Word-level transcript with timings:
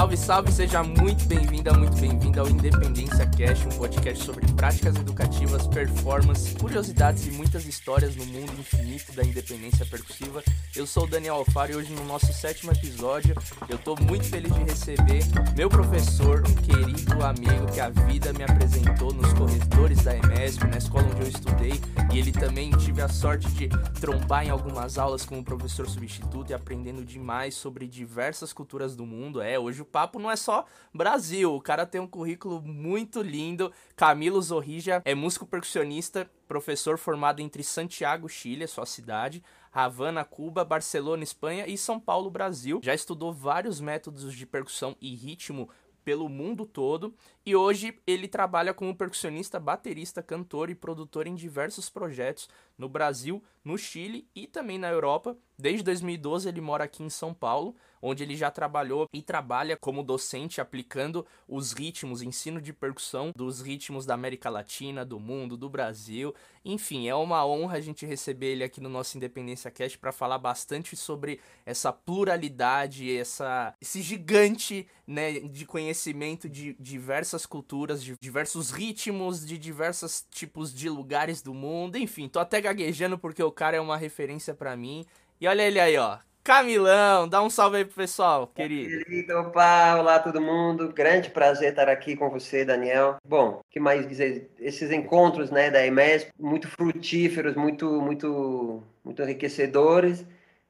Salve, 0.00 0.16
salve, 0.16 0.50
seja 0.50 0.82
muito 0.82 1.26
bem-vinda, 1.26 1.74
muito 1.74 1.94
bem-vindo 2.00 2.40
ao 2.40 2.48
Independência 2.48 3.26
Cash, 3.26 3.66
um 3.66 3.76
podcast 3.76 4.24
sobre 4.24 4.50
práticas 4.54 4.96
educativas, 4.96 5.66
performance, 5.66 6.54
curiosidades 6.54 7.26
e 7.26 7.30
muitas 7.32 7.66
histórias 7.66 8.16
no 8.16 8.24
mundo 8.24 8.50
infinito 8.58 9.12
da 9.12 9.22
independência 9.22 9.84
percussiva. 9.84 10.42
Eu 10.74 10.86
sou 10.86 11.04
o 11.04 11.06
Daniel 11.06 11.34
Alfaro 11.34 11.72
e 11.72 11.76
hoje 11.76 11.92
no 11.92 12.02
nosso 12.06 12.32
sétimo 12.32 12.72
episódio 12.72 13.34
eu 13.68 13.76
tô 13.76 13.94
muito 13.94 14.24
feliz 14.24 14.50
de 14.54 14.60
receber 14.60 15.22
meu 15.54 15.68
professor, 15.68 16.44
um 16.48 16.54
querido 16.54 17.22
amigo 17.22 17.70
que 17.70 17.80
a 17.80 17.90
vida 17.90 18.32
me 18.32 18.42
apresentou 18.42 19.12
nos 19.12 19.30
corredores 19.34 20.02
da 20.02 20.16
EMESP, 20.16 20.66
na 20.66 20.78
escola 20.78 21.08
onde 21.12 21.20
eu 21.20 21.28
estudei, 21.28 21.78
e 22.10 22.18
ele 22.18 22.32
também 22.32 22.70
tive 22.70 23.02
a 23.02 23.08
sorte 23.08 23.50
de 23.50 23.68
trombar 24.00 24.46
em 24.46 24.50
algumas 24.50 24.96
aulas 24.96 25.26
como 25.26 25.44
professor 25.44 25.86
substituto 25.86 26.52
e 26.52 26.54
aprendendo 26.54 27.04
demais 27.04 27.54
sobre 27.54 27.86
diversas 27.86 28.50
culturas 28.50 28.96
do 28.96 29.04
mundo. 29.04 29.42
É, 29.42 29.58
hoje 29.58 29.82
o 29.82 29.89
papo 29.90 30.18
não 30.18 30.30
é 30.30 30.36
só 30.36 30.64
Brasil, 30.94 31.54
o 31.54 31.60
cara 31.60 31.84
tem 31.84 32.00
um 32.00 32.06
currículo 32.06 32.62
muito 32.62 33.20
lindo. 33.20 33.72
Camilo 33.96 34.40
Zorrija 34.40 35.02
é 35.04 35.14
músico 35.14 35.46
percussionista, 35.46 36.30
professor 36.48 36.96
formado 36.96 37.40
entre 37.40 37.62
Santiago, 37.62 38.28
Chile, 38.28 38.66
sua 38.66 38.86
cidade, 38.86 39.42
Havana, 39.72 40.24
Cuba, 40.24 40.64
Barcelona, 40.64 41.22
Espanha 41.22 41.66
e 41.66 41.76
São 41.76 42.00
Paulo, 42.00 42.30
Brasil. 42.30 42.80
Já 42.82 42.94
estudou 42.94 43.32
vários 43.32 43.80
métodos 43.80 44.34
de 44.34 44.46
percussão 44.46 44.96
e 45.00 45.14
ritmo 45.14 45.68
pelo 46.04 46.28
mundo 46.28 46.66
todo 46.66 47.14
e 47.44 47.54
hoje 47.54 47.98
ele 48.06 48.26
trabalha 48.26 48.74
como 48.74 48.96
percussionista, 48.96 49.60
baterista, 49.60 50.22
cantor 50.22 50.70
e 50.70 50.74
produtor 50.74 51.26
em 51.26 51.34
diversos 51.34 51.88
projetos 51.88 52.48
no 52.80 52.88
Brasil, 52.88 53.42
no 53.62 53.76
Chile 53.76 54.26
e 54.34 54.46
também 54.46 54.78
na 54.78 54.88
Europa. 54.88 55.36
Desde 55.58 55.82
2012 55.82 56.48
ele 56.48 56.60
mora 56.62 56.84
aqui 56.84 57.02
em 57.02 57.10
São 57.10 57.34
Paulo, 57.34 57.76
onde 58.00 58.22
ele 58.22 58.34
já 58.34 58.50
trabalhou 58.50 59.06
e 59.12 59.20
trabalha 59.20 59.76
como 59.76 60.02
docente 60.02 60.58
aplicando 60.58 61.26
os 61.46 61.72
ritmos, 61.72 62.22
ensino 62.22 62.62
de 62.62 62.72
percussão 62.72 63.30
dos 63.36 63.60
ritmos 63.60 64.06
da 64.06 64.14
América 64.14 64.48
Latina, 64.48 65.04
do 65.04 65.20
mundo, 65.20 65.58
do 65.58 65.68
Brasil. 65.68 66.34
Enfim, 66.64 67.08
é 67.08 67.14
uma 67.14 67.44
honra 67.46 67.76
a 67.76 67.80
gente 67.80 68.06
receber 68.06 68.52
ele 68.52 68.64
aqui 68.64 68.80
no 68.80 68.88
nosso 68.88 69.18
Independência 69.18 69.70
Cast 69.70 69.98
para 69.98 70.12
falar 70.12 70.38
bastante 70.38 70.96
sobre 70.96 71.38
essa 71.66 71.92
pluralidade, 71.92 73.14
essa 73.14 73.74
esse 73.82 74.00
gigante, 74.00 74.88
né, 75.06 75.40
de 75.40 75.66
conhecimento 75.66 76.48
de 76.48 76.74
diversas 76.80 77.44
culturas, 77.44 78.02
de 78.02 78.14
diversos 78.18 78.70
ritmos, 78.70 79.44
de 79.44 79.58
diversos 79.58 80.26
tipos 80.30 80.72
de 80.72 80.88
lugares 80.88 81.42
do 81.42 81.52
mundo. 81.52 81.98
Enfim, 81.98 82.28
tô 82.28 82.38
até 82.38 82.62
gaguejando 82.72 83.18
porque 83.18 83.42
o 83.42 83.52
cara 83.52 83.76
é 83.76 83.80
uma 83.80 83.96
referência 83.96 84.54
para 84.54 84.76
mim. 84.76 85.04
E 85.40 85.46
olha 85.46 85.62
ele 85.62 85.80
aí, 85.80 85.96
ó. 85.96 86.18
Camilão, 86.42 87.28
dá 87.28 87.42
um 87.42 87.50
salve 87.50 87.76
aí 87.76 87.84
pro 87.84 87.94
pessoal, 87.94 88.46
querido. 88.46 89.04
Querido, 89.04 89.38
opa, 89.38 89.96
olá 89.96 90.18
todo 90.18 90.40
mundo. 90.40 90.90
Grande 90.92 91.28
prazer 91.30 91.70
estar 91.70 91.88
aqui 91.88 92.16
com 92.16 92.30
você, 92.30 92.64
Daniel. 92.64 93.16
Bom, 93.24 93.60
que 93.70 93.78
mais 93.78 94.08
dizer? 94.08 94.50
Esses 94.58 94.90
encontros, 94.90 95.50
né, 95.50 95.70
da 95.70 95.86
EMES, 95.86 96.28
muito 96.38 96.66
frutíferos, 96.66 97.54
muito, 97.54 98.00
muito, 98.00 98.82
muito 99.04 99.22
enriquecedores. 99.22 100.24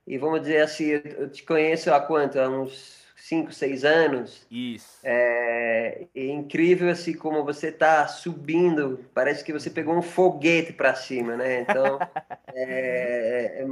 E 0.06 0.18
vamos 0.18 0.40
dizer 0.40 0.62
assim, 0.62 1.00
eu 1.16 1.30
te 1.30 1.44
conheço 1.44 1.92
há 1.94 2.00
quanto? 2.00 2.40
Há 2.40 2.48
uns 2.48 2.99
5, 3.30 3.52
6 3.52 3.84
anos. 3.84 4.44
Isso. 4.50 4.98
É, 5.04 6.06
é, 6.12 6.26
incrível 6.26 6.90
assim 6.90 7.14
como 7.14 7.44
você 7.44 7.68
está 7.68 8.08
subindo, 8.08 9.04
parece 9.14 9.44
que 9.44 9.52
você 9.52 9.70
pegou 9.70 9.96
um 9.96 10.02
foguete 10.02 10.72
para 10.72 10.96
cima, 10.96 11.36
né? 11.36 11.60
Então, 11.60 11.98
é, 12.52 13.62
é, 13.62 13.66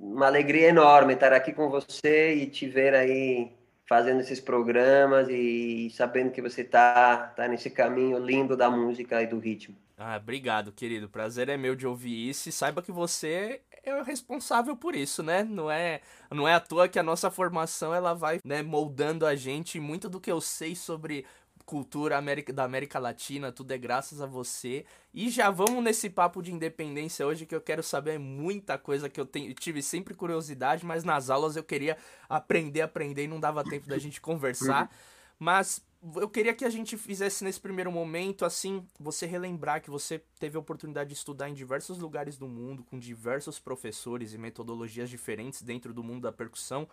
uma 0.00 0.26
alegria 0.26 0.68
enorme 0.68 1.14
estar 1.14 1.32
aqui 1.32 1.52
com 1.52 1.70
você 1.70 2.34
e 2.34 2.46
te 2.46 2.66
ver 2.66 2.92
aí 2.92 3.52
fazendo 3.86 4.20
esses 4.20 4.40
programas 4.40 5.28
e 5.30 5.90
sabendo 5.90 6.32
que 6.32 6.42
você 6.42 6.62
está 6.62 7.28
tá 7.36 7.46
nesse 7.46 7.70
caminho 7.70 8.18
lindo 8.18 8.56
da 8.56 8.68
música 8.68 9.22
e 9.22 9.28
do 9.28 9.38
ritmo. 9.38 9.76
Ah, 9.96 10.16
obrigado, 10.16 10.72
querido. 10.72 11.08
Prazer 11.08 11.48
é 11.48 11.56
meu 11.56 11.76
de 11.76 11.86
ouvir 11.86 12.28
isso 12.28 12.48
e 12.48 12.52
saiba 12.52 12.82
que 12.82 12.90
você 12.90 13.60
é 13.84 13.94
o 13.94 14.02
responsável 14.02 14.76
por 14.76 14.94
isso, 14.94 15.22
né? 15.22 15.44
Não 15.44 15.70
é, 15.70 16.00
não 16.30 16.48
é 16.48 16.54
à 16.54 16.60
toa 16.60 16.88
que 16.88 16.98
a 16.98 17.02
nossa 17.02 17.30
formação 17.30 17.94
ela 17.94 18.14
vai 18.14 18.40
né, 18.44 18.62
moldando 18.62 19.26
a 19.26 19.36
gente. 19.36 19.78
Muito 19.78 20.08
do 20.08 20.20
que 20.20 20.32
eu 20.32 20.40
sei 20.40 20.74
sobre 20.74 21.24
cultura 21.64 22.18
América, 22.18 22.52
da 22.52 22.64
América 22.64 22.98
Latina, 22.98 23.50
tudo 23.50 23.72
é 23.72 23.78
graças 23.78 24.20
a 24.20 24.26
você. 24.26 24.84
E 25.12 25.30
já 25.30 25.50
vamos 25.50 25.82
nesse 25.82 26.10
papo 26.10 26.42
de 26.42 26.52
independência 26.52 27.26
hoje 27.26 27.46
que 27.46 27.54
eu 27.54 27.60
quero 27.60 27.82
saber 27.82 28.18
muita 28.18 28.76
coisa 28.76 29.08
que 29.08 29.20
eu 29.20 29.26
tenho, 29.26 29.54
tive 29.54 29.82
sempre 29.82 30.14
curiosidade, 30.14 30.84
mas 30.84 31.04
nas 31.04 31.30
aulas 31.30 31.56
eu 31.56 31.64
queria 31.64 31.96
aprender, 32.28 32.82
aprender 32.82 33.24
e 33.24 33.28
não 33.28 33.40
dava 33.40 33.64
tempo 33.64 33.88
da 33.88 33.98
gente 33.98 34.20
conversar. 34.20 34.90
Mas 35.38 35.84
eu 36.16 36.28
queria 36.28 36.54
que 36.54 36.64
a 36.64 36.70
gente 36.70 36.96
fizesse 36.96 37.42
nesse 37.44 37.60
primeiro 37.60 37.90
momento, 37.90 38.44
assim, 38.44 38.86
você 39.00 39.26
relembrar 39.26 39.80
que 39.80 39.90
você 39.90 40.22
teve 40.38 40.56
a 40.56 40.60
oportunidade 40.60 41.08
de 41.08 41.14
estudar 41.14 41.48
em 41.48 41.54
diversos 41.54 41.98
lugares 41.98 42.36
do 42.36 42.46
mundo, 42.46 42.84
com 42.84 42.98
diversos 42.98 43.58
professores 43.58 44.34
e 44.34 44.38
metodologias 44.38 45.08
diferentes 45.08 45.62
dentro 45.62 45.94
do 45.94 46.04
mundo 46.04 46.22
da 46.22 46.32
percussão. 46.32 46.88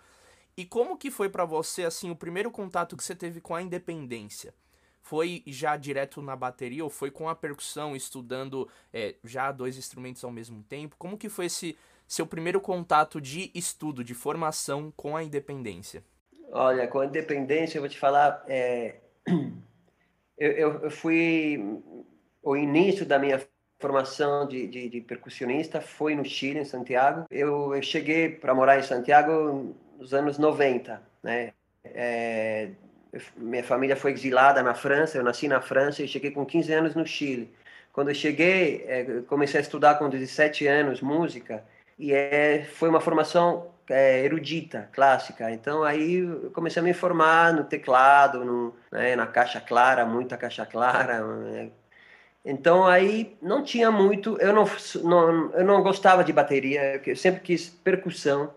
E 0.56 0.66
como 0.66 0.98
que 0.98 1.12
foi 1.12 1.30
para 1.30 1.46
você, 1.46 1.84
assim, 1.84 2.10
o 2.10 2.16
primeiro 2.16 2.52
contato 2.52 2.96
que 2.96 3.04
você 3.04 3.16
teve 3.16 3.42
com 3.42 3.54
a 3.54 3.62
independência? 3.62 4.54
Foi 5.02 5.44
já 5.48 5.76
direto 5.76 6.22
na 6.22 6.36
bateria 6.36 6.84
ou 6.84 6.90
foi 6.90 7.12
com 7.12 7.28
a 7.28 7.36
percussão, 7.36 7.96
estudando 7.96 8.70
é, 8.94 9.16
já 9.24 9.52
dois 9.52 9.78
instrumentos 9.78 10.24
ao 10.24 10.32
mesmo 10.32 10.64
tempo? 10.64 10.96
Como 10.98 11.18
que 11.18 11.28
foi 11.28 11.46
esse 11.46 11.78
seu 12.08 12.26
primeiro 12.26 12.62
contato 12.62 13.20
de 13.20 13.52
estudo, 13.54 14.04
de 14.04 14.14
formação 14.14 14.92
com 14.96 15.18
a 15.18 15.24
independência? 15.24 16.04
Olha, 16.52 16.86
com 16.88 17.00
a 17.00 17.06
independência, 17.06 17.78
eu 17.78 17.82
vou 17.82 17.90
te 17.90 17.98
falar, 17.98 18.44
é... 18.48 18.96
eu, 20.38 20.82
eu, 20.84 20.92
fui. 20.92 21.80
O 22.44 22.58
início 22.58 23.06
da 23.06 23.18
minha 23.18 23.42
formação 23.80 24.48
de, 24.48 24.68
de, 24.68 24.90
de, 24.90 25.02
percussionista 25.02 25.80
foi 25.80 26.14
no 26.14 26.26
Chile, 26.26 26.60
em 26.60 26.66
Santiago. 26.66 27.26
Eu, 27.32 27.74
eu 27.74 27.82
cheguei 27.82 28.30
para 28.30 28.54
morar 28.54 28.78
em 28.78 28.84
Santiago 28.84 29.76
nos 29.98 30.14
anos 30.14 30.38
90, 30.38 31.02
né? 31.24 31.54
É... 31.86 32.72
minha 33.38 33.64
família 33.64 33.96
foi 33.96 34.12
exilada 34.12 34.62
na 34.62 34.74
França, 34.74 35.18
eu 35.18 35.24
nasci 35.24 35.48
na 35.48 35.62
França 35.62 36.04
e 36.04 36.08
cheguei 36.08 36.32
com 36.32 36.46
15 36.46 36.74
anos 36.74 36.96
no 36.96 37.06
Chile. 37.06 37.50
Quando 37.94 38.10
eu 38.10 38.16
cheguei, 38.16 38.84
é, 38.88 39.22
comecei 39.28 39.60
a 39.60 39.64
estudar 39.64 39.96
com 39.96 40.10
17 40.10 40.68
anos 40.68 41.02
música 41.02 41.64
e 42.00 42.14
é, 42.14 42.64
foi 42.64 42.90
uma 42.90 43.02
formação 43.02 43.71
é, 43.90 44.24
erudita, 44.24 44.90
clássica. 44.92 45.52
Então 45.52 45.84
aí 45.84 46.16
eu 46.16 46.52
comecei 46.52 46.82
a 46.82 46.84
me 46.84 46.94
formar 46.94 47.54
no 47.54 47.64
teclado, 47.64 48.44
no, 48.46 48.76
né, 48.92 49.16
na 49.16 49.28
caixa 49.28 49.62
clara, 49.62 50.06
muita 50.06 50.38
caixa 50.38 50.66
clara. 50.66 51.22
Né. 51.22 51.72
Então 52.46 52.86
aí 52.88 53.38
não 53.42 53.64
tinha 53.64 53.92
muito, 53.92 54.38
eu 54.40 54.54
não, 54.54 54.66
não, 55.04 55.52
eu 55.54 55.66
não 55.66 55.84
gostava 55.84 56.24
de 56.24 56.34
bateria, 56.34 57.02
eu 57.06 57.16
sempre 57.16 57.42
quis 57.42 57.70
percussão. 57.70 58.54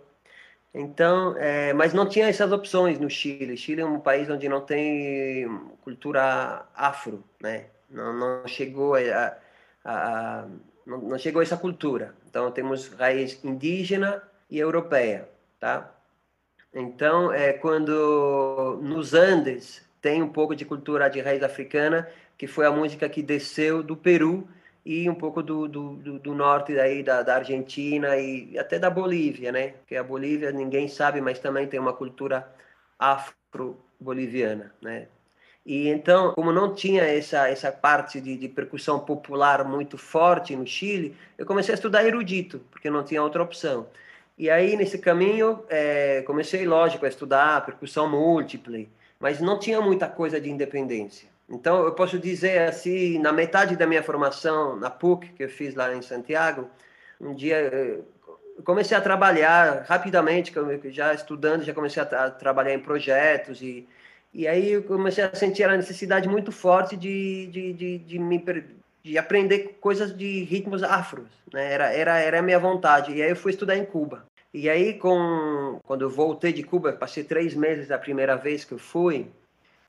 Então, 0.77 1.37
é, 1.39 1.73
mas 1.73 1.93
não 1.95 2.09
tinha 2.09 2.29
essas 2.29 2.51
opções 2.51 2.99
no 2.99 3.09
Chile. 3.09 3.57
Chile 3.57 3.81
é 3.83 3.87
um 3.87 4.01
país 4.01 4.29
onde 4.29 4.49
não 4.49 4.61
tem 4.61 5.49
cultura 5.83 6.67
afro, 6.75 7.23
né? 7.41 7.67
Não, 7.89 8.13
não 8.13 8.49
chegou 8.49 8.97
a, 8.97 9.37
a, 9.85 10.41
a 10.43 10.49
não, 10.87 10.99
não 10.99 11.19
chegou 11.19 11.43
essa 11.43 11.57
cultura. 11.57 12.15
Então 12.29 12.51
temos 12.51 12.89
raiz 12.89 13.43
indígena 13.45 14.23
e 14.55 14.59
europeia, 14.61 15.29
tá? 15.59 15.93
Então, 16.73 17.33
é 17.33 17.53
quando 17.53 18.79
nos 18.81 19.13
Andes 19.13 19.85
tem 20.01 20.23
um 20.23 20.29
pouco 20.29 20.55
de 20.55 20.65
cultura 20.65 21.09
de 21.11 21.21
raiz 21.21 21.43
africana, 21.43 22.09
que 22.39 22.47
foi 22.47 22.65
a 22.65 22.71
música 22.71 23.09
que 23.09 23.21
desceu 23.23 23.83
do 23.83 23.97
Peru 23.97 24.47
e 24.85 25.11
um 25.11 25.15
pouco 25.15 25.43
do, 25.43 25.67
do, 25.67 26.19
do, 26.19 26.35
norte 26.35 26.75
daí 26.75 27.03
da, 27.03 27.23
da, 27.23 27.37
Argentina 27.37 28.17
e 28.17 28.57
até 28.57 28.79
da 28.79 28.91
Bolívia, 28.91 29.51
né? 29.51 29.75
Que 29.87 29.97
a 29.97 30.05
Bolívia 30.05 30.53
ninguém 30.53 30.87
sabe, 30.87 31.21
mas 31.21 31.39
também 31.41 31.67
tem 31.67 31.81
uma 31.81 31.93
cultura 31.93 32.47
afro-boliviana, 32.99 34.73
né? 34.81 35.09
E 35.67 35.89
então, 35.89 36.33
como 36.35 36.53
não 36.53 36.75
tinha 36.75 37.03
essa 37.03 37.49
essa 37.49 37.73
parte 37.73 38.21
de, 38.21 38.37
de, 38.37 38.49
percussão 38.49 39.01
popular 39.01 39.65
muito 39.65 39.97
forte 39.99 40.55
no 40.55 40.67
Chile, 40.67 41.17
eu 41.39 41.47
comecei 41.47 41.73
a 41.73 41.77
estudar 41.77 42.05
erudito, 42.05 42.61
porque 42.71 42.91
não 42.91 43.03
tinha 43.03 43.23
outra 43.23 43.43
opção. 43.43 43.89
E 44.37 44.51
aí, 44.51 44.77
nesse 44.77 44.99
caminho, 44.99 45.65
é, 45.69 46.23
comecei, 46.23 46.67
lógico, 46.67 47.07
a 47.07 47.09
estudar 47.09 47.65
percussão 47.65 48.09
múltipla, 48.09 48.79
mas 49.21 49.41
não 49.41 49.59
tinha 49.59 49.81
muita 49.81 50.09
coisa 50.09 50.41
de 50.41 50.51
independência. 50.51 51.29
Então, 51.49 51.85
eu 51.85 51.93
posso 51.93 52.19
dizer 52.19 52.69
assim, 52.69 53.19
na 53.19 53.33
metade 53.33 53.77
da 53.77 53.87
minha 53.87 54.03
formação 54.03 54.77
na 54.77 54.91
PUC, 54.91 55.29
que 55.35 55.45
eu 55.45 55.49
fiz 55.49 55.75
lá 55.75 55.95
em 55.95 56.03
Santiago, 56.03 56.69
um 57.21 57.35
dia 57.35 57.57
eu 58.57 58.63
comecei 58.65 58.97
a 58.97 59.01
trabalhar 59.01 59.85
rapidamente, 59.87 60.53
já 60.91 61.15
estudando, 61.15 61.63
já 61.63 61.75
comecei 61.75 62.03
a, 62.03 62.31
trabalhar 62.31 62.75
em 62.75 62.81
projetos 62.81 63.63
e 63.63 63.87
e 64.35 64.49
aí 64.49 64.73
eu 64.73 64.83
comecei 64.83 65.23
a 65.23 65.33
sentir 65.33 65.63
a 65.63 65.77
necessidade 65.77 66.29
muito 66.29 66.51
forte 66.51 66.97
de, 66.97 67.47
de, 67.47 67.73
de, 67.73 67.99
de 67.99 68.19
me 68.19 68.45
de 69.05 69.19
aprender 69.19 69.77
coisas 69.81 70.17
de 70.17 70.45
ritmos 70.45 70.83
afros, 70.83 71.29
né? 71.53 71.73
Era 71.73 71.93
era 71.93 72.19
era 72.19 72.39
a 72.39 72.43
minha 72.43 72.59
vontade. 72.59 73.13
E 73.13 73.23
aí 73.23 73.31
eu 73.31 73.37
fui 73.37 73.53
estudar 73.53 73.77
em 73.77 73.85
Cuba. 73.85 74.25
E 74.53 74.69
aí 74.71 74.95
com 74.95 75.79
quando 75.85 76.03
eu 76.03 76.11
voltei 76.11 76.53
de 76.53 76.63
Cuba, 76.63 76.93
passei 76.95 77.23
três 77.23 77.55
meses 77.55 77.91
a 77.91 77.99
primeira 77.99 78.35
vez 78.37 78.65
que 78.65 78.73
eu 78.73 78.79
fui. 78.79 79.29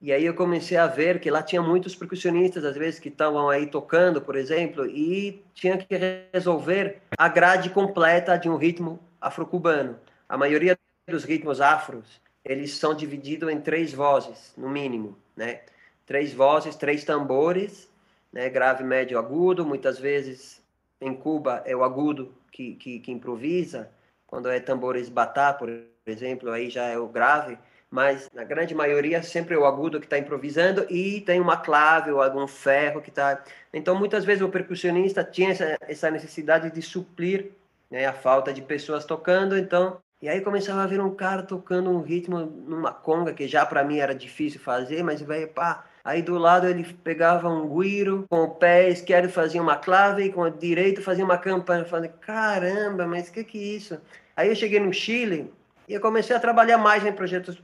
E 0.02 0.12
aí 0.12 0.26
eu 0.26 0.34
comecei 0.36 0.78
a 0.78 0.86
ver 0.86 1.20
que 1.20 1.32
lá 1.32 1.42
tinha 1.42 1.62
muitos 1.62 1.96
percussionistas, 1.96 2.66
às 2.66 2.76
vezes, 2.76 3.00
que 3.00 3.08
estavam 3.08 3.50
aí 3.50 3.66
tocando, 3.66 4.22
por 4.22 4.36
exemplo, 4.36 4.86
e 4.86 5.42
tinha 5.54 5.78
que 5.78 5.96
resolver 6.32 7.02
a 7.18 7.28
grade 7.30 7.70
completa 7.70 8.38
de 8.38 8.50
um 8.50 8.58
ritmo 8.58 9.00
afro-cubano. 9.20 9.98
A 10.28 10.38
maioria 10.38 10.78
dos 11.08 11.24
ritmos 11.24 11.62
afros, 11.62 12.22
eles 12.44 12.78
são 12.78 12.94
divididos 12.94 13.50
em 13.50 13.60
três 13.60 13.94
vozes, 13.94 14.54
no 14.58 14.70
mínimo, 14.70 15.18
né? 15.36 15.62
Três 16.06 16.34
vozes, 16.34 16.76
três 16.76 17.04
tambores, 17.04 17.90
né? 18.36 18.48
Grave, 18.50 18.84
médio, 18.84 19.18
agudo. 19.18 19.66
Muitas 19.66 19.98
vezes, 19.98 20.62
em 21.02 21.16
Cuba, 21.16 21.64
é 21.66 21.76
o 21.76 21.84
agudo 21.84 22.36
que, 22.52 22.76
que, 22.76 23.00
que 23.00 23.12
improvisa. 23.12 23.90
Quando 24.28 24.48
é 24.48 24.60
tambores 24.60 25.10
batá, 25.10 25.52
por 25.52 25.70
exemplo, 26.06 26.52
aí 26.52 26.70
já 26.70 26.84
é 26.84 27.00
o 27.00 27.08
grave 27.08 27.58
mas 27.96 28.30
na 28.34 28.44
grande 28.44 28.76
maioria 28.76 29.24
sempre 29.24 29.56
é 29.56 29.58
o 29.58 29.66
agudo 29.66 30.02
que 30.02 30.06
está 30.06 30.18
improvisando 30.18 30.86
e 30.90 31.22
tem 31.22 31.40
uma 31.40 31.56
clave 31.56 32.12
ou 32.12 32.22
algum 32.22 32.46
ferro 32.46 33.02
que 33.02 33.10
está. 33.10 33.42
Então 33.74 33.96
muitas 33.96 34.26
vezes 34.26 34.42
o 34.42 34.50
percussionista 34.50 35.24
tinha 35.24 35.52
essa, 35.52 35.78
essa 35.82 36.12
necessidade 36.12 36.70
de 36.72 36.82
suprir 36.82 37.52
né, 37.90 38.06
a 38.06 38.12
falta 38.12 38.52
de 38.54 38.62
pessoas 38.62 39.06
tocando, 39.06 39.58
então 39.58 39.98
e 40.22 40.28
aí 40.28 40.42
começava 40.42 40.84
a 40.84 40.88
ver 40.88 41.00
um 41.00 41.16
cara 41.16 41.44
tocando 41.44 41.90
um 41.90 42.02
ritmo 42.02 42.40
numa 42.40 42.92
conga 42.92 43.34
que 43.34 43.48
já 43.48 43.66
para 43.66 43.84
mim 43.84 44.00
era 44.00 44.14
difícil 44.14 44.60
fazer, 44.60 45.02
mas 45.02 45.22
velho, 45.22 45.48
pá, 45.48 45.86
Aí 46.06 46.22
do 46.22 46.38
lado 46.38 46.68
ele 46.68 46.84
pegava 47.04 47.50
um 47.50 47.68
guiro, 47.68 48.28
com 48.30 48.44
o 48.44 48.50
pé 48.52 48.90
esquerdo 48.90 49.28
fazia 49.28 49.60
uma 49.60 49.76
clave 49.76 50.26
e 50.26 50.32
com 50.32 50.42
o 50.42 50.52
direito 50.52 51.02
fazia 51.02 51.26
uma 51.26 51.40
campana. 51.40 51.82
Eu 51.82 51.90
falei, 51.90 52.12
caramba, 52.22 53.08
mas 53.08 53.28
o 53.28 53.32
que 53.32 53.44
que 53.44 53.58
é 53.58 53.76
isso? 53.76 54.00
Aí 54.38 54.50
eu 54.50 54.56
cheguei 54.56 54.80
no 54.80 54.94
Chile 54.94 55.52
e 55.90 55.96
eu 55.96 56.00
comecei 56.00 56.36
a 56.36 56.40
trabalhar 56.40 56.78
mais 56.78 57.04
em 57.04 57.12
projetos 57.12 57.60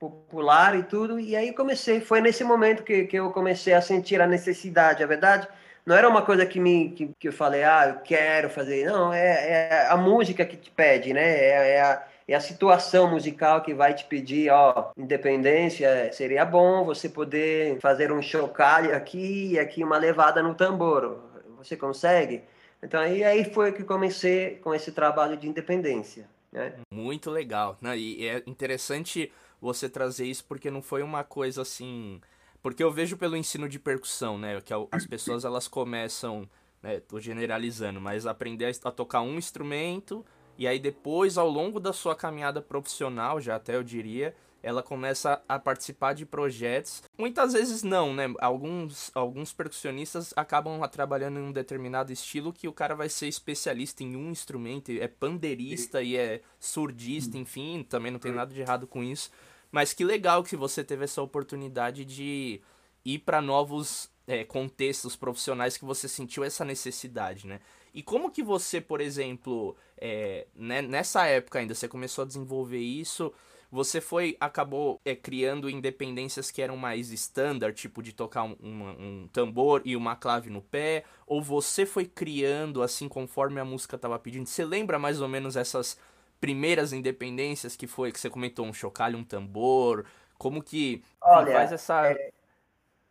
popular 0.00 0.76
e 0.76 0.82
tudo. 0.82 1.20
E 1.20 1.36
aí 1.36 1.52
comecei, 1.52 2.00
foi 2.00 2.20
nesse 2.20 2.42
momento 2.42 2.82
que, 2.82 3.04
que 3.04 3.16
eu 3.16 3.30
comecei 3.30 3.74
a 3.74 3.80
sentir 3.80 4.20
a 4.20 4.26
necessidade, 4.26 5.04
a 5.04 5.06
verdade. 5.06 5.46
Não 5.86 5.94
era 5.94 6.08
uma 6.08 6.22
coisa 6.22 6.44
que 6.44 6.58
me 6.58 6.90
que, 6.90 7.10
que 7.16 7.28
eu 7.28 7.32
falei, 7.32 7.62
ah, 7.62 7.90
eu 7.90 8.00
quero 8.00 8.50
fazer. 8.50 8.86
Não, 8.86 9.12
é, 9.12 9.68
é 9.70 9.86
a 9.88 9.96
música 9.96 10.44
que 10.44 10.56
te 10.56 10.70
pede, 10.70 11.12
né? 11.12 11.22
É, 11.22 11.76
é, 11.76 11.80
a, 11.80 12.02
é 12.26 12.34
a 12.34 12.40
situação 12.40 13.10
musical 13.10 13.62
que 13.62 13.74
vai 13.74 13.94
te 13.94 14.04
pedir, 14.04 14.50
ó, 14.50 14.92
independência, 14.96 16.10
seria 16.12 16.44
bom 16.44 16.84
você 16.84 17.08
poder 17.08 17.78
fazer 17.80 18.10
um 18.10 18.22
chocalho 18.22 18.96
aqui 18.96 19.52
e 19.52 19.58
aqui 19.58 19.84
uma 19.84 19.98
levada 19.98 20.42
no 20.42 20.54
tambor. 20.54 21.20
Você 21.58 21.76
consegue? 21.76 22.42
Então 22.82 23.00
aí, 23.00 23.22
aí 23.24 23.44
foi 23.52 23.72
que 23.72 23.84
comecei 23.84 24.56
com 24.56 24.74
esse 24.74 24.92
trabalho 24.92 25.36
de 25.36 25.48
independência. 25.48 26.28
Né? 26.52 26.74
Muito 26.92 27.30
legal. 27.30 27.76
Né? 27.80 27.96
E 27.98 28.28
é 28.28 28.42
interessante 28.46 29.30
você 29.60 29.88
trazer 29.88 30.26
isso 30.26 30.44
porque 30.44 30.70
não 30.70 30.82
foi 30.82 31.02
uma 31.02 31.24
coisa 31.24 31.62
assim. 31.62 32.20
Porque 32.62 32.82
eu 32.82 32.90
vejo 32.90 33.16
pelo 33.16 33.36
ensino 33.36 33.68
de 33.68 33.78
percussão, 33.78 34.38
né? 34.38 34.60
Que 34.60 34.72
é 34.72 34.76
as 34.90 35.06
pessoas 35.06 35.44
elas 35.44 35.68
começam, 35.68 36.48
né? 36.82 37.00
Tô 37.00 37.20
generalizando, 37.20 38.00
mas 38.00 38.26
aprender 38.26 38.72
a 38.84 38.90
tocar 38.90 39.20
um 39.20 39.36
instrumento 39.36 40.24
e 40.56 40.66
aí 40.66 40.78
depois, 40.78 41.36
ao 41.36 41.48
longo 41.48 41.80
da 41.80 41.92
sua 41.92 42.14
caminhada 42.14 42.62
profissional, 42.62 43.40
já 43.40 43.56
até 43.56 43.76
eu 43.76 43.82
diria, 43.82 44.34
ela 44.64 44.82
começa 44.82 45.42
a 45.46 45.58
participar 45.58 46.14
de 46.14 46.24
projetos. 46.24 47.02
Muitas 47.18 47.52
vezes 47.52 47.82
não, 47.82 48.14
né? 48.14 48.32
Alguns, 48.38 49.10
alguns 49.14 49.52
percussionistas 49.52 50.32
acabam 50.34 50.80
trabalhando 50.88 51.38
em 51.38 51.42
um 51.42 51.52
determinado 51.52 52.10
estilo 52.10 52.52
que 52.52 52.66
o 52.66 52.72
cara 52.72 52.94
vai 52.94 53.10
ser 53.10 53.28
especialista 53.28 54.02
em 54.02 54.16
um 54.16 54.30
instrumento, 54.30 54.90
é 54.90 55.06
pandeirista 55.06 56.02
e 56.02 56.16
é 56.16 56.40
surdista, 56.58 57.36
enfim, 57.36 57.84
também 57.88 58.10
não 58.10 58.18
tem 58.18 58.32
nada 58.32 58.54
de 58.54 58.60
errado 58.60 58.86
com 58.86 59.04
isso. 59.04 59.30
Mas 59.70 59.92
que 59.92 60.04
legal 60.04 60.42
que 60.42 60.56
você 60.56 60.82
teve 60.82 61.04
essa 61.04 61.20
oportunidade 61.20 62.04
de 62.04 62.60
ir 63.04 63.18
para 63.18 63.42
novos 63.42 64.10
é, 64.26 64.44
contextos 64.44 65.14
profissionais 65.14 65.76
que 65.76 65.84
você 65.84 66.08
sentiu 66.08 66.42
essa 66.42 66.64
necessidade, 66.64 67.46
né? 67.46 67.60
E 67.94 68.02
como 68.02 68.30
que 68.30 68.42
você, 68.42 68.80
por 68.80 69.00
exemplo, 69.00 69.76
é, 69.96 70.46
né, 70.54 70.82
nessa 70.82 71.26
época 71.26 71.60
ainda, 71.60 71.74
você 71.74 71.88
começou 71.88 72.24
a 72.24 72.26
desenvolver 72.26 72.80
isso 72.80 73.32
você 73.74 74.00
foi, 74.00 74.36
acabou 74.38 75.00
é, 75.04 75.16
criando 75.16 75.68
independências 75.68 76.48
que 76.48 76.62
eram 76.62 76.76
mais 76.76 77.10
standard, 77.10 77.74
tipo 77.74 78.04
de 78.04 78.12
tocar 78.12 78.44
um, 78.44 78.56
um, 78.62 78.88
um, 78.88 79.28
tambor 79.32 79.82
e 79.84 79.96
uma 79.96 80.14
clave 80.14 80.48
no 80.48 80.62
pé, 80.62 81.02
ou 81.26 81.42
você 81.42 81.84
foi 81.84 82.06
criando 82.06 82.84
assim 82.84 83.08
conforme 83.08 83.58
a 83.58 83.64
música 83.64 83.96
estava 83.96 84.16
pedindo? 84.16 84.46
Você 84.46 84.64
lembra 84.64 84.96
mais 84.96 85.20
ou 85.20 85.26
menos 85.26 85.56
essas 85.56 85.98
primeiras 86.40 86.92
independências 86.92 87.74
que 87.74 87.88
foi, 87.88 88.12
que 88.12 88.20
você 88.20 88.30
comentou, 88.30 88.64
um 88.64 88.72
chocalho, 88.72 89.18
um 89.18 89.24
tambor? 89.24 90.06
Como 90.38 90.62
que 90.62 91.02
Olha, 91.20 91.52
faz 91.52 91.72
essa... 91.72 92.12
É, 92.12 92.30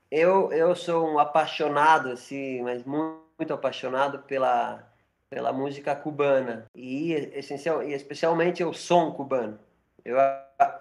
eu, 0.10 0.50
eu 0.54 0.74
sou 0.78 1.06
um 1.10 1.20
apaixonado, 1.20 2.08
assim, 2.08 2.62
mas 2.62 2.86
muito, 2.86 3.23
muito 3.44 3.54
apaixonado 3.54 4.20
pela, 4.20 4.82
pela 5.30 5.52
música 5.52 5.94
cubana 5.94 6.66
e, 6.74 7.12
essencial, 7.34 7.84
e 7.84 7.94
especialmente 7.94 8.64
o 8.64 8.74
som 8.74 9.12
cubano. 9.12 9.60
Eu 10.06 10.18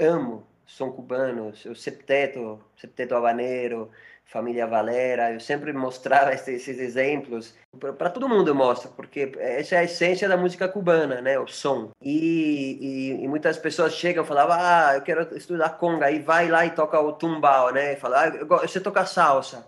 amo 0.00 0.46
som 0.64 0.92
cubano, 0.92 1.48
o 1.48 1.74
septeto, 1.74 2.60
septeto 2.76 3.16
habanero, 3.16 3.90
família 4.24 4.64
Valera, 4.66 5.32
eu 5.32 5.40
sempre 5.40 5.72
mostrava 5.72 6.32
esses, 6.32 6.62
esses 6.62 6.78
exemplos, 6.78 7.54
para 7.98 8.08
todo 8.08 8.28
mundo 8.28 8.48
eu 8.48 8.54
mostro, 8.54 8.92
porque 8.92 9.32
essa 9.38 9.74
é 9.74 9.78
a 9.78 9.84
essência 9.84 10.28
da 10.28 10.36
música 10.36 10.68
cubana, 10.68 11.20
né, 11.20 11.38
o 11.38 11.48
som. 11.48 11.90
E, 12.00 12.78
e, 12.80 13.24
e 13.24 13.28
muitas 13.28 13.58
pessoas 13.58 13.92
chegam 13.92 14.22
e 14.22 14.26
falam, 14.26 14.48
ah, 14.52 14.92
eu 14.94 15.02
quero 15.02 15.36
estudar 15.36 15.70
conga, 15.70 16.06
aí 16.06 16.20
vai 16.20 16.48
lá 16.48 16.64
e 16.64 16.70
toca 16.70 16.98
o 17.00 17.12
tumbao, 17.12 17.72
né, 17.72 17.94
e 17.94 17.96
fala, 17.96 18.24
ah, 18.26 18.30
você 18.60 18.80
toca 18.80 19.04
salsa. 19.04 19.66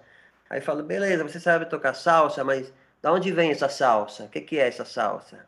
Aí 0.49 0.61
falo, 0.61 0.83
beleza, 0.85 1.25
você 1.25 1.41
sabe 1.41 1.67
tocar 1.67 1.95
salsa, 1.95 2.45
mas 2.45 2.73
da 3.05 3.13
onde 3.13 3.31
vem 3.31 3.51
essa 3.51 3.69
salsa? 3.69 4.25
O 4.25 4.29
que, 4.31 4.41
que 4.41 4.59
é 4.59 4.67
essa 4.67 4.83
salsa? 4.83 5.45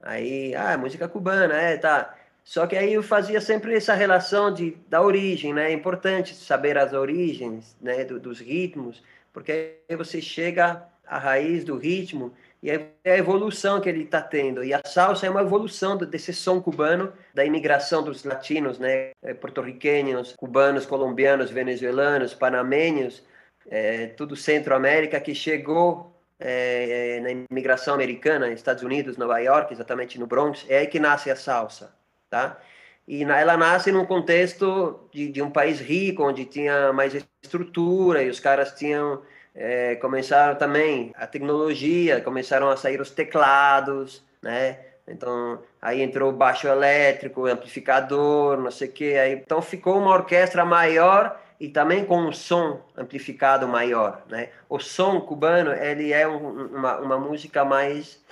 Aí, 0.00 0.54
ah, 0.54 0.78
música 0.78 1.06
cubana, 1.06 1.54
é, 1.54 1.76
tá. 1.76 2.14
Só 2.42 2.66
que 2.66 2.74
aí 2.74 2.94
eu 2.94 3.02
fazia 3.02 3.38
sempre 3.38 3.76
essa 3.76 3.92
relação 3.92 4.50
de, 4.50 4.74
da 4.88 5.02
origem, 5.02 5.52
né? 5.52 5.70
É 5.70 5.74
importante 5.74 6.34
saber 6.34 6.78
as 6.78 6.94
origens 6.94 7.76
né, 7.82 8.02
do, 8.04 8.18
dos 8.18 8.40
ritmos, 8.40 9.02
porque 9.30 9.76
aí 9.90 9.94
você 9.94 10.22
chega 10.22 10.82
à 11.06 11.18
raiz 11.18 11.64
do 11.64 11.76
ritmo 11.76 12.32
e 12.62 12.70
é 12.70 12.92
a 13.04 13.18
evolução 13.18 13.78
que 13.78 13.90
ele 13.90 14.04
está 14.04 14.22
tendo. 14.22 14.64
E 14.64 14.72
a 14.72 14.80
salsa 14.86 15.26
é 15.26 15.30
uma 15.30 15.42
evolução 15.42 15.98
desse 15.98 16.32
som 16.32 16.62
cubano, 16.62 17.12
da 17.34 17.44
imigração 17.44 18.02
dos 18.02 18.24
latinos, 18.24 18.78
né? 18.78 19.10
É, 19.22 19.34
porto-riqueños, 19.34 20.32
cubanos, 20.32 20.86
colombianos, 20.86 21.50
venezuelanos, 21.50 22.32
panamenhos, 22.32 23.22
é, 23.68 24.06
tudo 24.06 24.34
Centro-América 24.34 25.20
que 25.20 25.34
chegou 25.34 26.13
é, 26.38 27.20
na 27.20 27.30
imigração 27.50 27.94
americana, 27.94 28.48
Estados 28.50 28.82
Unidos, 28.82 29.16
Nova 29.16 29.38
York, 29.38 29.72
exatamente 29.72 30.18
no 30.18 30.26
Bronx, 30.26 30.64
é 30.68 30.78
aí 30.78 30.86
que 30.86 30.98
nasce 30.98 31.30
a 31.30 31.36
salsa 31.36 31.94
tá? 32.34 32.58
E 33.06 33.22
ela 33.22 33.56
nasce 33.56 33.92
num 33.92 34.06
contexto 34.06 35.08
de, 35.12 35.28
de 35.30 35.42
um 35.42 35.50
país 35.50 35.78
rico, 35.78 36.24
onde 36.24 36.44
tinha 36.44 36.92
mais 36.92 37.14
estrutura 37.42 38.22
e 38.22 38.28
os 38.28 38.40
caras 38.40 38.72
tinham 38.72 39.22
é, 39.54 39.94
começaram 39.96 40.56
também 40.56 41.12
a 41.14 41.26
tecnologia, 41.26 42.20
começaram 42.20 42.68
a 42.68 42.76
sair 42.76 43.00
os 43.00 43.10
teclados, 43.10 44.24
né? 44.42 44.80
Então 45.06 45.62
aí 45.80 46.02
entrou 46.02 46.32
baixo 46.32 46.66
elétrico, 46.66 47.46
amplificador, 47.46 48.56
não 48.58 48.70
sei 48.70 48.88
o 48.88 48.92
que. 48.92 49.16
Aí, 49.16 49.32
então 49.34 49.62
ficou 49.62 49.98
uma 49.98 50.12
orquestra 50.12 50.64
maior 50.64 51.38
e 51.58 51.68
também 51.68 52.04
com 52.04 52.18
um 52.18 52.32
som 52.32 52.80
amplificado 52.96 53.66
maior, 53.68 54.22
né? 54.28 54.50
O 54.68 54.78
som 54.78 55.20
cubano 55.20 55.72
ele 55.72 56.12
é 56.12 56.26
um, 56.26 56.66
uma, 56.66 56.98
uma 56.98 57.18
música 57.18 57.64
mais, 57.64 58.22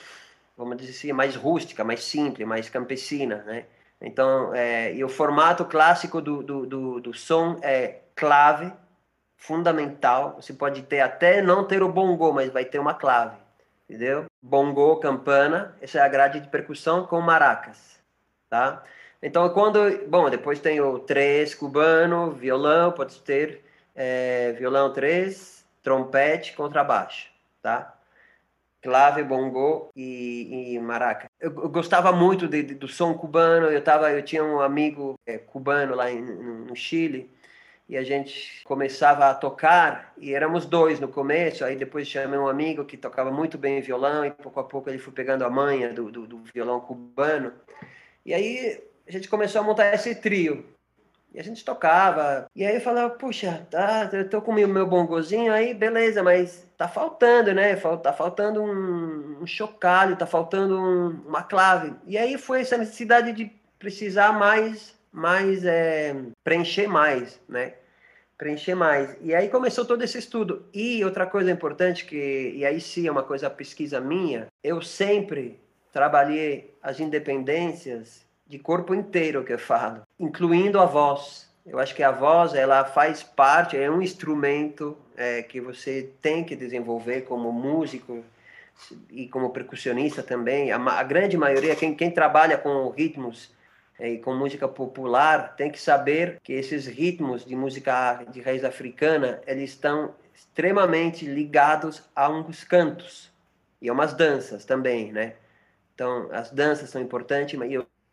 vamos 0.57 0.77
dizer 0.77 0.91
assim, 0.91 1.13
mais 1.13 1.37
rústica, 1.37 1.85
mais 1.85 2.03
simples, 2.05 2.47
mais 2.47 2.69
campesina, 2.69 3.43
né? 3.45 3.65
Então, 4.01 4.53
é, 4.53 4.93
e 4.93 5.05
o 5.05 5.09
formato 5.09 5.65
clássico 5.65 6.21
do, 6.21 6.43
do, 6.43 6.67
do, 6.67 7.01
do, 7.01 7.15
som 7.15 7.59
é 7.63 8.01
clave, 8.17 8.73
fundamental. 9.37 10.35
Você 10.41 10.53
pode 10.53 10.83
ter 10.83 11.01
até 11.01 11.41
não 11.41 11.65
ter 11.65 11.83
o 11.83 11.89
bongo, 11.89 12.33
mas 12.33 12.53
vai 12.53 12.65
ter 12.65 12.81
uma 12.81 12.95
clave, 12.95 13.37
entendeu? 13.89 14.25
Bongo, 14.43 14.97
campana, 14.97 15.77
essa 15.81 15.99
é 15.99 16.03
a 16.03 16.09
grade 16.09 16.41
de 16.41 16.49
percussão 16.49 17.07
com 17.07 17.21
maracas, 17.21 18.01
tá? 18.51 18.83
Então, 19.23 19.49
quando, 19.51 19.79
bom, 20.09 20.29
depois 20.29 20.61
tem 20.61 20.81
o 20.81 20.99
três 20.99 21.55
cubano, 21.55 22.33
violão, 22.33 22.93
pode 22.93 23.21
ter 23.23 23.65
é, 23.95 24.53
violão 24.53 24.93
três, 24.93 25.65
trompete, 25.83 26.55
contrabaixo, 26.55 27.31
tá? 27.63 27.97
clave, 28.83 29.23
bongo 29.23 29.91
e, 29.95 30.75
e 30.75 30.79
maraca. 30.81 31.31
Eu, 31.41 31.51
eu, 31.51 31.69
gostava 31.69 32.13
muito 32.13 32.49
de, 32.49 32.63
de, 32.63 32.75
do 32.75 32.89
som 32.89 33.15
cubano. 33.15 33.67
Eu 33.67 33.83
tava, 33.83 34.11
eu 34.11 34.23
tinha 34.23 34.45
um 34.45 34.61
amigo 34.61 35.15
é, 35.25 35.39
cubano 35.39 35.95
lá 35.95 36.11
em, 36.11 36.21
no 36.21 36.75
Chile 36.75 37.31
e 37.89 37.97
a 37.97 38.03
gente 38.03 38.63
começava 38.65 39.31
a 39.31 39.35
tocar 39.35 40.13
e 40.19 40.35
éramos 40.35 40.67
dois 40.67 40.99
no 40.99 41.09
começo. 41.09 41.65
Aí 41.65 41.77
depois 41.77 42.09
chamei 42.09 42.39
um 42.39 42.49
amigo 42.49 42.85
que 42.85 42.97
tocava 42.97 43.31
muito 43.31 43.57
bem 43.57 43.81
violão 43.81 44.25
e 44.27 44.31
pouco 44.33 44.59
a 44.59 44.65
pouco 44.65 44.91
ele 44.91 44.99
foi 44.99 45.13
pegando 45.13 45.45
a 45.45 45.51
manha 45.51 45.93
do, 45.93 46.11
do, 46.11 46.27
do 46.27 46.43
violão 46.53 46.81
cubano. 46.81 47.53
E 48.27 48.35
aí 48.35 48.83
a 49.13 49.19
gente 49.19 49.29
começou 49.29 49.61
a 49.61 49.65
montar 49.65 49.93
esse 49.93 50.15
trio. 50.15 50.65
E 51.35 51.41
a 51.41 51.43
gente 51.43 51.65
tocava. 51.65 52.47
E 52.57 52.65
aí 52.65 52.75
eu 52.75 52.81
falava, 52.81 53.11
puxa, 53.11 53.67
tá, 53.71 54.09
eu 54.13 54.29
tô 54.29 54.41
com 54.41 54.53
o 54.53 54.55
meu 54.55 54.87
bongozinho 54.87 55.53
aí, 55.53 55.75
beleza, 55.75 56.23
mas 56.23 56.67
tá 56.79 56.89
faltando, 56.89 57.55
né? 57.55 57.77
Tá 57.77 58.13
faltando 58.13 58.63
um, 58.63 59.43
um 59.43 59.47
chocalho, 59.47 60.17
tá 60.17 60.27
faltando 60.27 60.79
um, 60.79 61.09
uma 61.27 61.43
clave. 61.43 61.95
E 62.07 62.17
aí 62.17 62.39
foi 62.39 62.63
essa 62.63 62.79
necessidade 62.79 63.33
de 63.33 63.51
precisar 63.79 64.33
mais, 64.33 64.95
mais 65.11 65.65
é, 65.65 66.15
preencher 66.43 66.87
mais, 66.87 67.39
né? 67.49 67.75
Preencher 68.39 68.75
mais. 68.75 69.15
E 69.21 69.35
aí 69.35 69.49
começou 69.49 69.85
todo 69.85 70.03
esse 70.03 70.19
estudo. 70.19 70.67
E 70.73 71.05
outra 71.05 71.27
coisa 71.27 71.51
importante, 71.51 72.05
que, 72.07 72.53
e 72.57 72.65
aí 72.65 72.81
sim 72.81 73.07
é 73.07 73.13
uma 73.13 73.23
coisa 73.23 73.49
pesquisa 73.51 74.01
minha, 74.01 74.49
eu 74.63 74.81
sempre 74.81 75.61
trabalhei 75.93 76.75
as 76.83 76.99
independências 76.99 78.27
de 78.53 78.59
corpo 78.59 78.95
inteiro 78.95 79.43
que 79.43 79.55
eu 79.55 79.59
falo, 79.59 80.03
incluindo 80.21 80.79
a 80.79 80.85
voz. 80.85 81.51
Eu 81.65 81.79
acho 81.79 81.95
que 81.95 82.03
a 82.03 82.11
voz 82.11 82.53
ela 82.53 82.85
faz 82.85 83.23
parte, 83.23 83.79
é 83.79 83.91
um 83.91 84.03
instrumento 84.03 84.95
é, 85.17 85.43
que 85.43 85.59
você 85.59 86.11
tem 86.21 86.45
que 86.45 86.55
desenvolver 86.55 87.23
como 87.23 87.51
músico 87.51 88.23
e 89.09 89.27
como 89.27 89.49
percussionista 89.49 90.23
também. 90.23 90.71
A, 90.71 90.77
a 90.77 91.03
grande 91.03 91.35
maioria, 91.35 91.75
quem, 91.75 91.95
quem 91.95 92.11
trabalha 92.11 92.59
com 92.59 92.91
ritmos 92.91 93.51
é, 93.99 94.11
e 94.11 94.19
com 94.19 94.35
música 94.35 94.69
popular, 94.69 95.57
tem 95.57 95.71
que 95.71 95.81
saber 95.81 96.39
que 96.45 96.53
esses 96.53 96.87
ritmos 96.87 97.47
de 97.47 97.57
música 97.57 98.23
de 98.31 98.43
raiz 98.43 98.65
africana, 98.65 99.41
eles 99.47 99.71
estão 99.71 100.15
extremamente 100.35 101.25
ligados 101.25 102.03
a 102.15 102.29
uns 102.29 102.65
cantos 102.65 103.33
e 103.81 103.89
a 103.89 103.95
umas 103.95 104.13
danças 104.13 104.67
também, 104.67 105.11
né? 105.11 105.37
Então, 105.95 106.29
as 106.33 106.51
danças 106.51 106.91
são 106.91 107.01
importantes, 107.01 107.59
mas 107.59 107.71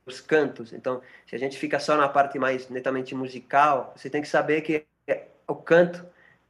os 0.10 0.20
cantos. 0.20 0.74
Então, 0.74 1.02
se 1.28 1.36
a 1.36 1.40
gente 1.40 1.58
fica 1.58 1.80
só 1.80 1.96
na 1.96 2.10
parte 2.10 2.38
mais 2.38 2.70
netamente 2.70 3.16
musical, 3.16 3.94
você 3.96 4.10
tem 4.10 4.22
que 4.22 4.28
saber 4.28 4.62
que 4.62 4.86
o 5.48 5.56
canto 5.56 6.06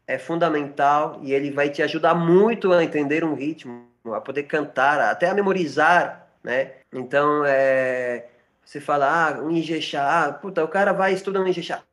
é 0.08 0.18
fundamental 0.18 1.20
e 1.22 1.34
ele 1.34 1.52
vai 1.52 1.70
te 1.70 1.82
ajudar 1.84 2.16
muito 2.16 2.74
a 2.74 2.84
entender 2.84 3.24
um 3.24 3.36
ritmo, 3.36 3.88
a 4.06 4.20
poder 4.20 4.44
cantar, 4.44 5.00
até 5.00 5.30
a 5.30 5.34
memorizar, 5.34 6.28
né? 6.44 6.72
Então, 6.92 7.44
é, 7.46 8.26
você 8.66 8.82
fala, 8.82 9.30
ah, 9.30 9.42
um 9.42 9.52
Ijexá, 9.52 10.26
ah, 10.26 10.34
puta, 10.34 10.64
o 10.64 10.68
cara 10.68 10.94
vai 10.94 11.14
estudar 11.14 11.42
um 11.42 11.48
Ijexá, 11.48 11.84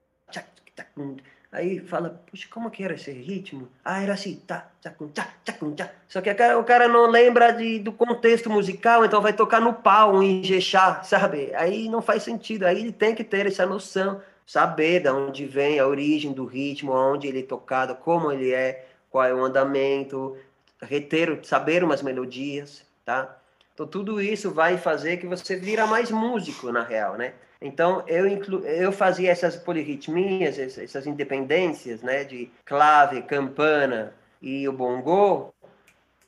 Aí 1.56 1.80
fala, 1.80 2.22
puxa, 2.30 2.46
como 2.50 2.70
que 2.70 2.84
era 2.84 2.92
esse 2.92 3.10
ritmo? 3.10 3.66
Ah, 3.82 4.02
era 4.02 4.12
assim, 4.12 4.36
tá, 4.46 4.68
tchacum, 4.82 5.08
tchá, 5.08 5.26
tchacum, 5.42 5.75
tchá. 5.75 5.90
Só 6.06 6.20
que 6.20 6.30
o 6.30 6.64
cara 6.64 6.86
não 6.86 7.10
lembra 7.10 7.50
de, 7.50 7.78
do 7.78 7.92
contexto 7.92 8.50
musical, 8.50 9.06
então 9.06 9.22
vai 9.22 9.32
tocar 9.32 9.58
no 9.58 9.72
pau, 9.72 10.16
um 10.16 10.22
ingexá, 10.22 11.02
sabe? 11.02 11.54
Aí 11.54 11.88
não 11.88 12.02
faz 12.02 12.25
sentido, 12.25 12.64
aí 12.64 12.78
ele 12.78 12.92
tem 12.92 13.14
que 13.14 13.25
ter 13.25 13.46
essa 13.46 13.64
noção, 13.64 14.20
saber 14.46 15.00
de 15.00 15.08
onde 15.08 15.46
vem 15.46 15.80
a 15.80 15.86
origem 15.86 16.30
do 16.34 16.44
ritmo, 16.44 16.92
onde 16.92 17.26
ele 17.26 17.40
é 17.40 17.42
tocado, 17.42 17.94
como 17.94 18.30
ele 18.30 18.52
é, 18.52 18.86
qual 19.08 19.25
é 19.25 19.32
o 19.32 19.42
andamento, 19.42 20.36
reter, 20.82 21.40
saber 21.42 21.82
umas 21.82 22.02
melodias, 22.02 22.84
tá? 23.02 23.34
Então 23.72 23.86
tudo 23.86 24.20
isso 24.20 24.50
vai 24.50 24.76
fazer 24.76 25.16
que 25.16 25.26
você 25.26 25.56
vira 25.56 25.86
mais 25.86 26.10
músico, 26.10 26.70
na 26.70 26.82
real, 26.82 27.16
né? 27.16 27.32
Então, 27.60 28.04
eu, 28.06 28.26
inclu... 28.26 28.60
eu 28.66 28.92
fazia 28.92 29.30
essas 29.30 29.56
polirritmias, 29.56 30.58
essas 30.58 31.06
independências, 31.06 32.02
né, 32.02 32.25
de 32.25 32.50
clave, 32.64 33.22
campana 33.22 34.12
e 34.40 34.68
o 34.68 34.72
bongô, 34.72 35.54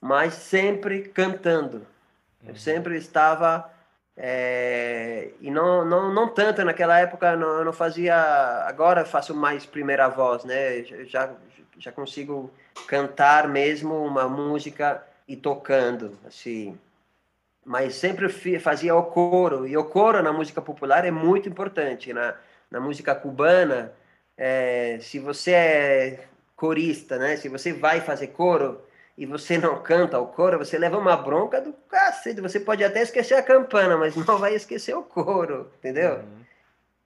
mas 0.01 0.35
sempre 0.35 1.03
cantando. 1.03 1.87
Eu 2.43 2.51
uhum. 2.51 2.57
sempre 2.57 2.97
estava 2.97 3.71
é, 4.21 5.31
e 5.41 5.49
não, 5.49 5.85
não, 5.85 6.13
não 6.13 6.29
tanto 6.29 6.65
naquela 6.65 6.99
época 6.99 7.37
não, 7.37 7.59
eu 7.59 7.65
não 7.65 7.73
fazia 7.73 8.17
agora 8.67 9.05
faço 9.05 9.33
mais 9.33 9.65
primeira 9.65 10.09
voz 10.09 10.43
né 10.45 10.83
já 11.07 11.33
já 11.79 11.93
consigo 11.93 12.51
cantar 12.89 13.47
mesmo 13.47 13.95
uma 14.05 14.29
música 14.29 15.01
e 15.29 15.37
tocando 15.37 16.19
assim 16.27 16.77
mas 17.69 17.97
sempre 17.97 18.31
fazia 18.59 18.97
o 18.97 19.03
coro, 19.03 19.67
e 19.69 19.77
o 19.77 19.85
coro 19.85 20.23
na 20.23 20.33
música 20.33 20.63
popular 20.63 21.05
é 21.05 21.11
muito 21.11 21.51
importante. 21.51 22.15
Na, 22.15 22.35
na 22.71 22.81
música 22.81 23.15
cubana, 23.15 23.93
é, 24.39 24.99
se 25.03 25.19
você 25.19 25.53
é 25.53 26.25
corista, 26.57 27.19
né? 27.19 27.37
se 27.37 27.47
você 27.47 27.75
vai 27.75 28.01
fazer 28.01 28.29
coro 28.29 28.81
e 29.19 29.27
você 29.27 29.59
não 29.59 29.81
canta 29.85 30.19
o 30.19 30.29
coro, 30.29 30.57
você 30.57 30.79
leva 30.79 30.97
uma 30.97 31.15
bronca 31.15 31.61
do 31.61 31.75
cacete. 31.91 32.41
Você 32.41 32.59
pode 32.59 32.83
até 32.83 33.03
esquecer 33.03 33.35
a 33.35 33.43
campana, 33.43 33.99
mas 33.99 34.17
não 34.17 34.39
vai 34.39 34.55
esquecer 34.55 34.97
o 34.97 35.03
coro, 35.03 35.71
entendeu? 35.77 36.21
Uhum. 36.21 36.45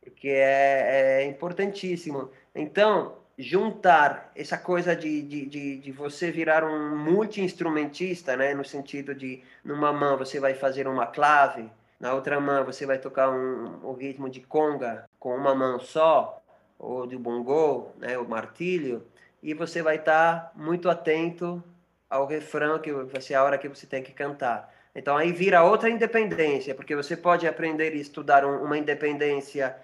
Porque 0.00 0.28
é, 0.28 1.22
é 1.22 1.24
importantíssimo. 1.24 2.30
Então, 2.54 3.16
juntar 3.42 4.30
essa 4.36 4.56
coisa 4.56 4.94
de, 4.94 5.20
de, 5.22 5.46
de, 5.46 5.76
de, 5.78 5.92
você 5.92 6.30
virar 6.30 6.64
um 6.64 6.96
multi-instrumentista, 6.96 8.36
né? 8.36 8.54
no 8.54 8.64
sentido 8.64 9.14
de, 9.14 9.42
numa 9.64 9.92
mão 9.92 10.16
você 10.16 10.38
vai 10.38 10.54
fazer 10.54 10.86
uma 10.86 11.06
clave, 11.06 11.68
na 11.98 12.14
outra 12.14 12.40
mão 12.40 12.64
você 12.64 12.86
vai 12.86 12.98
tocar 12.98 13.30
um, 13.30 13.90
um 13.90 13.92
ritmo 13.94 14.30
de 14.30 14.40
conga 14.40 15.08
com 15.18 15.34
uma 15.34 15.54
mão 15.54 15.80
só, 15.80 16.40
ou 16.78 17.06
de 17.06 17.16
bongô, 17.16 17.88
né? 17.98 18.16
o 18.16 18.28
martilho, 18.28 19.04
e 19.42 19.52
você 19.54 19.82
vai 19.82 19.96
estar 19.96 20.40
tá 20.40 20.52
muito 20.54 20.88
atento 20.88 21.62
ao 22.08 22.26
refrão, 22.26 22.78
que 22.78 22.92
vai 22.92 23.20
ser 23.20 23.34
a 23.34 23.42
hora 23.42 23.58
que 23.58 23.68
você 23.68 23.86
tem 23.86 24.02
que 24.02 24.12
cantar. 24.12 24.72
Então 24.94 25.16
aí 25.16 25.32
vira 25.32 25.64
outra 25.64 25.88
independência, 25.88 26.74
porque 26.74 26.94
você 26.94 27.16
pode 27.16 27.46
aprender 27.46 27.94
e 27.94 28.00
estudar 28.00 28.44
um, 28.44 28.62
uma 28.62 28.78
independência, 28.78 29.76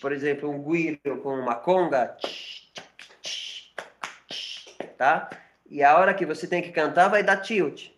por 0.00 0.12
exemplo, 0.12 0.48
um 0.48 0.62
guiro 0.62 1.18
com 1.22 1.34
uma 1.34 1.56
conga, 1.56 2.16
tá? 4.96 5.30
E 5.68 5.82
a 5.82 5.96
hora 5.98 6.14
que 6.14 6.26
você 6.26 6.46
tem 6.46 6.62
que 6.62 6.72
cantar 6.72 7.08
vai 7.08 7.22
dar 7.22 7.38
tilt. 7.38 7.90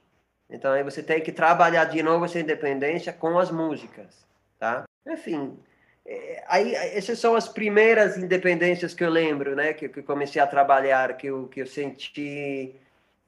Então 0.49 0.73
aí 0.73 0.83
você 0.83 1.03
tem 1.03 1.21
que 1.21 1.33
trabalhar 1.33 1.85
de 1.87 2.03
novo 2.03 2.25
essa 2.25 2.39
independência 2.39 3.13
com 3.13 3.39
as 3.39 3.51
músicas, 3.51 4.25
tá? 4.59 4.85
Enfim, 5.07 5.59
é, 6.07 6.45
aí 6.47 6.75
essas 6.75 7.19
são 7.19 7.35
as 7.35 7.49
primeiras 7.49 8.17
independências 8.17 8.95
que 8.95 9.03
eu 9.05 9.11
lembro, 9.11 9.57
né? 9.57 9.73
Que, 9.73 9.89
que 9.89 10.03
comecei 10.03 10.41
a 10.41 10.47
trabalhar, 10.47 11.17
que 11.17 11.27
eu, 11.27 11.49
que 11.49 11.61
eu 11.61 11.67
senti 11.67 12.75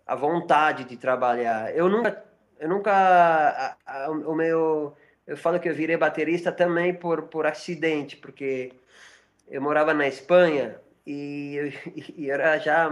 a 0.07 0.15
vontade 0.15 0.85
de 0.85 0.97
trabalhar. 0.97 1.75
Eu 1.75 1.89
nunca, 1.89 2.25
eu 2.61 2.69
nunca, 2.69 2.93
a, 2.93 4.05
a, 4.05 4.11
o 4.11 4.35
meu, 4.35 4.97
eu 5.27 5.37
falo 5.37 5.59
que 5.59 5.69
eu 5.69 5.75
virei 5.75 5.97
baterista 5.97 6.53
também 6.53 6.95
por 6.95 7.23
por 7.23 7.47
acidente, 7.47 8.17
porque 8.17 8.73
eu 9.51 9.61
morava 9.61 9.93
na 9.93 10.07
Espanha 10.07 10.81
e, 11.07 11.73
e 12.17 12.31
era 12.31 12.59
já 12.59 12.91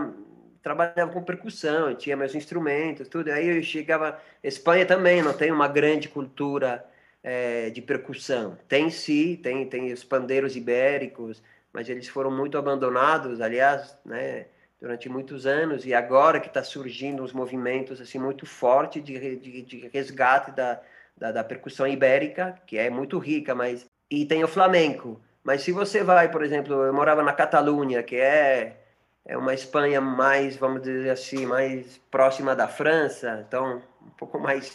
trabalhava 0.66 1.12
com 1.12 1.23
percussão, 1.23 1.94
tinha 1.94 2.16
meus 2.16 2.35
instrumentos, 2.35 3.06
tudo. 3.06 3.30
Aí 3.30 3.56
eu 3.56 3.62
chegava. 3.62 4.20
Espanha 4.42 4.85
também 4.85 5.23
não 5.23 5.32
tem 5.32 5.52
uma 5.52 5.68
grande 5.68 6.08
cultura 6.08 6.85
é, 7.23 7.70
de 7.70 7.80
percussão. 7.80 8.58
Tem 8.66 8.90
sim, 8.90 9.37
tem, 9.37 9.64
tem 9.68 9.92
os 9.92 10.02
pandeiros 10.02 10.56
ibéricos, 10.56 11.40
mas 11.73 11.88
eles 11.88 12.08
foram 12.08 12.32
muito 12.32 12.58
abandonados, 12.58 13.40
aliás, 13.40 13.96
né, 14.04 14.46
durante 14.80 15.08
muitos 15.08 15.46
anos. 15.46 15.87
E 15.87 15.94
agora 15.94 16.40
que 16.40 16.49
está 16.49 16.64
surgindo 16.64 17.23
uns 17.23 17.32
movimentos 17.32 18.00
assim 18.00 18.18
muito 18.18 18.44
fortes 18.44 19.04
de, 19.04 19.37
de, 19.37 19.62
de 19.62 19.88
resgate 19.94 20.50
da, 20.50 20.80
da, 21.16 21.30
da 21.30 21.44
percussão 21.44 21.87
ibérica, 21.87 22.61
que 22.66 22.76
é 22.76 22.90
muito 22.90 23.20
rica, 23.20 23.54
mas. 23.54 23.87
E 24.11 24.26
tem 24.26 24.42
o 24.42 24.49
flamenco. 24.49 25.20
Mas 25.44 25.62
se 25.62 25.70
você 25.70 26.02
vai, 26.02 26.28
por 26.28 26.42
exemplo, 26.42 26.75
eu 26.75 26.92
morava 26.92 27.23
na 27.23 27.32
Catalunha, 27.32 28.02
que 28.02 28.16
é 28.16 28.86
é 29.26 29.37
uma 29.37 29.52
Espanha 29.52 30.00
mais, 30.00 30.56
vamos 30.56 30.83
dizer 30.83 31.11
assim, 31.11 31.47
mais 31.47 31.99
próxima 32.11 32.54
da 32.54 32.68
França, 32.68 33.45
então 33.47 33.83
um 34.00 34.11
pouco 34.11 34.38
mais 34.38 34.73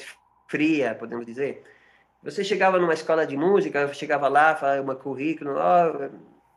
fria, 0.47 0.93
podemos 0.93 1.25
dizer. 1.25 1.63
Você 2.21 2.43
chegava 2.43 2.77
numa 2.77 2.93
escola 2.93 3.25
de 3.25 3.37
música, 3.37 3.91
chegava 3.93 4.27
lá, 4.27 4.55
falava 4.55 4.81
uma 4.81 4.95
currículo, 4.95 5.55
oh, 5.55 6.09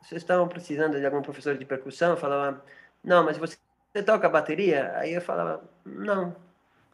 vocês 0.03 0.21
estão 0.21 0.47
precisando 0.47 0.99
de 0.99 1.05
algum 1.05 1.21
professor 1.21 1.57
de 1.57 1.65
percussão? 1.65 2.11
Eu 2.11 2.17
falava, 2.17 2.63
não, 3.03 3.23
mas 3.23 3.37
você, 3.37 3.57
você 3.93 4.03
toca 4.03 4.29
bateria? 4.29 4.93
Aí 4.97 5.13
eu 5.13 5.21
falava, 5.21 5.63
não. 5.85 6.35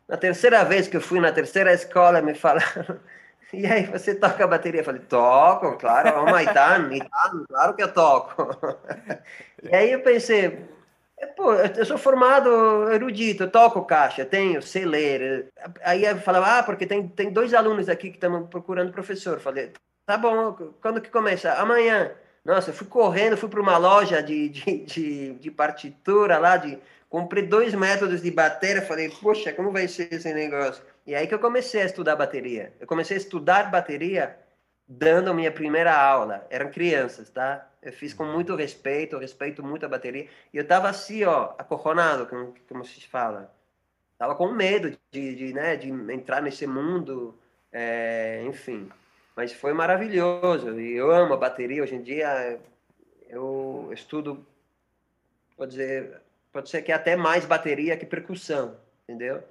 Na 0.07 0.17
terceira 0.17 0.63
vez 0.63 0.87
que 0.87 0.97
eu 0.97 1.01
fui 1.01 1.19
na 1.19 1.31
terceira 1.31 1.73
escola, 1.73 2.21
me 2.21 2.35
falaram, 2.35 2.99
e 3.51 3.65
aí, 3.65 3.85
você 3.87 4.13
toca 4.13 4.47
bateria? 4.47 4.81
Eu 4.81 4.85
falei, 4.85 5.01
toco, 5.01 5.77
claro, 5.77 6.21
oh, 6.21 6.25
Maitan, 6.31 6.89
Maitan, 6.89 7.45
claro 7.49 7.73
que 7.73 7.83
eu 7.83 7.91
toco. 7.91 8.57
e 9.63 9.75
aí 9.75 9.91
eu 9.91 10.01
pensei, 10.01 10.69
pô, 11.27 11.53
eu 11.53 11.85
sou 11.85 11.97
formado 11.97 12.91
erudito, 12.91 13.47
toco 13.47 13.85
caixa, 13.85 14.25
tenho, 14.25 14.61
sei 14.61 14.85
ler. 14.85 15.47
Aí 15.83 16.05
eu 16.05 16.17
falava, 16.17 16.59
ah, 16.59 16.63
porque 16.63 16.85
tem, 16.85 17.07
tem 17.07 17.31
dois 17.31 17.53
alunos 17.53 17.89
aqui 17.89 18.09
que 18.09 18.17
estão 18.17 18.47
procurando 18.47 18.91
professor. 18.91 19.39
falei, 19.39 19.71
tá 20.05 20.17
bom, 20.17 20.53
quando 20.81 21.01
que 21.01 21.09
começa? 21.09 21.53
Amanhã. 21.53 22.11
Nossa, 22.43 22.71
eu 22.71 22.73
fui 22.73 22.87
correndo, 22.87 23.37
fui 23.37 23.49
para 23.49 23.61
uma 23.61 23.77
loja 23.77 24.21
de, 24.21 24.49
de, 24.49 24.77
de, 24.85 25.33
de, 25.33 25.51
partitura 25.51 26.39
lá, 26.39 26.57
de, 26.57 26.79
comprei 27.07 27.45
dois 27.45 27.75
métodos 27.75 28.21
de 28.21 28.31
bateria, 28.31 28.81
falei, 28.81 29.09
poxa, 29.21 29.53
como 29.53 29.71
vai 29.71 29.87
ser 29.87 30.11
esse 30.11 30.33
negócio? 30.33 30.83
E 31.05 31.13
aí 31.13 31.27
que 31.27 31.35
eu 31.35 31.39
comecei 31.39 31.83
a 31.83 31.85
estudar 31.85 32.15
bateria. 32.15 32.73
Eu 32.79 32.87
comecei 32.87 33.15
a 33.15 33.19
estudar 33.19 33.69
bateria 33.69 34.35
dando 34.87 35.29
a 35.29 35.33
minha 35.33 35.51
primeira 35.51 35.95
aula. 35.95 36.45
Eram 36.49 36.69
crianças, 36.71 37.29
tá? 37.29 37.67
Eu 37.81 37.91
fiz 37.91 38.13
com 38.13 38.25
muito 38.25 38.55
respeito, 38.55 39.17
respeito 39.17 39.63
muito 39.63 39.85
a 39.85 39.89
bateria. 39.89 40.27
E 40.53 40.57
eu 40.57 40.67
tava 40.67 40.89
assim, 40.89 41.23
ó, 41.23 41.53
acorronado, 41.57 42.27
como, 42.27 42.53
como 42.67 42.85
se 42.85 43.07
fala. 43.07 43.53
Tava 44.17 44.35
com 44.35 44.51
medo 44.51 44.95
de, 45.11 45.35
de, 45.35 45.53
né, 45.53 45.75
de 45.75 45.89
entrar 45.89 46.41
nesse 46.41 46.67
mundo, 46.67 47.35
é, 47.71 48.43
enfim. 48.45 48.91
Mas 49.35 49.51
foi 49.53 49.73
maravilhoso. 49.73 50.79
E 50.79 50.93
eu 50.93 51.11
amo 51.11 51.33
a 51.33 51.37
bateria. 51.37 51.81
Hoje 51.81 51.95
em 51.95 52.03
dia 52.03 52.59
eu 53.29 53.89
estudo, 53.93 54.45
pode 55.57 55.71
dizer, 55.71 56.21
pode 56.51 56.69
ser 56.69 56.81
que 56.81 56.91
até 56.91 57.15
mais 57.15 57.45
bateria 57.45 57.97
que 57.97 58.05
percussão, 58.05 58.77
entendeu? 59.03 59.41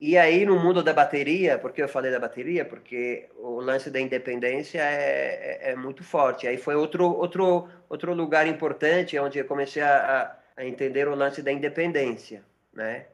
E 0.00 0.16
aí, 0.16 0.46
no 0.46 0.58
mundo 0.58 0.82
da 0.82 0.94
bateria, 0.94 1.58
porque 1.58 1.82
eu 1.82 1.88
falei 1.88 2.10
da 2.10 2.18
bateria? 2.18 2.64
Porque 2.64 3.28
o 3.36 3.60
lance 3.60 3.90
da 3.90 4.00
independência 4.00 4.80
é, 4.80 5.68
é, 5.68 5.72
é 5.72 5.76
muito 5.76 6.02
forte. 6.02 6.46
Aí 6.46 6.56
foi 6.56 6.74
outro, 6.74 7.04
outro, 7.04 7.68
outro 7.88 8.14
lugar 8.14 8.46
importante 8.46 9.18
onde 9.18 9.38
eu 9.38 9.44
comecei 9.44 9.82
a, 9.82 10.38
a 10.56 10.64
entender 10.64 11.06
o 11.06 11.14
lance 11.14 11.42
da 11.42 11.52
independência, 11.52 12.42
né? 12.72 13.08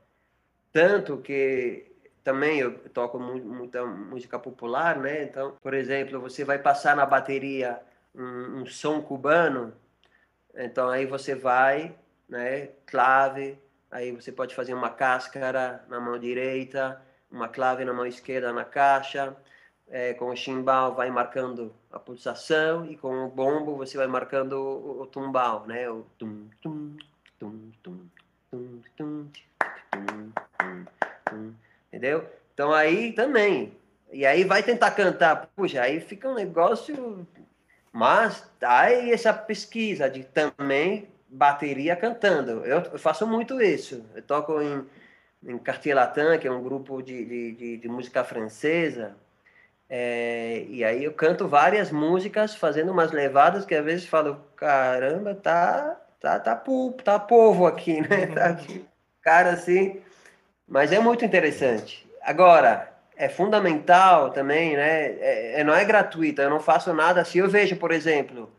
Tanto 0.72 1.18
que 1.18 1.90
também 2.22 2.60
eu 2.60 2.78
toco 2.90 3.18
muita 3.18 3.84
música 3.84 4.38
popular, 4.38 4.96
né? 4.98 5.24
Então, 5.24 5.56
por 5.60 5.74
exemplo, 5.74 6.20
você 6.20 6.44
vai 6.44 6.58
passar 6.60 6.94
na 6.94 7.06
bateria 7.06 7.80
um, 8.14 8.60
um 8.60 8.66
som 8.66 9.02
cubano, 9.02 9.72
então 10.54 10.88
aí 10.88 11.04
você 11.04 11.34
vai, 11.34 11.96
né? 12.28 12.68
Clave, 12.86 13.58
Aí 13.90 14.12
você 14.12 14.32
pode 14.32 14.54
fazer 14.54 14.74
uma 14.74 14.90
cáscara 14.90 15.84
na 15.88 16.00
mão 16.00 16.18
direita, 16.18 17.00
uma 17.30 17.48
clave 17.48 17.84
na 17.84 17.92
mão 17.92 18.06
esquerda 18.06 18.52
na 18.52 18.64
caixa. 18.64 19.36
É, 19.88 20.14
com 20.14 20.26
o 20.30 20.36
chimbal 20.36 20.96
vai 20.96 21.10
marcando 21.10 21.72
a 21.92 21.98
pulsação 21.98 22.84
e 22.86 22.96
com 22.96 23.24
o 23.24 23.28
bombo 23.28 23.76
você 23.76 23.96
vai 23.96 24.08
marcando 24.08 24.54
o, 24.54 25.02
o 25.02 25.06
tumbal, 25.06 25.64
né? 25.64 25.88
O 25.88 26.04
tum 26.18 26.48
tum 26.60 26.96
tum 27.38 27.70
tum 27.84 28.00
tum 28.50 28.70
tum 28.90 29.30
tum 29.92 30.32
tum 31.30 31.54
entendeu? 31.88 32.28
Então 32.52 32.72
aí 32.72 33.12
também. 33.12 33.76
E 34.12 34.26
aí 34.26 34.44
vai 34.44 34.62
tentar 34.62 34.90
cantar, 34.92 35.48
puxa, 35.54 35.82
aí 35.82 36.00
fica 36.00 36.28
um 36.28 36.34
negócio. 36.34 37.26
Mas 37.92 38.48
aí 38.60 39.12
essa 39.12 39.32
pesquisa 39.32 40.10
de 40.10 40.24
também 40.24 41.08
bateria 41.36 41.94
cantando. 41.94 42.64
Eu, 42.64 42.98
faço 42.98 43.26
muito 43.26 43.60
isso. 43.60 44.04
Eu 44.14 44.22
toco 44.22 44.60
em, 44.60 44.84
em 45.44 45.58
Cartier 45.58 45.94
Latin, 45.94 46.38
que 46.40 46.48
é 46.48 46.52
um 46.52 46.62
grupo 46.62 47.02
de, 47.02 47.24
de, 47.24 47.52
de, 47.52 47.76
de 47.76 47.88
música 47.88 48.24
francesa. 48.24 49.14
É, 49.88 50.64
e 50.68 50.84
aí 50.84 51.04
eu 51.04 51.12
canto 51.12 51.46
várias 51.46 51.92
músicas, 51.92 52.54
fazendo 52.54 52.90
umas 52.90 53.12
levadas 53.12 53.64
que 53.64 53.74
às 53.74 53.84
vezes 53.84 54.06
falo, 54.06 54.40
caramba, 54.56 55.34
tá, 55.34 55.96
tá, 56.20 56.40
tá, 56.40 56.56
tá 57.04 57.18
povo 57.20 57.66
aqui, 57.66 58.00
né? 58.00 58.26
Tá 58.34 58.46
aqui, 58.46 58.84
cara 59.22 59.50
assim. 59.50 60.00
Mas 60.66 60.92
é 60.92 60.98
muito 60.98 61.24
interessante. 61.24 62.06
Agora, 62.22 62.92
é 63.16 63.28
fundamental 63.28 64.30
também, 64.30 64.76
né? 64.76 65.06
É, 65.20 65.60
é, 65.60 65.64
não 65.64 65.74
é 65.74 65.84
gratuito, 65.84 66.42
eu 66.42 66.50
não 66.50 66.60
faço 66.60 66.92
nada. 66.92 67.24
Se 67.24 67.38
eu 67.38 67.48
vejo, 67.48 67.76
por 67.76 67.92
exemplo, 67.92 68.50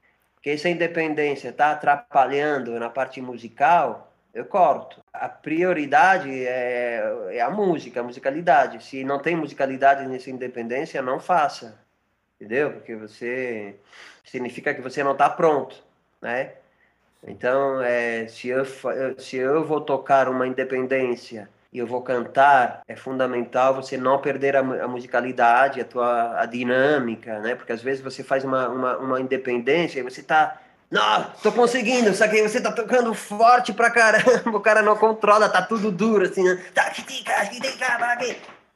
que 0.48 0.52
essa 0.52 0.70
independência 0.70 1.50
está 1.50 1.74
atrapalhando 1.74 2.80
na 2.80 2.90
parte 2.90 3.20
musical, 3.20 4.14
eu 4.34 4.46
corto. 4.46 5.04
A 5.12 5.28
prioridade 5.28 6.30
é, 6.32 7.04
é, 7.32 7.42
a 7.42 7.50
música, 7.50 8.00
a 8.00 8.04
musicalidade. 8.04 8.82
Se 8.82 9.04
não 9.04 9.20
tem 9.20 9.36
musicalidade 9.36 10.08
nessa 10.08 10.30
independência, 10.30 11.02
não 11.02 11.20
faça. 11.20 11.78
Entendeu? 12.40 12.72
Porque 12.72 12.96
você 12.96 13.76
significa 14.24 14.74
que 14.74 14.80
você 14.80 15.04
não 15.04 15.12
está 15.12 15.30
pronto, 15.30 15.84
né? 16.22 16.54
Então, 17.28 17.82
é, 17.82 18.30
se, 18.30 18.48
eu, 18.48 18.64
se 19.18 19.36
eu 19.36 19.66
vou 19.66 19.82
tocar 19.82 20.30
uma 20.30 20.48
independência 20.48 21.50
e 21.72 21.80
eu 21.80 21.88
vou 21.88 22.02
cantar, 22.02 22.82
é 22.88 22.96
fundamental 22.96 23.74
você 23.74 23.98
não 23.98 24.20
perder 24.20 24.56
a, 24.56 24.60
a, 24.60 24.88
musicalidade, 24.88 25.82
a 25.82 25.86
tua 25.86 26.40
a 26.40 26.46
dinâmica, 26.46 27.40
né? 27.40 27.56
Porque 27.56 27.72
às 27.72 27.82
vezes 27.82 28.04
você 28.04 28.24
faz 28.24 28.44
uma, 28.44 28.70
uma, 28.70 28.98
uma 28.98 29.22
independência 29.22 30.00
e 30.00 30.04
você 30.04 30.24
tá 30.24 30.62
não, 30.90 31.30
tô 31.44 31.52
conseguindo, 31.52 32.14
só 32.16 32.30
que 32.30 32.42
você 32.42 32.62
tá 32.62 32.72
tocando 32.72 33.14
forte 33.14 33.74
pra 33.74 33.92
caramba, 33.92 34.50
o 34.58 34.62
cara 34.62 34.82
não 34.82 34.96
controla, 34.96 35.50
tá 35.50 35.62
tudo 35.62 35.92
duro, 35.92 36.26
assim, 36.26 36.44
né? 36.44 36.64
Tá, 36.74 36.90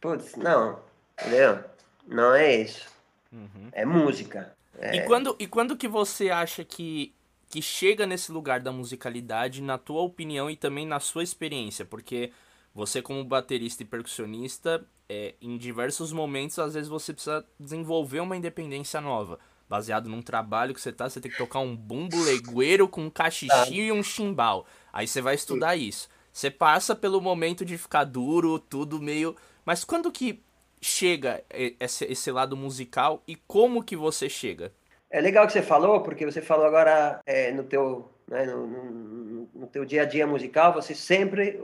Putz, 0.02 0.36
não, 0.36 0.80
entendeu? 1.18 1.64
Não 2.06 2.36
é 2.36 2.54
isso. 2.58 2.86
Uhum. 3.32 3.70
É 3.72 3.86
música. 3.86 4.54
É... 4.78 4.98
E, 4.98 5.06
quando, 5.06 5.36
e 5.40 5.48
quando 5.48 5.78
que 5.78 5.88
você 5.88 6.30
acha 6.30 6.66
que, 6.66 7.14
que 7.50 7.62
chega 7.62 8.06
nesse 8.06 8.30
lugar 8.30 8.60
da 8.60 8.74
musicalidade, 8.74 9.62
na 9.62 9.78
tua 9.78 10.02
opinião 10.02 10.50
e 10.50 10.58
também 10.58 10.86
na 10.86 11.00
sua 11.00 11.24
experiência? 11.24 11.86
Porque 11.86 12.34
você, 12.74 13.02
como 13.02 13.24
baterista 13.24 13.84
e 13.84 13.86
percussionista, 13.86 14.86
é, 15.10 15.36
em 15.42 15.58
diversos 15.58 16.14
momentos, 16.14 16.58
às 16.58 16.74
vezes 16.74 16.88
você 16.88 17.14
precisa 17.14 17.46
desenvolver 17.60 18.22
uma 18.22 18.38
independência 18.38 19.02
nova. 19.02 19.40
Baseado 19.68 20.10
num 20.10 20.22
trabalho 20.22 20.74
que 20.74 20.82
você 20.82 20.92
tá, 20.92 21.10
você 21.10 21.22
tem 21.22 21.32
que 21.32 21.38
tocar 21.38 21.60
um 21.60 21.76
bumbo 21.76 22.22
legueiro 22.24 22.88
com 22.88 23.04
um 23.06 23.10
cachixinho 23.10 23.84
e 23.84 23.92
um 23.92 24.04
chimbal. 24.04 24.66
Aí 24.92 25.08
você 25.08 25.22
vai 25.22 25.36
estudar 25.36 25.76
isso. 25.76 26.10
Você 26.32 26.50
passa 26.50 26.96
pelo 26.96 27.22
momento 27.22 27.66
de 27.66 27.78
ficar 27.78 28.04
duro, 28.06 28.60
tudo 28.60 29.02
meio. 29.02 29.36
Mas 29.66 29.84
quando 29.84 30.12
que 30.12 30.42
chega 30.82 31.44
esse, 31.80 32.06
esse 32.06 32.32
lado 32.32 32.58
musical 32.58 33.22
e 33.28 33.36
como 33.36 33.84
que 33.84 33.96
você 33.96 34.28
chega? 34.28 34.74
É 35.10 35.20
legal 35.20 35.46
que 35.46 35.54
você 35.54 35.62
falou, 35.62 36.02
porque 36.02 36.26
você 36.26 36.42
falou 36.42 36.66
agora 36.66 37.22
é, 37.26 37.52
no, 37.52 37.64
teu, 37.64 38.10
né, 38.28 38.46
no, 38.46 38.66
no, 38.66 39.50
no, 39.54 39.68
teu 39.68 39.84
dia 39.84 40.04
a 40.04 40.06
dia 40.06 40.26
musical, 40.26 40.74
você 40.74 40.96
sempre, 40.96 41.62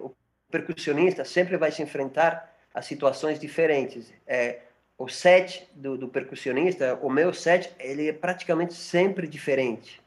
percussionista 0.49 1.23
sempre 1.25 1.57
vai 1.57 1.71
se 1.71 1.81
enfrentar 1.81 2.53
a 2.73 2.81
situações 2.81 3.39
diferentes. 3.39 4.13
É, 4.25 4.59
o 4.97 5.07
set 5.07 5.67
do, 5.75 5.97
do, 5.97 6.07
percussionista, 6.07 6.97
o 7.01 7.09
meu 7.09 7.33
set, 7.33 7.71
ele 7.79 8.09
é 8.09 8.13
praticamente 8.13 8.73
sempre 8.73 9.27
diferente, 9.27 10.01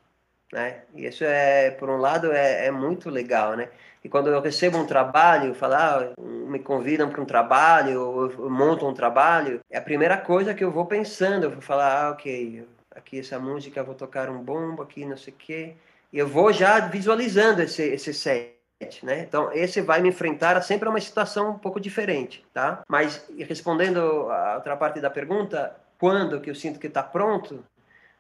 né? 0.53 0.83
E 0.95 1.07
isso 1.07 1.25
é, 1.25 1.71
por 1.71 1.89
um 1.89 1.97
lado, 1.97 2.33
é, 2.33 2.67
é 2.67 2.71
muito 2.71 3.09
legal, 3.09 3.57
né? 3.57 3.69
E 4.03 4.09
quando 4.09 4.29
eu 4.29 4.41
recebo 4.41 4.79
um 4.79 4.87
trabalho, 4.87 5.55
falar, 5.55 6.03
ah, 6.03 6.21
me 6.21 6.59
convidam 6.59 7.11
para 7.11 7.21
um 7.21 7.27
trabalho, 7.27 8.01
ou 8.03 8.31
eu 8.31 8.51
monto 8.51 8.87
um 8.87 8.95
trabalho, 8.95 9.61
é 9.71 9.79
a 9.79 9.83
primeira 9.83 10.17
coisa 10.17 10.55
que 10.55 10.65
eu 10.65 10.71
vou 10.71 10.87
pensando, 10.87 11.45
eu 11.45 11.51
vou 11.51 11.61
falar, 11.61 12.07
ah, 12.07 12.11
ok, 12.11 12.67
aqui 12.91 13.21
essa 13.21 13.39
música, 13.39 13.85
vou 13.85 13.95
tocar 13.95 14.31
um 14.31 14.43
bombo 14.43 14.83
aqui, 14.83 15.05
não 15.05 15.17
sei 15.17 15.33
o 15.33 15.37
quê, 15.37 15.75
e 16.13 16.19
eu 16.19 16.27
vou 16.27 16.53
já 16.53 16.81
visualizando 16.81 17.63
esse, 17.63 17.83
esse 17.83 18.13
set 18.15 18.60
né? 19.03 19.21
Então, 19.21 19.53
esse 19.53 19.81
vai 19.81 20.01
me 20.01 20.09
enfrentar 20.09 20.57
a 20.57 20.63
sempre 20.63 20.89
uma 20.89 21.01
situação 21.01 21.51
um 21.51 21.59
pouco 21.59 21.79
diferente, 21.79 22.45
tá? 22.53 22.83
Mas, 22.89 23.25
respondendo 23.39 24.01
a 24.31 24.55
outra 24.57 24.77
parte 24.77 25.01
da 25.01 25.11
pergunta, 25.11 25.77
quando 25.99 26.41
que 26.41 26.51
eu 26.51 26.55
sinto 26.55 26.81
que 26.81 26.87
está 26.87 27.03
pronto? 27.03 27.63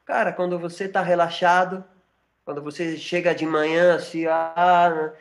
Cara, 0.04 0.32
quando 0.32 0.58
você 0.58 0.84
está 0.84 1.00
relaxado, 1.00 1.82
quando 2.44 2.62
você 2.62 2.96
chega 2.96 3.34
de 3.34 3.46
manhã, 3.46 3.94
assim, 3.94 4.26
ah, 4.26 5.12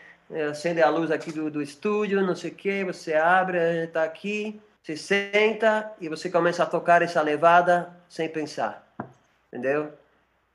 acende 0.52 0.82
a 0.82 0.89
luz 0.89 1.10
aqui 1.10 1.32
do, 1.32 1.49
do 1.49 1.62
estúdio, 1.62 2.21
não 2.21 2.36
sei 2.36 2.52
o 2.52 2.56
que, 2.56 2.84
você 2.84 3.13
abre, 3.13 3.86
está 3.86 4.04
aqui, 4.04 4.60
você 4.84 4.97
senta 4.97 5.91
e 6.02 6.10
você 6.10 6.30
começa 6.30 6.63
a 6.63 6.65
tocar 6.65 7.02
essa 7.02 7.21
levada 7.21 7.89
sem 8.10 8.28
pensar, 8.28 8.86
entendeu? 9.47 9.93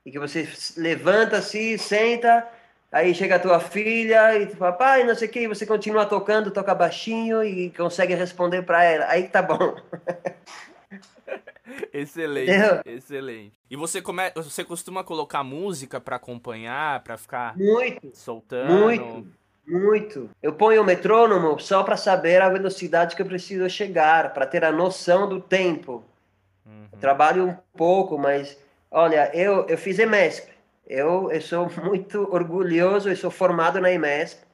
E 0.05 0.11
que 0.11 0.19
você 0.19 0.47
levanta-se, 0.77 1.77
senta 1.79 2.47
Aí 2.95 3.13
chega 3.13 3.35
a 3.35 3.39
tua 3.39 3.59
filha 3.59 4.39
e 4.39 4.45
tu 4.45 4.55
fala, 4.55 4.71
pai, 4.71 5.03
não 5.03 5.13
sei 5.13 5.27
o 5.27 5.31
que, 5.31 5.49
você 5.49 5.65
continua 5.65 6.05
tocando, 6.05 6.49
toca 6.49 6.73
baixinho 6.73 7.43
e 7.43 7.69
consegue 7.71 8.15
responder 8.15 8.61
para 8.61 8.85
ela. 8.85 9.05
Aí 9.09 9.27
tá 9.27 9.41
bom. 9.41 9.75
excelente, 11.91 12.49
Entendeu? 12.49 12.81
excelente. 12.85 13.51
E 13.69 13.75
você, 13.75 14.01
come... 14.01 14.31
você 14.33 14.63
costuma 14.63 15.03
colocar 15.03 15.43
música 15.43 15.99
para 15.99 16.15
acompanhar, 16.15 17.03
para 17.03 17.17
ficar 17.17 17.57
muito, 17.57 18.11
soltando? 18.13 18.71
Muito, 18.71 19.27
muito. 19.67 20.29
Eu 20.41 20.53
ponho 20.53 20.81
o 20.81 20.85
metrônomo 20.85 21.59
só 21.59 21.83
para 21.83 21.97
saber 21.97 22.41
a 22.41 22.47
velocidade 22.47 23.13
que 23.13 23.21
eu 23.21 23.25
preciso 23.25 23.69
chegar, 23.69 24.33
para 24.33 24.45
ter 24.45 24.63
a 24.63 24.71
noção 24.71 25.27
do 25.27 25.41
tempo. 25.41 26.01
Uhum. 26.65 26.97
Trabalho 27.01 27.45
um 27.45 27.57
pouco, 27.75 28.17
mas 28.17 28.57
olha, 28.89 29.29
eu, 29.35 29.67
eu 29.67 29.77
fiz 29.77 29.99
EMESP. 29.99 30.54
Eu, 30.87 31.31
eu 31.31 31.41
sou 31.41 31.69
muito 31.83 32.21
orgulhoso, 32.31 33.09
eu 33.09 33.15
sou 33.15 33.31
formado 33.31 33.81
na 33.81 33.91
IMESP 33.91 34.45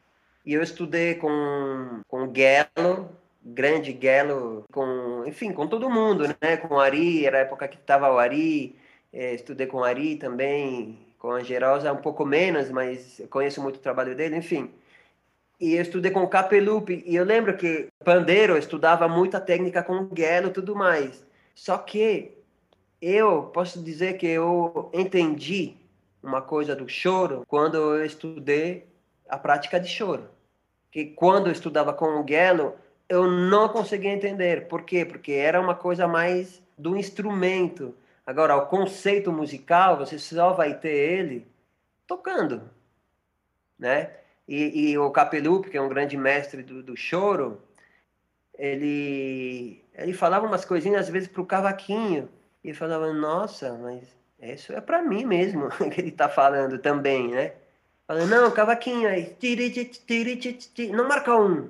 e 0.45 0.53
eu 0.53 0.63
estudei 0.63 1.15
com, 1.15 2.01
com 2.07 2.33
Gelo, 2.33 3.09
grande 3.43 3.97
Gelo, 3.99 4.63
com, 4.71 5.23
enfim, 5.25 5.51
com 5.51 5.67
todo 5.67 5.89
mundo, 5.89 6.27
né? 6.41 6.57
Com 6.57 6.75
o 6.75 6.79
Ari, 6.79 7.25
era 7.25 7.39
a 7.39 7.41
época 7.41 7.67
que 7.67 7.77
estava 7.77 8.11
o 8.11 8.17
Ari, 8.17 8.75
é, 9.11 9.33
estudei 9.33 9.67
com 9.67 9.79
o 9.79 9.83
Ari 9.83 10.15
também, 10.15 10.97
com 11.19 11.31
a 11.31 11.43
Gerosa 11.43 11.91
um 11.91 11.97
pouco 11.97 12.25
menos, 12.25 12.69
mas 12.71 13.21
conheço 13.29 13.61
muito 13.61 13.75
o 13.77 13.79
trabalho 13.79 14.15
dele, 14.15 14.37
enfim. 14.37 14.71
E 15.59 15.75
eu 15.75 15.81
estudei 15.81 16.11
com 16.11 16.23
o 16.23 16.27
Capelupi, 16.27 17.03
e 17.05 17.15
eu 17.15 17.23
lembro 17.23 17.55
que 17.55 17.89
Pandeiro 18.03 18.57
estudava 18.57 19.07
muita 19.07 19.39
técnica 19.39 19.83
com 19.83 20.09
Gelo 20.15 20.47
e 20.47 20.53
tudo 20.53 20.75
mais. 20.75 21.23
Só 21.53 21.77
que 21.77 22.37
eu 23.01 23.43
posso 23.53 23.81
dizer 23.83 24.13
que 24.17 24.27
eu 24.27 24.89
entendi 24.93 25.80
uma 26.21 26.41
coisa 26.41 26.75
do 26.75 26.87
choro 26.87 27.43
quando 27.47 27.75
eu 27.75 28.05
estudei 28.05 28.87
a 29.27 29.37
prática 29.37 29.79
de 29.79 29.87
choro. 29.87 30.29
Que 30.91 31.05
quando 31.05 31.47
eu 31.47 31.53
estudava 31.53 31.93
com 31.93 32.21
o 32.21 32.27
Gelo, 32.27 32.75
eu 33.07 33.29
não 33.29 33.69
conseguia 33.69 34.11
entender. 34.11 34.67
Por 34.67 34.83
quê? 34.83 35.05
Porque 35.05 35.31
era 35.31 35.59
uma 35.59 35.75
coisa 35.75 36.07
mais 36.07 36.61
do 36.77 36.95
instrumento. 36.95 37.95
Agora, 38.25 38.55
o 38.55 38.67
conceito 38.67 39.31
musical, 39.31 39.97
você 39.97 40.19
só 40.19 40.53
vai 40.53 40.77
ter 40.77 40.93
ele 40.93 41.47
tocando, 42.05 42.69
né? 43.79 44.11
E, 44.47 44.91
e 44.91 44.97
o 44.97 45.09
Capelup, 45.11 45.69
que 45.69 45.77
é 45.77 45.81
um 45.81 45.89
grande 45.89 46.17
mestre 46.17 46.61
do, 46.61 46.83
do 46.83 46.95
choro, 46.95 47.61
ele, 48.57 49.83
ele 49.93 50.13
falava 50.13 50.45
umas 50.45 50.65
coisinhas 50.65 51.01
às 51.01 51.09
vezes 51.09 51.29
para 51.29 51.41
o 51.41 51.45
cavaquinho. 51.45 52.29
E 52.63 52.73
falava, 52.73 53.11
nossa, 53.11 53.73
mas 53.73 54.15
isso 54.41 54.73
é 54.73 54.81
para 54.81 55.01
mim 55.01 55.25
mesmo 55.25 55.69
que 55.89 56.01
ele 56.01 56.09
está 56.09 56.27
falando 56.27 56.79
também, 56.79 57.29
né? 57.29 57.53
Falei, 58.07 58.25
não, 58.25 58.51
cavaquinho 58.51 59.07
aí, 59.07 59.35
não 60.91 61.07
marca 61.07 61.35
um. 61.35 61.69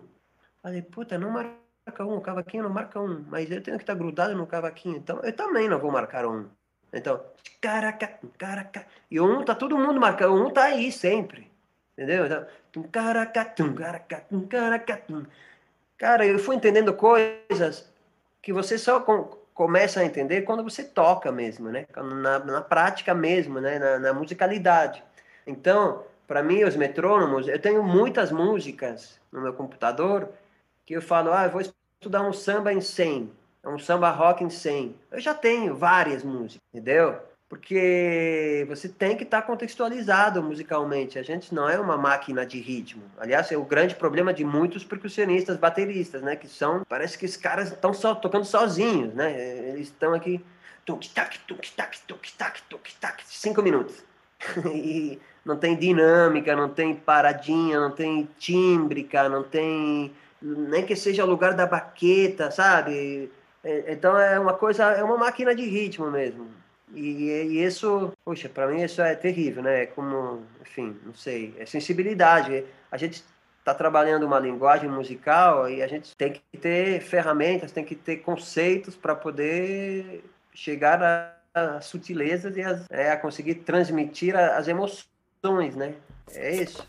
Falei, 0.61 0.81
puta, 0.81 1.17
não 1.17 1.29
marca 1.29 2.05
um, 2.05 2.17
o 2.17 2.21
cavaquinho 2.21 2.63
não 2.63 2.69
marca 2.69 2.99
um, 2.99 3.23
mas 3.27 3.51
eu 3.51 3.61
tenho 3.61 3.77
que 3.77 3.83
estar 3.83 3.93
tá 3.93 3.99
grudado 3.99 4.35
no 4.35 4.47
cavaquinho, 4.47 4.97
então 4.97 5.19
eu 5.21 5.33
também 5.33 5.67
não 5.67 5.79
vou 5.79 5.91
marcar 5.91 6.25
um. 6.25 6.47
Então, 6.93 7.23
caraca, 7.61 8.19
caraca. 8.37 8.85
E 9.09 9.19
um 9.19 9.43
tá 9.43 9.55
todo 9.55 9.77
mundo 9.77 9.99
marcando, 9.99 10.33
um 10.33 10.49
tá 10.49 10.63
aí 10.65 10.91
sempre. 10.91 11.49
Entendeu? 11.97 12.25
Então, 12.25 12.83
caraca, 12.83 13.45
caraca, 13.45 14.25
caraca. 14.49 15.03
Cara, 15.97 16.25
eu 16.25 16.39
fui 16.39 16.55
entendendo 16.55 16.93
coisas 16.93 17.91
que 18.41 18.51
você 18.51 18.77
só 18.77 18.99
começa 19.61 19.99
a 19.99 20.03
entender 20.03 20.41
quando 20.41 20.63
você 20.63 20.83
toca 20.83 21.31
mesmo, 21.31 21.69
né? 21.69 21.85
Na, 21.95 22.39
na 22.39 22.61
prática 22.61 23.13
mesmo, 23.13 23.61
né? 23.61 23.77
Na, 23.77 23.99
na 23.99 24.11
musicalidade. 24.11 25.03
Então, 25.45 26.03
para 26.25 26.41
mim, 26.41 26.63
os 26.63 26.75
metrônomos, 26.75 27.47
eu 27.47 27.61
tenho 27.61 27.83
muitas 27.83 28.31
músicas 28.31 29.19
no 29.31 29.39
meu 29.39 29.53
computador 29.53 30.29
que 30.83 30.95
eu 30.95 31.01
falo, 31.01 31.31
ah, 31.31 31.45
eu 31.45 31.51
vou 31.51 31.61
estudar 31.61 32.23
um 32.23 32.33
samba 32.33 32.73
em 32.73 32.81
100, 32.81 33.31
um 33.63 33.77
samba 33.77 34.09
rock 34.09 34.43
em 34.43 34.49
100. 34.49 34.95
Eu 35.11 35.19
já 35.19 35.35
tenho 35.35 35.75
várias 35.75 36.23
músicas, 36.23 36.67
entendeu? 36.73 37.21
Porque 37.51 38.65
você 38.69 38.87
tem 38.87 39.17
que 39.17 39.23
estar 39.23 39.41
contextualizado 39.41 40.41
musicalmente. 40.41 41.19
A 41.19 41.21
gente 41.21 41.53
não 41.53 41.67
é 41.67 41.77
uma 41.77 41.97
máquina 41.97 42.45
de 42.45 42.61
ritmo. 42.61 43.03
Aliás, 43.19 43.51
é 43.51 43.57
o 43.57 43.65
grande 43.65 43.93
problema 43.93 44.33
de 44.33 44.45
muitos 44.45 44.85
percussionistas, 44.85 45.57
bateristas, 45.57 46.21
né? 46.21 46.37
Que 46.37 46.47
são, 46.47 46.85
parece 46.87 47.17
que 47.17 47.25
os 47.25 47.35
caras 47.35 47.69
estão 47.69 47.93
só 47.93 48.15
tocando 48.15 48.45
sozinhos, 48.45 49.13
né? 49.13 49.67
Eles 49.67 49.87
estão 49.87 50.13
aqui, 50.13 50.41
tuk 50.85 51.09
tac, 51.09 51.39
tuk 51.39 51.69
tac, 51.73 51.99
tuk 52.07 52.31
tac, 52.37 52.61
tuk 52.69 52.95
tac, 52.95 53.21
cinco 53.25 53.61
minutos. 53.61 54.01
e 54.73 55.19
não 55.43 55.57
tem 55.57 55.75
dinâmica, 55.75 56.55
não 56.55 56.69
tem 56.69 56.95
paradinha, 56.95 57.81
não 57.81 57.91
tem 57.91 58.29
tímbrica, 58.39 59.27
não 59.27 59.43
tem 59.43 60.13
nem 60.41 60.85
que 60.85 60.95
seja 60.95 61.25
o 61.25 61.27
lugar 61.27 61.53
da 61.53 61.65
baqueta, 61.65 62.49
sabe? 62.49 63.29
É, 63.61 63.91
então 63.91 64.17
é 64.17 64.39
uma 64.39 64.53
coisa, 64.53 64.85
é 64.85 65.03
uma 65.03 65.17
máquina 65.17 65.53
de 65.53 65.65
ritmo 65.65 66.09
mesmo. 66.09 66.61
E, 66.93 67.29
e 67.29 67.63
isso, 67.63 68.11
poxa, 68.23 68.49
para 68.49 68.67
mim 68.67 68.81
isso 68.81 69.01
é 69.01 69.15
terrível, 69.15 69.63
né? 69.63 69.83
É 69.83 69.85
como, 69.85 70.43
enfim, 70.61 70.97
não 71.05 71.13
sei, 71.13 71.55
é 71.57 71.65
sensibilidade. 71.65 72.65
A 72.91 72.97
gente 72.97 73.23
está 73.59 73.73
trabalhando 73.73 74.25
uma 74.25 74.39
linguagem 74.39 74.89
musical 74.89 75.69
e 75.69 75.81
a 75.81 75.87
gente 75.87 76.15
tem 76.15 76.33
que 76.33 76.57
ter 76.57 77.01
ferramentas, 77.01 77.71
tem 77.71 77.85
que 77.85 77.95
ter 77.95 78.17
conceitos 78.17 78.95
para 78.95 79.15
poder 79.15 80.23
chegar 80.53 81.39
às 81.53 81.85
sutilezas 81.85 82.57
e 82.57 82.61
a, 82.61 82.79
é, 82.89 83.11
a 83.11 83.17
conseguir 83.17 83.55
transmitir 83.55 84.35
as 84.35 84.67
emoções, 84.67 85.75
né? 85.75 85.95
É 86.33 86.55
isso. 86.55 86.87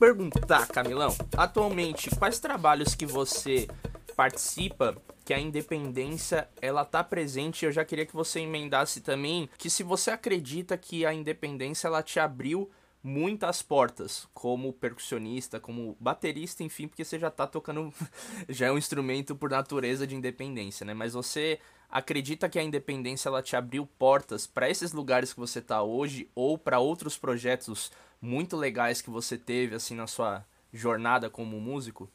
Perguntar, 0.00 0.66
Camilão, 0.68 1.14
atualmente, 1.36 2.08
quais 2.16 2.38
trabalhos 2.38 2.94
que 2.94 3.04
você 3.04 3.68
participa 4.16 4.96
que 5.26 5.34
a 5.34 5.38
independência 5.38 6.48
ela 6.62 6.86
tá 6.86 7.04
presente, 7.04 7.66
eu 7.66 7.70
já 7.70 7.84
queria 7.84 8.06
que 8.06 8.14
você 8.14 8.40
emendasse 8.40 9.02
também 9.02 9.48
que 9.58 9.68
se 9.68 9.82
você 9.82 10.10
acredita 10.10 10.78
que 10.78 11.04
a 11.04 11.12
independência 11.12 11.86
ela 11.86 12.02
te 12.02 12.18
abriu 12.18 12.70
muitas 13.02 13.60
portas, 13.60 14.26
como 14.32 14.72
percussionista, 14.72 15.60
como 15.60 15.94
baterista, 16.00 16.62
enfim, 16.62 16.88
porque 16.88 17.04
você 17.04 17.18
já 17.18 17.30
tá 17.30 17.46
tocando 17.46 17.92
já 18.48 18.68
é 18.68 18.72
um 18.72 18.78
instrumento 18.78 19.36
por 19.36 19.50
natureza 19.50 20.06
de 20.06 20.16
independência, 20.16 20.84
né? 20.84 20.94
Mas 20.94 21.12
você 21.12 21.58
acredita 21.90 22.48
que 22.48 22.58
a 22.58 22.62
independência 22.62 23.28
ela 23.28 23.42
te 23.42 23.54
abriu 23.54 23.86
portas 23.98 24.46
para 24.46 24.70
esses 24.70 24.92
lugares 24.92 25.34
que 25.34 25.40
você 25.40 25.60
tá 25.60 25.82
hoje 25.82 26.30
ou 26.34 26.56
para 26.56 26.78
outros 26.78 27.18
projetos 27.18 27.92
muito 28.20 28.56
legais 28.56 29.00
que 29.00 29.10
você 29.10 29.38
teve 29.38 29.74
assim 29.74 29.94
na 29.94 30.06
sua 30.06 30.44
jornada 30.72 31.30
como 31.30 31.60
músico? 31.60 32.10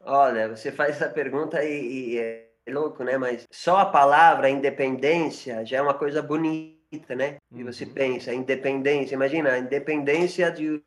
Olha, 0.00 0.48
você 0.48 0.70
faz 0.70 0.96
essa 0.96 1.08
pergunta 1.08 1.64
e, 1.64 2.14
e 2.14 2.18
é 2.18 2.46
louco, 2.68 3.02
né? 3.02 3.16
Mas 3.16 3.44
só 3.50 3.78
a 3.78 3.86
palavra 3.86 4.50
independência 4.50 5.64
já 5.64 5.78
é 5.78 5.82
uma 5.82 5.94
coisa 5.94 6.22
bonita, 6.22 7.14
né? 7.14 7.36
E 7.52 7.62
você 7.62 7.84
uhum. 7.84 7.92
pensa, 7.92 8.34
independência, 8.34 9.14
imagina, 9.14 9.52
a 9.52 9.58
independência 9.58 10.50
de, 10.50 10.82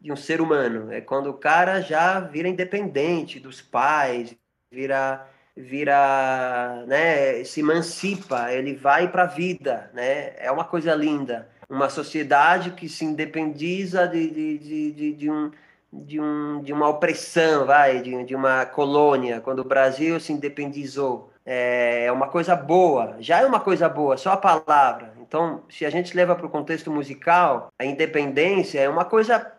de 0.00 0.12
um 0.12 0.16
ser 0.16 0.40
humano. 0.40 0.92
É 0.92 1.00
quando 1.00 1.28
o 1.28 1.38
cara 1.38 1.80
já 1.80 2.20
vira 2.20 2.48
independente 2.48 3.40
dos 3.40 3.60
pais, 3.60 4.36
vira 4.70 5.28
vira, 5.58 6.84
né, 6.86 7.42
se 7.42 7.60
emancipa, 7.60 8.52
ele 8.52 8.74
vai 8.74 9.10
para 9.10 9.22
a 9.22 9.26
vida, 9.26 9.90
né? 9.94 10.34
É 10.36 10.52
uma 10.52 10.66
coisa 10.66 10.94
linda 10.94 11.48
uma 11.68 11.88
sociedade 11.88 12.70
que 12.70 12.88
se 12.88 13.04
independiza 13.04 14.06
de, 14.06 14.30
de, 14.30 14.58
de, 14.58 14.92
de, 14.92 15.12
de 15.12 15.30
um, 15.30 15.50
de, 15.92 16.20
um, 16.20 16.62
de 16.62 16.72
uma 16.72 16.88
opressão, 16.88 17.66
vai, 17.66 18.00
de, 18.00 18.24
de 18.24 18.34
uma 18.34 18.64
colônia, 18.66 19.40
quando 19.40 19.60
o 19.60 19.64
Brasil 19.64 20.18
se 20.20 20.32
independizou. 20.32 21.30
É, 21.44 22.06
é 22.06 22.12
uma 22.12 22.28
coisa 22.28 22.56
boa, 22.56 23.16
já 23.20 23.40
é 23.40 23.46
uma 23.46 23.60
coisa 23.60 23.88
boa, 23.88 24.16
só 24.16 24.32
a 24.32 24.36
palavra. 24.36 25.12
Então, 25.20 25.62
se 25.68 25.84
a 25.86 25.90
gente 25.90 26.16
leva 26.16 26.34
para 26.34 26.46
o 26.46 26.50
contexto 26.50 26.90
musical, 26.90 27.68
a 27.78 27.84
independência 27.84 28.80
é 28.80 28.88
uma 28.88 29.04
coisa 29.04 29.52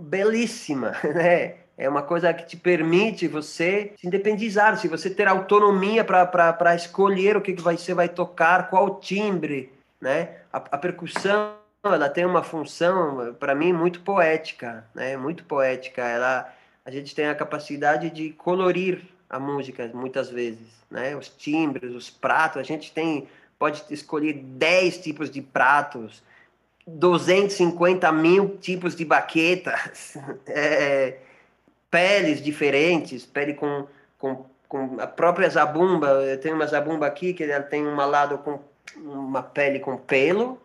belíssima, 0.00 0.92
né? 1.14 1.54
É 1.76 1.88
uma 1.88 2.02
coisa 2.02 2.32
que 2.32 2.46
te 2.46 2.56
permite 2.56 3.26
você 3.26 3.92
se 3.96 4.06
independizar, 4.06 4.78
se 4.78 4.86
você 4.86 5.10
ter 5.10 5.26
autonomia 5.26 6.04
para 6.04 6.74
escolher 6.74 7.36
o 7.36 7.40
que, 7.40 7.52
que 7.52 7.62
você 7.62 7.92
vai 7.92 8.08
tocar, 8.08 8.70
qual 8.70 9.00
timbre, 9.00 9.72
né? 10.04 10.36
A, 10.52 10.58
a 10.58 10.78
percussão 10.78 11.54
ela 11.82 12.10
tem 12.10 12.26
uma 12.26 12.42
função 12.42 13.34
para 13.40 13.54
mim 13.54 13.72
muito 13.72 14.00
poética, 14.00 14.86
né? 14.94 15.16
Muito 15.16 15.44
poética. 15.44 16.02
Ela 16.02 16.54
a 16.84 16.90
gente 16.90 17.14
tem 17.14 17.26
a 17.26 17.34
capacidade 17.34 18.10
de 18.10 18.30
colorir 18.30 19.00
a 19.28 19.40
música 19.40 19.90
muitas 19.94 20.28
vezes, 20.28 20.68
né? 20.90 21.16
Os 21.16 21.28
timbres, 21.30 21.94
os 21.94 22.10
pratos, 22.10 22.60
a 22.60 22.62
gente 22.62 22.92
tem 22.92 23.26
pode 23.58 23.82
escolher 23.88 24.34
10 24.34 24.98
tipos 24.98 25.30
de 25.30 25.40
pratos, 25.40 26.22
250 26.86 28.12
mil 28.12 28.58
tipos 28.58 28.94
de 28.94 29.06
baquetas, 29.06 30.18
é, 30.46 31.16
peles 31.90 32.42
diferentes, 32.42 33.24
pele 33.24 33.54
com, 33.54 33.86
com, 34.18 34.44
com 34.68 35.00
a 35.00 35.06
própria 35.06 35.48
zabumba. 35.48 36.08
Eu 36.08 36.38
tenho 36.38 36.56
uma 36.56 36.66
zabumba 36.66 37.06
aqui 37.06 37.32
que 37.32 37.44
ela 37.44 37.62
tem 37.62 37.86
um 37.86 37.96
lado 37.96 38.36
com 38.38 38.60
uma 38.96 39.42
pele 39.42 39.80
com 39.80 39.96
pelo 39.96 40.60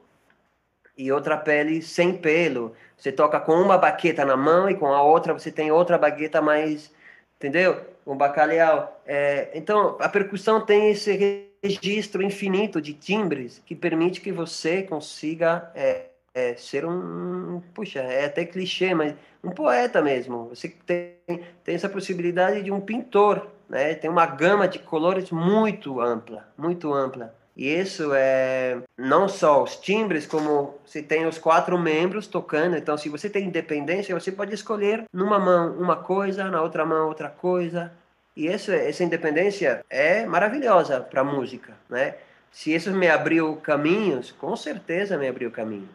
e 0.98 1.12
outra 1.12 1.38
pele 1.38 1.82
sem 1.82 2.18
pelo. 2.18 2.76
Você 2.98 3.12
toca 3.12 3.40
com 3.40 3.54
uma 3.54 3.78
baqueta 3.78 4.26
na 4.26 4.36
mão 4.36 4.70
e 4.70 4.76
com 4.76 4.88
a 4.88 5.02
outra 5.02 5.34
você 5.34 5.52
tem 5.52 5.72
outra 5.72 5.98
baqueta 5.98 6.42
mais, 6.42 6.92
entendeu? 7.38 7.82
Um 8.06 8.18
bacalhau. 8.18 9.02
É, 9.06 9.50
então, 9.54 9.96
a 10.00 10.10
percussão 10.10 10.60
tem 10.66 10.92
esse 10.92 11.56
registro 11.64 12.22
infinito 12.22 12.82
de 12.82 12.94
timbres 12.94 13.62
que 13.66 13.76
permite 13.76 14.20
que 14.20 14.32
você 14.32 14.84
consiga 14.84 15.72
é, 15.74 16.08
é, 16.34 16.56
ser 16.56 16.86
um, 16.86 17.62
puxa, 17.74 18.00
é 18.00 18.26
até 18.26 18.46
clichê, 18.46 18.94
mas 18.94 19.16
um 19.42 19.52
poeta 19.52 20.02
mesmo. 20.02 20.50
Você 20.50 20.68
tem, 20.86 21.16
tem 21.64 21.76
essa 21.76 21.88
possibilidade 21.88 22.62
de 22.62 22.72
um 22.72 22.82
pintor, 22.82 23.48
né? 23.70 23.94
Tem 23.96 24.10
uma 24.10 24.26
gama 24.26 24.68
de 24.68 24.80
colores 24.80 25.32
muito 25.32 26.02
ampla, 26.02 26.46
muito 26.58 26.94
ampla. 26.94 27.39
E 27.60 27.78
isso 27.78 28.14
é 28.14 28.78
não 28.98 29.28
só 29.28 29.62
os 29.62 29.76
timbres, 29.76 30.26
como 30.26 30.80
se 30.86 31.04
tem 31.04 31.26
os 31.26 31.38
quatro 31.38 31.78
membros 31.78 32.26
tocando. 32.26 32.78
Então, 32.78 32.98
se 32.98 33.10
você 33.10 33.30
tem 33.30 33.48
independência, 33.48 34.18
você 34.18 34.32
pode 34.32 34.54
escolher 34.54 35.04
numa 35.12 35.38
mão 35.38 35.74
uma 35.74 35.98
coisa, 35.98 36.50
na 36.50 36.62
outra 36.62 36.86
mão 36.86 37.10
outra 37.10 37.28
coisa. 37.28 37.92
E 38.34 38.48
essa, 38.48 38.74
essa 38.74 39.04
independência 39.04 39.84
é 39.90 40.26
maravilhosa 40.26 41.02
para 41.02 41.20
a 41.20 41.24
música, 41.26 41.74
né? 41.90 42.16
Se 42.50 42.74
isso 42.74 42.94
me 42.94 43.10
abriu 43.10 43.58
caminhos, 43.58 44.32
com 44.32 44.56
certeza 44.56 45.18
me 45.18 45.28
abriu 45.28 45.52
caminhos, 45.52 45.90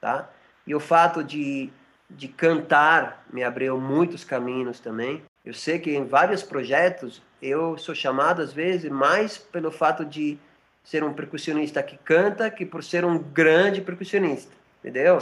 tá? 0.00 0.30
E 0.66 0.74
o 0.74 0.80
fato 0.80 1.22
de, 1.22 1.68
de 2.08 2.26
cantar 2.26 3.22
me 3.30 3.44
abriu 3.44 3.78
muitos 3.78 4.24
caminhos 4.24 4.80
também. 4.80 5.22
Eu 5.44 5.52
sei 5.52 5.78
que 5.78 5.94
em 5.94 6.06
vários 6.06 6.42
projetos 6.42 7.20
eu 7.42 7.76
sou 7.76 7.94
chamado 7.94 8.40
às 8.40 8.54
vezes 8.54 8.90
mais 8.90 9.36
pelo 9.36 9.70
fato 9.70 10.06
de 10.06 10.38
ser 10.84 11.04
um 11.04 11.12
percussionista 11.12 11.82
que 11.82 11.96
canta 11.96 12.50
que 12.50 12.66
por 12.66 12.82
ser 12.82 13.04
um 13.04 13.18
grande 13.18 13.80
percussionista, 13.80 14.52
entendeu? 14.80 15.18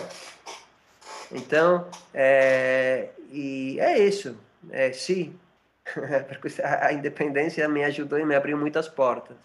Então, 1.30 1.86
é, 2.12 3.10
e 3.30 3.78
é 3.78 3.98
isso. 3.98 4.36
É, 4.70 4.92
sim, 4.92 5.34
a 6.80 6.92
independência 6.92 7.66
me 7.68 7.84
ajudou 7.84 8.18
e 8.18 8.24
me 8.24 8.34
abriu 8.34 8.56
muitas 8.56 8.88
portas. 8.88 9.36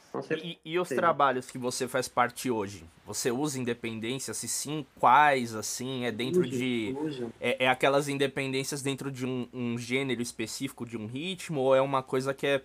E, 0.44 0.58
e, 0.64 0.80
os 0.80 0.90
trabalhos 0.90 1.50
que 1.50 1.58
você 1.58 1.88
faz 1.88 2.08
parte 2.08 2.50
hoje? 2.50 2.84
Você 3.06 3.32
usa 3.32 3.60
independência? 3.60 4.34
Se 4.34 4.48
sim, 4.48 4.86
quais, 5.00 5.56
assim? 5.56 6.06
É 6.06 6.12
dentro 6.12 6.42
uso, 6.42 6.50
de... 6.50 6.96
Uso. 7.00 7.34
É, 7.40 7.66
é, 7.66 7.70
aquelas 7.70 8.08
independências 8.08 8.82
dentro 8.82 9.12
de 9.12 9.26
um, 9.26 9.48
um, 9.54 9.78
gênero 9.78 10.22
específico, 10.22 10.86
de 10.86 10.98
um 10.98 11.06
ritmo? 11.06 11.62
Ou 11.62 11.76
é 11.76 11.82
uma 11.82 12.02
coisa 12.02 12.34
que 12.34 12.48
é, 12.48 12.62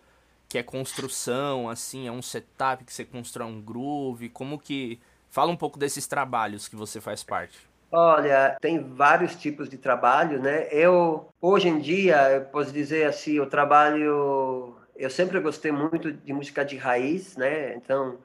que 0.51 0.59
é 0.59 0.65
construção, 0.65 1.71
assim? 1.71 2.09
É 2.09 2.13
um 2.13 2.21
setup 2.21 2.85
que 2.85 2.93
você 2.93 3.05
constrói 3.05 3.47
um 3.47 3.63
groove? 3.63 4.29
Como 4.29 4.59
que... 4.59 5.01
Fala 5.29 5.53
um 5.53 5.57
pouco 5.57 5.79
desses 5.79 6.09
trabalhos 6.09 6.67
que 6.67 6.75
você 6.75 7.01
faz 7.01 7.23
parte. 7.23 7.57
Olha, 7.93 8.59
tem 8.61 8.83
vários 8.83 9.37
tipos 9.37 9.69
de 9.69 9.79
trabalho, 9.79 10.43
né? 10.43 10.67
Eu, 10.73 11.29
hoje 11.41 11.69
em 11.69 11.79
dia, 11.79 12.33
eu 12.33 12.45
posso 12.47 12.73
dizer 12.73 13.07
assim, 13.07 13.35
eu 13.35 13.47
trabalho... 13.47 14.77
Eu 14.97 15.09
sempre 15.09 15.39
gostei 15.39 15.71
muito 15.71 16.13
de 16.13 16.33
música 16.33 16.65
de 16.65 16.77
raiz, 16.77 17.37
né? 17.37 17.77
Então, 17.77 18.19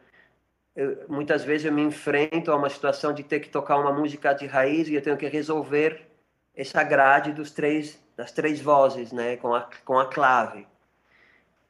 eu, 0.76 1.06
muitas 1.08 1.44
vezes 1.44 1.68
eu 1.68 1.72
me 1.72 1.84
enfrento 1.84 2.52
a 2.52 2.56
uma 2.56 2.72
situação 2.72 3.14
de 3.14 3.22
ter 3.22 3.40
que 3.40 3.50
tocar 3.50 3.78
uma 3.78 3.94
música 3.94 4.34
de 4.34 4.48
raiz 4.48 4.88
e 4.88 4.96
eu 4.96 5.02
tenho 5.02 5.16
que 5.16 5.28
resolver 5.28 6.08
essa 6.56 6.82
grade 6.82 7.34
dos 7.34 7.52
três, 7.52 8.04
das 8.18 8.32
três 8.32 8.60
vozes, 8.60 9.12
né? 9.12 9.38
Com 9.38 9.54
a, 9.54 9.70
com 9.86 10.00
a 10.00 10.08
clave. 10.08 10.66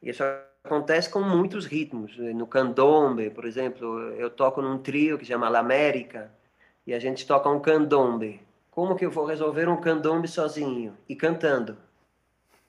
Isso 0.02 0.22
acontece 0.64 1.08
com 1.10 1.20
muitos 1.20 1.66
ritmos. 1.66 2.16
No 2.16 2.46
candombe, 2.46 3.30
por 3.30 3.44
exemplo, 3.44 4.12
eu 4.14 4.28
toco 4.30 4.60
num 4.60 4.78
trio 4.78 5.18
que 5.18 5.24
chama 5.24 5.48
La 5.48 5.60
América, 5.60 6.30
e 6.86 6.94
a 6.94 6.98
gente 6.98 7.26
toca 7.26 7.48
um 7.48 7.60
candombe. 7.60 8.40
Como 8.70 8.94
que 8.94 9.04
eu 9.04 9.10
vou 9.10 9.24
resolver 9.24 9.68
um 9.68 9.80
candombe 9.80 10.28
sozinho 10.28 10.96
e 11.08 11.16
cantando? 11.16 11.76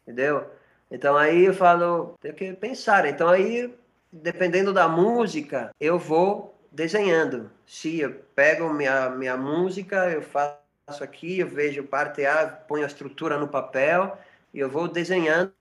Entendeu? 0.03 0.45
Então 0.89 1.17
aí 1.17 1.45
eu 1.45 1.53
falo, 1.53 2.15
tem 2.19 2.33
que 2.33 2.53
pensar. 2.53 3.05
Então 3.05 3.27
aí, 3.27 3.73
dependendo 4.11 4.73
da 4.73 4.87
música, 4.87 5.71
eu 5.79 5.99
vou 5.99 6.57
desenhando. 6.71 7.51
Se 7.65 7.99
eu 7.99 8.13
pego 8.33 8.73
minha, 8.73 9.09
minha 9.09 9.37
música, 9.37 10.09
eu 10.09 10.21
faço 10.21 11.03
aqui, 11.03 11.39
eu 11.39 11.47
vejo 11.47 11.83
parte 11.83 12.25
A, 12.25 12.47
ponho 12.47 12.85
a 12.85 12.87
estrutura 12.87 13.37
no 13.37 13.47
papel 13.47 14.17
e 14.53 14.59
eu 14.59 14.69
vou 14.69 14.87
desenhando 14.87 15.51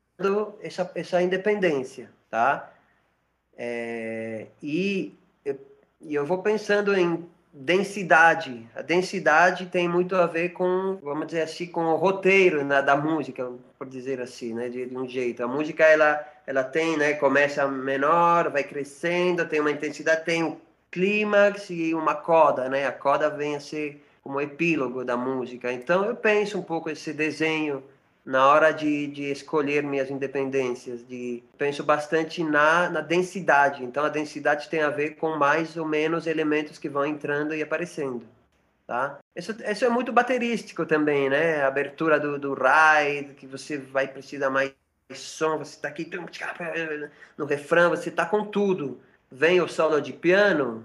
essa, 0.63 0.91
essa 0.95 1.23
independência, 1.23 2.11
tá? 2.31 2.73
É, 3.57 4.47
e, 4.63 5.15
eu, 5.45 5.59
e 6.01 6.15
eu 6.15 6.25
vou 6.25 6.43
pensando 6.43 6.95
em 6.97 7.29
densidade. 7.53 8.69
A 8.75 8.83
densidade 8.83 9.67
tem 9.67 9.89
muito 9.89 10.15
a 10.15 10.27
ver 10.27 10.51
com, 10.51 10.99
vamos 11.03 11.27
dizer 11.27 11.43
assim, 11.43 11.67
com 11.67 11.87
o 11.87 11.97
roteiro 11.97 12.63
né, 12.65 12.83
da 12.83 12.97
música, 12.97 13.51
por 13.79 13.87
dizer 13.87 14.21
assim, 14.21 14.53
né, 14.53 14.69
de, 14.69 14.87
de, 14.87 14.97
um 14.97 15.09
jeito. 15.09 15.43
A 15.43 15.49
música 15.49 15.85
ela 15.85 16.33
ela 16.47 16.63
tem, 16.63 16.97
né, 16.97 17.15
começa 17.15 17.67
menor, 17.67 18.51
vai 18.51 18.63
crescendo, 18.63 19.49
tem 19.49 19.61
uma 19.61 19.73
intensidade, 19.73 20.25
tem 20.25 20.45
o 20.45 20.61
clímax 20.93 21.71
e 21.71 21.93
uma 21.93 22.15
coda, 22.15 22.69
né? 22.69 22.87
A 22.87 22.93
coda 22.93 23.29
vem 23.29 23.57
a 23.57 23.61
ser 23.61 24.01
como 24.23 24.41
epílogo 24.41 25.05
da 25.05 25.17
música. 25.17 25.73
Então 25.73 26.05
eu 26.05 26.15
penso 26.15 26.59
um 26.59 26.63
pouco 26.63 26.89
esse 26.89 27.13
desenho 27.13 27.83
na 28.27 28.45
hora 28.49 28.73
de, 28.73 29.07
de 29.07 29.31
escolher 29.31 29.85
minhas 29.85 30.11
independências, 30.11 31.07
de 31.07 31.45
penso 31.57 31.85
bastante 31.85 32.43
na, 32.43 32.91
na 32.91 33.01
densidade. 33.01 33.85
Então 33.85 34.05
a 34.05 34.09
densidade 34.09 34.69
tem 34.69 34.83
a 34.83 34.91
ver 34.91 35.11
com 35.11 35.37
mais 35.37 35.77
ou 35.77 35.87
menos 35.87 36.27
elementos 36.27 36.77
que 36.77 36.89
vão 36.89 37.07
entrando 37.07 37.55
e 37.55 37.63
aparecendo, 37.63 38.27
tá? 38.85 39.21
Isso, 39.35 39.53
isso 39.63 39.85
é 39.85 39.89
muito 39.89 40.13
baterístico 40.13 40.85
também, 40.85 41.31
né? 41.31 41.63
A 41.63 41.69
abertura 41.69 42.19
do, 42.19 42.37
do 42.37 42.53
ride, 42.53 43.35
que 43.35 43.47
você 43.47 43.79
vai 43.79 44.09
precisar 44.09 44.51
mais 44.51 44.73
som, 45.15 45.57
você 45.59 45.77
está 45.77 45.87
aqui 45.87 46.11
no 47.39 47.47
refrão, 47.47 47.91
você 47.91 48.09
está 48.09 48.27
com 48.27 48.45
tudo. 48.45 49.01
Vem 49.31 49.61
o 49.61 49.69
solo 49.69 50.01
de 50.01 50.13
piano, 50.13 50.85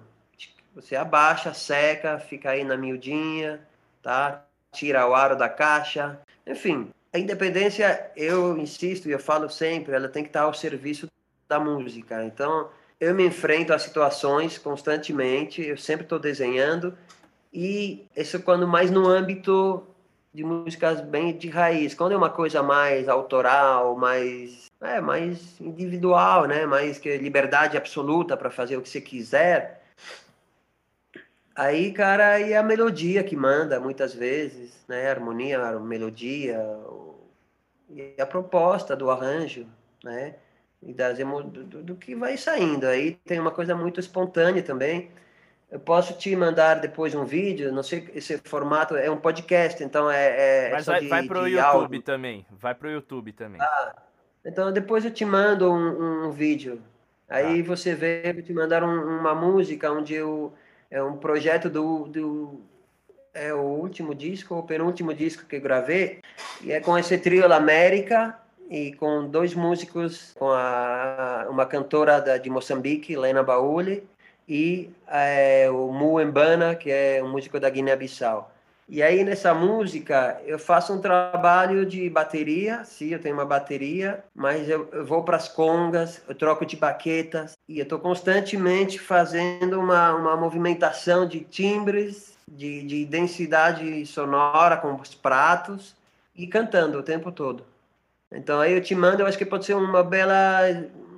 você 0.75 0.95
abaixa, 0.95 1.55
seca, 1.55 2.19
fica 2.19 2.51
aí 2.51 2.63
na 2.63 2.77
miudinha, 2.77 3.59
tá? 4.03 4.45
Tira 4.71 5.07
o 5.07 5.15
aro 5.15 5.35
da 5.35 5.49
caixa, 5.49 6.19
enfim, 6.45 6.91
a 7.13 7.19
independência, 7.19 8.11
eu 8.15 8.57
insisto 8.57 9.07
e 9.07 9.11
eu 9.11 9.19
falo 9.19 9.49
sempre, 9.49 9.93
ela 9.93 10.07
tem 10.07 10.23
que 10.23 10.29
estar 10.29 10.43
ao 10.43 10.53
serviço 10.53 11.07
da 11.47 11.59
música. 11.59 12.23
Então, 12.23 12.69
eu 12.99 13.13
me 13.13 13.25
enfrento 13.25 13.73
a 13.73 13.79
situações 13.79 14.57
constantemente, 14.57 15.61
eu 15.61 15.77
sempre 15.77 16.03
estou 16.03 16.19
desenhando, 16.19 16.97
e 17.51 18.05
isso 18.15 18.41
quando 18.41 18.67
mais 18.67 18.89
no 18.89 19.07
âmbito 19.07 19.85
de 20.33 20.43
músicas 20.43 21.01
bem 21.01 21.37
de 21.37 21.49
raiz. 21.49 21.93
Quando 21.93 22.13
é 22.13 22.17
uma 22.17 22.29
coisa 22.29 22.63
mais 22.63 23.09
autoral, 23.09 23.97
mais 23.97 24.69
é, 24.81 24.99
mais 24.99 25.59
individual, 25.59 26.45
né? 26.47 26.65
Mais 26.65 26.97
que 26.97 27.17
liberdade 27.17 27.77
absoluta 27.77 28.35
para 28.37 28.49
fazer 28.49 28.77
o 28.77 28.81
que 28.81 28.89
você 28.89 29.01
quiser. 29.01 29.81
Aí, 31.53 31.91
cara, 31.91 32.33
aí 32.33 32.53
é 32.53 32.57
a 32.57 32.63
melodia 32.63 33.23
que 33.23 33.35
manda 33.35 33.79
muitas 33.79 34.13
vezes, 34.13 34.73
né? 34.87 35.07
A 35.07 35.11
harmonia, 35.11 35.61
a 35.61 35.79
melodia, 35.79 36.57
e 37.93 38.21
a 38.21 38.25
proposta 38.25 38.95
do 38.95 39.09
arranjo, 39.09 39.67
né? 40.03 40.35
E 40.81 40.93
das 40.93 41.19
emo... 41.19 41.43
do, 41.43 41.83
do, 41.83 41.95
que 41.95 42.15
vai 42.15 42.37
saindo. 42.37 42.87
Aí 42.87 43.15
tem 43.25 43.39
uma 43.39 43.51
coisa 43.51 43.75
muito 43.75 43.99
espontânea 43.99 44.63
também. 44.63 45.11
Eu 45.69 45.79
posso 45.79 46.17
te 46.17 46.35
mandar 46.35 46.75
depois 46.75 47.15
um 47.15 47.23
vídeo, 47.23 47.71
não 47.71 47.83
sei, 47.83 48.09
esse 48.13 48.37
formato 48.39 48.95
é 48.95 49.09
um 49.09 49.17
podcast, 49.17 49.81
então 49.83 50.09
é. 50.11 50.67
é 50.67 50.71
Mas 50.71 50.85
vai, 50.85 50.99
de, 50.99 51.07
vai 51.07 51.25
pro 51.25 51.47
YouTube 51.47 51.63
áudio. 51.63 52.01
também. 52.01 52.45
Vai 52.51 52.75
pro 52.75 52.89
YouTube 52.89 53.31
também. 53.31 53.61
Ah, 53.61 53.95
então 54.43 54.71
depois 54.71 55.05
eu 55.05 55.11
te 55.11 55.23
mando 55.23 55.71
um, 55.71 56.27
um 56.27 56.31
vídeo. 56.31 56.81
Aí 57.29 57.61
ah. 57.61 57.63
você 57.63 57.95
vê, 57.95 58.21
eu 58.25 58.43
te 58.43 58.51
mandar 58.51 58.83
um, 58.83 59.19
uma 59.19 59.33
música 59.33 59.91
onde 59.91 60.13
eu. 60.13 60.53
É 60.89 61.01
um 61.01 61.15
projeto 61.15 61.69
do, 61.69 62.05
do 62.05 62.61
é 63.33 63.53
o 63.53 63.61
último 63.61 64.13
disco, 64.13 64.55
o 64.55 64.63
penúltimo 64.63 65.13
disco 65.13 65.45
que 65.45 65.59
gravei, 65.59 66.19
e 66.61 66.71
é 66.71 66.79
com 66.79 66.97
esse 66.97 67.17
trio 67.17 67.47
La 67.47 67.57
América 67.57 68.37
e 68.69 68.93
com 68.93 69.27
dois 69.27 69.53
músicos, 69.53 70.33
com 70.37 70.49
a, 70.49 71.47
uma 71.49 71.65
cantora 71.65 72.19
da, 72.19 72.37
de 72.37 72.49
Moçambique, 72.49 73.15
Lena 73.15 73.43
Baule, 73.43 74.03
e 74.47 74.89
é, 75.07 75.69
o 75.69 75.91
Mu 75.91 76.23
Mbana, 76.25 76.75
que 76.75 76.89
é 76.89 77.21
um 77.23 77.29
músico 77.29 77.59
da 77.59 77.69
Guiné-Bissau. 77.69 78.51
E 78.89 79.01
aí 79.01 79.23
nessa 79.23 79.53
música 79.53 80.41
eu 80.45 80.59
faço 80.59 80.91
um 80.91 80.99
trabalho 80.99 81.85
de 81.85 82.09
bateria, 82.09 82.83
sim, 82.83 83.13
eu 83.13 83.19
tenho 83.19 83.35
uma 83.35 83.45
bateria, 83.45 84.21
mas 84.35 84.67
eu, 84.67 84.89
eu 84.91 85.05
vou 85.05 85.23
para 85.23 85.37
as 85.37 85.47
congas, 85.47 86.21
eu 86.27 86.35
troco 86.35 86.65
de 86.65 86.75
baquetas 86.75 87.53
e 87.69 87.79
eu 87.79 87.83
estou 87.83 87.99
constantemente 87.99 88.99
fazendo 88.99 89.79
uma, 89.79 90.13
uma 90.13 90.35
movimentação 90.35 91.25
de 91.25 91.39
timbres 91.39 92.30
de, 92.51 92.83
de 92.83 93.05
densidade 93.05 94.05
sonora 94.05 94.77
com 94.77 94.95
os 94.95 95.15
pratos 95.15 95.95
e 96.35 96.45
cantando 96.47 96.99
o 96.99 97.03
tempo 97.03 97.31
todo. 97.31 97.65
Então 98.31 98.59
aí 98.59 98.73
eu 98.73 98.81
te 98.81 98.95
mando, 98.95 99.21
eu 99.21 99.27
acho 99.27 99.37
que 99.37 99.45
pode 99.45 99.65
ser 99.65 99.75
uma 99.75 100.03
bela 100.03 100.61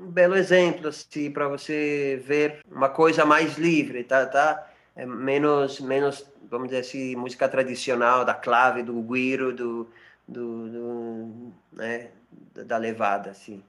um 0.02 0.12
belo 0.12 0.36
exemplo 0.36 0.90
assim 0.90 1.32
para 1.32 1.48
você 1.48 2.22
ver 2.26 2.62
uma 2.72 2.90
coisa 2.90 3.26
mais 3.26 3.58
livre, 3.58 4.04
tá, 4.04 4.26
tá? 4.26 4.68
É 4.96 5.06
menos 5.06 5.80
menos, 5.80 6.26
vamos 6.50 6.70
dizer 6.70 6.82
assim, 6.82 7.16
música 7.16 7.48
tradicional 7.50 8.26
da 8.26 8.34
clave, 8.34 8.84
do 8.84 9.02
guiro, 9.02 9.54
do 9.54 9.90
do, 10.28 10.70
do 10.70 11.54
né, 11.74 12.12
da 12.54 12.78
levada 12.78 13.32
assim. 13.32 13.64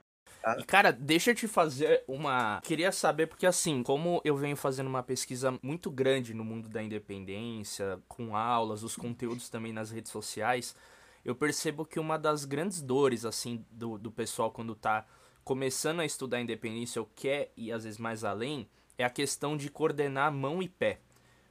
E, 0.59 0.63
cara, 0.63 0.91
deixa 0.91 1.31
eu 1.31 1.35
te 1.35 1.47
fazer 1.47 2.03
uma. 2.07 2.61
Queria 2.61 2.91
saber, 2.91 3.27
porque 3.27 3.47
assim, 3.47 3.81
como 3.81 4.21
eu 4.23 4.37
venho 4.37 4.55
fazendo 4.55 4.87
uma 4.87 5.01
pesquisa 5.01 5.57
muito 5.61 5.89
grande 5.89 6.33
no 6.33 6.43
mundo 6.43 6.69
da 6.69 6.83
independência, 6.83 7.99
com 8.07 8.35
aulas, 8.35 8.83
os 8.83 8.95
conteúdos 8.95 9.49
também 9.49 9.73
nas 9.73 9.89
redes 9.89 10.11
sociais, 10.11 10.75
eu 11.23 11.35
percebo 11.35 11.83
que 11.83 11.99
uma 11.99 12.17
das 12.17 12.45
grandes 12.45 12.81
dores, 12.81 13.25
assim, 13.25 13.65
do, 13.71 13.97
do 13.97 14.11
pessoal 14.11 14.51
quando 14.51 14.75
tá 14.75 15.05
começando 15.43 15.99
a 15.99 16.05
estudar 16.05 16.39
independência 16.39 17.01
ou 17.01 17.09
quer 17.15 17.51
ir 17.57 17.71
às 17.71 17.83
vezes 17.83 17.99
mais 17.99 18.23
além, 18.23 18.69
é 18.97 19.03
a 19.03 19.09
questão 19.09 19.57
de 19.57 19.69
coordenar 19.69 20.31
mão 20.31 20.61
e 20.61 20.69
pé. 20.69 20.99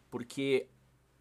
Porque 0.09 0.69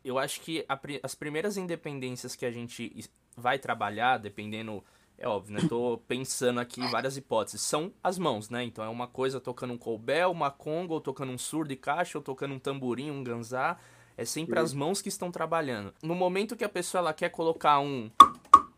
eu 0.04 0.20
acho 0.20 0.42
que 0.42 0.64
a, 0.70 0.80
as 1.02 1.16
primeiras 1.16 1.58
independências 1.58 2.36
que 2.36 2.46
a 2.46 2.52
gente 2.52 3.10
vai 3.36 3.58
trabalhar, 3.58 4.18
dependendo 4.18 4.84
é 5.24 5.28
óbvio, 5.28 5.56
né? 5.56 5.68
Tô 5.70 5.98
pensando 6.06 6.60
aqui 6.60 6.86
várias 6.88 7.16
hipóteses. 7.16 7.62
São 7.62 7.94
as 8.04 8.20
mãos, 8.20 8.50
né? 8.50 8.64
Então 8.64 8.84
é 8.84 8.90
uma 8.90 9.08
coisa 9.08 9.40
tocando 9.40 9.74
um 9.74 9.78
colbel, 9.78 10.30
uma 10.30 10.52
conga, 10.52 10.94
ou 10.94 11.00
tocando 11.00 11.32
um 11.32 11.38
surdo 11.38 11.72
e 11.72 11.78
caixa, 11.78 12.18
ou 12.18 12.24
tocando 12.24 12.54
um 12.54 12.60
tamborim, 12.60 13.10
um 13.10 13.24
ganzá. 13.24 13.78
É 14.18 14.26
sempre 14.26 14.60
as 14.60 14.74
mãos 14.74 15.02
que 15.02 15.10
estão 15.10 15.32
trabalhando. 15.32 15.94
No 16.04 16.14
momento 16.14 16.56
que 16.56 16.64
a 16.64 16.70
pessoa 16.70 17.00
ela 17.00 17.14
quer 17.14 17.30
colocar 17.30 17.80
um 17.80 18.12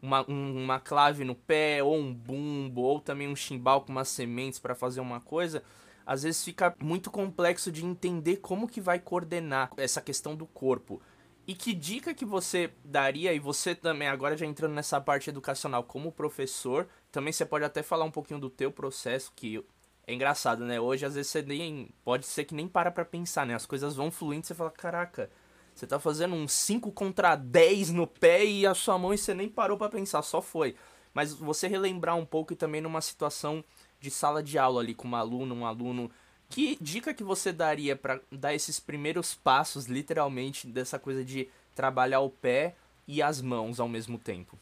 uma, 0.02 0.24
um, 0.30 0.64
uma 0.64 0.80
clave 0.80 1.24
no 1.24 1.34
pé, 1.34 1.82
ou 1.82 1.98
um 1.98 2.14
bumbo, 2.14 2.82
ou 2.82 3.00
também 3.00 3.28
um 3.28 3.36
chimbal 3.36 3.82
com 3.82 3.92
umas 3.92 4.08
sementes 4.08 4.60
para 4.60 4.76
fazer 4.76 5.02
uma 5.02 5.20
coisa, 5.20 5.64
às 6.06 6.22
vezes 6.22 6.44
fica 6.44 6.76
muito 6.80 7.10
complexo 7.10 7.72
de 7.72 7.84
entender 7.84 8.38
como 8.38 8.68
que 8.68 8.80
vai 8.80 9.00
coordenar 9.00 9.72
essa 9.78 10.00
questão 10.00 10.36
do 10.36 10.46
corpo. 10.46 11.02
E 11.48 11.54
que 11.54 11.74
dica 11.74 12.14
que 12.14 12.26
você 12.26 12.72
daria, 12.84 13.32
e 13.34 13.40
você 13.40 13.76
também, 13.76 14.08
agora 14.08 14.36
já 14.36 14.46
entrando 14.46 14.74
nessa 14.74 15.00
parte 15.00 15.30
educacional 15.30 15.84
como 15.84 16.12
professor, 16.12 16.88
também 17.12 17.32
você 17.32 17.46
pode 17.46 17.64
até 17.64 17.84
falar 17.84 18.06
um 18.06 18.12
pouquinho 18.12 18.40
do 18.40 18.50
teu 18.50 18.72
processo, 18.72 19.32
que 19.36 19.64
é 20.08 20.14
engraçado, 20.14 20.66
né? 20.66 20.80
Hoje, 20.80 21.06
às 21.06 21.16
vezes, 21.16 21.32
você 21.32 21.42
nem. 21.44 21.90
Pode 22.04 22.26
ser 22.26 22.46
que 22.46 22.56
nem 22.56 22.68
para 22.68 22.92
pra 22.92 23.06
pensar, 23.06 23.46
né? 23.46 23.54
As 23.54 23.66
coisas 23.66 23.96
vão 23.96 24.10
fluindo 24.10 24.46
você 24.46 24.56
fala, 24.56 24.72
caraca, 24.72 25.30
você 25.74 25.86
tá 25.86 26.00
fazendo 26.00 26.34
um 26.34 26.48
5 26.48 26.92
contra 26.92 27.36
10 27.36 27.92
no 27.92 28.08
pé 28.08 28.46
e 28.46 28.66
a 28.66 28.74
sua 28.74 28.98
mão 28.98 29.14
e 29.14 29.18
você 29.18 29.34
nem 29.34 29.50
parou 29.50 29.78
para 29.78 29.90
pensar, 29.90 30.22
só 30.22 30.42
foi. 30.42 30.76
Mas 31.14 31.34
você 31.34 31.68
relembrar 31.68 32.18
um 32.18 32.26
pouco 32.26 32.54
e 32.54 32.56
também 32.56 32.82
numa 32.82 33.02
situação 33.02 33.64
de 34.00 34.10
sala 34.10 34.42
de 34.44 34.58
aula 34.58 34.82
ali 34.82 34.94
com 34.94 35.08
uma 35.08 35.20
aluna, 35.20 35.54
um 35.54 35.66
aluno 35.66 36.12
que 36.50 36.78
dica 36.80 37.14
que 37.14 37.24
você 37.24 37.52
daria 37.52 37.96
para 37.96 38.20
dar 38.32 38.54
esses 38.54 38.80
primeiros 38.80 39.36
passos, 39.36 39.86
literalmente, 39.86 40.68
dessa 40.68 41.00
coisa 41.00 41.24
de 41.24 41.50
trabalhar 41.74 42.22
o 42.22 42.30
pé 42.30 42.76
e 43.08 43.22
as 43.22 43.42
mãos 43.42 43.80
ao 43.80 43.88
mesmo 43.88 44.18
tempo? 44.18 44.58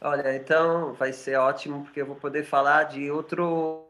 Olha, 0.00 0.36
então 0.36 0.92
vai 0.94 1.12
ser 1.12 1.36
ótimo 1.38 1.82
porque 1.84 2.00
eu 2.00 2.06
vou 2.06 2.16
poder 2.16 2.44
falar 2.44 2.84
de 2.84 3.10
outro 3.10 3.84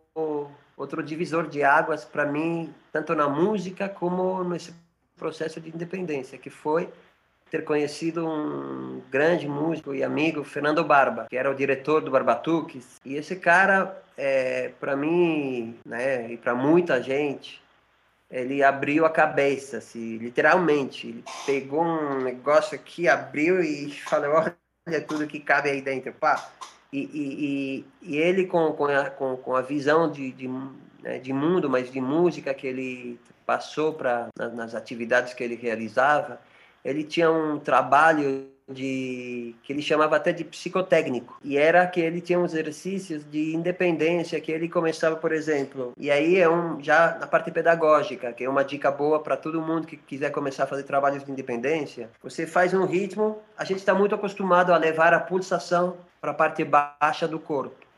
outro 0.76 1.02
divisor 1.02 1.48
de 1.48 1.62
águas 1.62 2.04
para 2.04 2.24
mim, 2.24 2.72
tanto 2.92 3.14
na 3.14 3.28
música 3.28 3.88
como 3.88 4.42
nesse 4.44 4.72
processo 5.16 5.60
de 5.60 5.68
independência, 5.68 6.38
que 6.38 6.50
foi 6.50 6.88
ter 7.50 7.64
conhecido 7.64 8.26
um 8.26 9.00
grande 9.10 9.48
músico 9.48 9.94
e 9.94 10.02
amigo, 10.02 10.44
Fernando 10.44 10.84
Barba, 10.84 11.26
que 11.28 11.36
era 11.36 11.50
o 11.50 11.54
diretor 11.54 12.02
do 12.02 12.10
Barbatuques. 12.10 13.00
E 13.04 13.16
esse 13.16 13.36
cara, 13.36 14.00
é, 14.16 14.70
para 14.80 14.96
mim, 14.96 15.78
né, 15.84 16.30
e 16.32 16.36
para 16.36 16.54
muita 16.54 17.02
gente, 17.02 17.62
ele 18.30 18.62
abriu 18.62 19.06
a 19.06 19.10
cabeça, 19.10 19.78
assim, 19.78 20.18
literalmente. 20.18 21.08
Ele 21.08 21.24
pegou 21.46 21.82
um 21.82 22.20
negócio 22.20 22.74
aqui, 22.74 23.08
abriu 23.08 23.62
e 23.62 23.90
falou: 24.04 24.52
olha 24.86 25.00
tudo 25.00 25.26
que 25.26 25.40
cabe 25.40 25.70
aí 25.70 25.80
dentro, 25.80 26.12
pá. 26.12 26.50
E, 26.92 27.00
e, 27.00 27.84
e, 28.02 28.14
e 28.14 28.16
ele, 28.16 28.46
com, 28.46 28.72
com, 28.72 28.86
a, 28.86 29.10
com, 29.10 29.36
com 29.36 29.54
a 29.54 29.60
visão 29.60 30.10
de, 30.10 30.32
de, 30.32 30.48
né, 31.02 31.18
de 31.18 31.32
mundo, 31.32 31.68
mas 31.68 31.90
de 31.90 32.00
música 32.00 32.54
que 32.54 32.66
ele 32.66 33.20
passou 33.44 33.94
para 33.94 34.28
nas 34.36 34.74
atividades 34.74 35.32
que 35.32 35.42
ele 35.42 35.54
realizava, 35.54 36.38
ele 36.88 37.04
tinha 37.04 37.30
um 37.30 37.58
trabalho 37.58 38.46
de 38.70 39.54
que 39.62 39.72
ele 39.72 39.80
chamava 39.80 40.16
até 40.16 40.30
de 40.30 40.44
psicotécnico. 40.44 41.38
E 41.42 41.56
era 41.56 41.86
que 41.86 42.00
ele 42.00 42.20
tinha 42.20 42.38
uns 42.38 42.52
exercícios 42.52 43.24
de 43.30 43.54
independência 43.54 44.40
que 44.40 44.52
ele 44.52 44.68
começava 44.68 45.16
por 45.16 45.32
exemplo. 45.32 45.92
E 45.96 46.10
aí 46.10 46.38
é 46.38 46.48
um 46.48 46.82
já 46.82 47.16
na 47.18 47.26
parte 47.26 47.50
pedagógica 47.50 48.32
que 48.32 48.44
é 48.44 48.48
uma 48.48 48.64
dica 48.64 48.90
boa 48.90 49.20
para 49.20 49.36
todo 49.36 49.62
mundo 49.62 49.86
que 49.86 49.96
quiser 49.96 50.30
começar 50.30 50.64
a 50.64 50.66
fazer 50.66 50.82
trabalhos 50.82 51.24
de 51.24 51.32
independência. 51.32 52.10
Você 52.22 52.46
faz 52.46 52.74
um 52.74 52.84
ritmo 52.84 53.38
a 53.56 53.64
gente 53.64 53.78
está 53.78 53.94
muito 53.94 54.14
acostumado 54.14 54.72
a 54.72 54.76
levar 54.76 55.14
a 55.14 55.20
pulsação 55.20 55.96
para 56.20 56.32
a 56.32 56.34
parte 56.34 56.62
baixa 56.64 57.26
do 57.26 57.38
corpo 57.38 57.88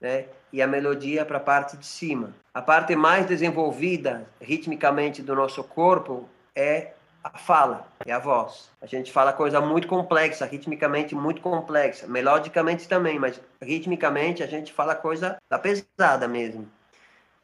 né? 0.00 0.24
E 0.52 0.60
a 0.62 0.66
melodia 0.66 1.24
para 1.24 1.36
a 1.36 1.40
parte 1.40 1.76
de 1.76 1.86
cima. 1.86 2.34
A 2.52 2.62
parte 2.62 2.96
mais 2.96 3.26
desenvolvida 3.26 4.26
ritmicamente 4.40 5.22
do 5.22 5.34
nosso 5.34 5.62
corpo 5.62 6.28
é 6.56 6.94
a 7.22 7.38
fala, 7.38 7.86
é 8.04 8.12
a 8.12 8.18
voz. 8.18 8.70
A 8.80 8.86
gente 8.86 9.12
fala 9.12 9.32
coisa 9.32 9.60
muito 9.60 9.86
complexa, 9.86 10.46
ritmicamente 10.46 11.14
muito 11.14 11.40
complexa, 11.40 12.06
melodicamente 12.06 12.88
também, 12.88 13.18
mas 13.18 13.40
ritmicamente 13.60 14.42
a 14.42 14.46
gente 14.46 14.72
fala 14.72 14.94
coisa 14.94 15.36
da 15.48 15.58
pesada 15.58 16.26
mesmo. 16.26 16.68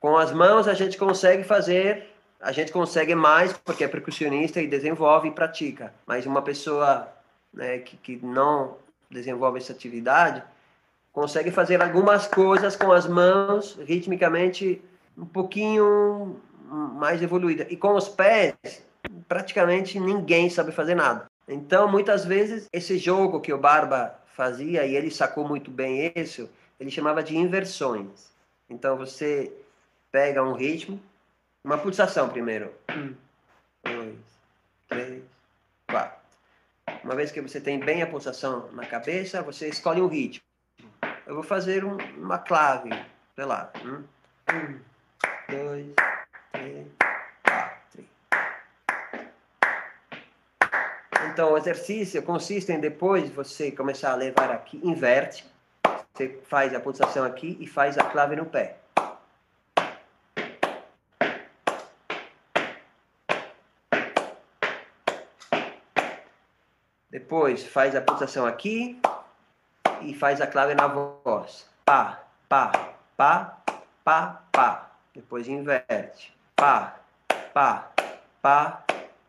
Com 0.00 0.16
as 0.16 0.32
mãos 0.32 0.66
a 0.66 0.74
gente 0.74 0.96
consegue 0.96 1.44
fazer, 1.44 2.10
a 2.40 2.52
gente 2.52 2.72
consegue 2.72 3.14
mais 3.14 3.52
porque 3.52 3.84
é 3.84 3.88
percussionista 3.88 4.60
e 4.60 4.66
desenvolve 4.66 5.28
e 5.28 5.32
pratica. 5.32 5.92
Mas 6.06 6.26
uma 6.26 6.42
pessoa 6.42 7.08
né, 7.52 7.78
que, 7.78 7.96
que 7.96 8.24
não 8.24 8.76
desenvolve 9.10 9.58
essa 9.58 9.72
atividade 9.72 10.42
consegue 11.12 11.50
fazer 11.50 11.82
algumas 11.82 12.26
coisas 12.26 12.76
com 12.76 12.92
as 12.92 13.06
mãos 13.06 13.78
ritmicamente 13.86 14.82
um 15.16 15.24
pouquinho 15.24 16.40
mais 16.68 17.22
evoluída. 17.22 17.66
E 17.70 17.76
com 17.76 17.94
os 17.94 18.08
pés 18.08 18.54
praticamente 19.28 19.98
ninguém 19.98 20.48
sabe 20.50 20.72
fazer 20.72 20.94
nada. 20.94 21.26
Então, 21.48 21.88
muitas 21.88 22.24
vezes, 22.24 22.68
esse 22.72 22.98
jogo 22.98 23.40
que 23.40 23.52
o 23.52 23.58
Barba 23.58 24.18
fazia, 24.34 24.84
e 24.84 24.96
ele 24.96 25.10
sacou 25.10 25.46
muito 25.46 25.70
bem 25.70 26.12
isso, 26.14 26.50
ele 26.78 26.90
chamava 26.90 27.22
de 27.22 27.36
inversões. 27.36 28.32
Então, 28.68 28.96
você 28.96 29.52
pega 30.10 30.42
um 30.42 30.52
ritmo, 30.52 31.00
uma 31.64 31.78
pulsação 31.78 32.28
primeiro. 32.28 32.72
Um, 32.90 33.14
dois, 33.84 34.18
três, 34.88 35.22
quatro. 35.88 36.18
Uma 37.04 37.14
vez 37.14 37.30
que 37.30 37.40
você 37.40 37.60
tem 37.60 37.78
bem 37.78 38.02
a 38.02 38.06
pulsação 38.06 38.68
na 38.72 38.84
cabeça, 38.84 39.42
você 39.42 39.68
escolhe 39.68 40.00
um 40.00 40.08
ritmo. 40.08 40.44
Eu 41.26 41.34
vou 41.34 41.44
fazer 41.44 41.84
um, 41.84 41.96
uma 42.16 42.38
clave, 42.38 42.90
sei 43.34 43.44
lá. 43.44 43.72
Um, 43.84 44.04
um 44.52 44.80
dois, 45.48 45.94
três, 46.52 46.86
Então, 51.36 51.52
o 51.52 51.58
exercício 51.58 52.22
consiste 52.22 52.72
em 52.72 52.80
depois 52.80 53.28
você 53.28 53.70
começar 53.70 54.12
a 54.12 54.14
levar 54.14 54.50
aqui, 54.50 54.80
inverte, 54.82 55.44
você 56.14 56.40
faz 56.48 56.74
a 56.74 56.80
pulsação 56.80 57.24
aqui 57.24 57.58
e 57.60 57.66
faz 57.66 57.98
a 57.98 58.04
clave 58.04 58.36
no 58.36 58.46
pé. 58.46 58.78
Depois 67.10 67.66
faz 67.66 67.94
a 67.94 68.00
pulsação 68.00 68.46
aqui 68.46 68.98
e 70.00 70.14
faz 70.14 70.40
a 70.40 70.46
clave 70.46 70.74
na 70.74 70.86
voz. 70.86 71.68
Pá, 71.84 72.24
pá, 72.48 72.94
pá, 73.14 73.58
pá, 74.02 74.42
pá. 74.50 74.90
Depois 75.14 75.46
inverte. 75.46 76.34
Pá, 76.56 76.98
pá, 77.52 77.90
pá, 78.40 78.84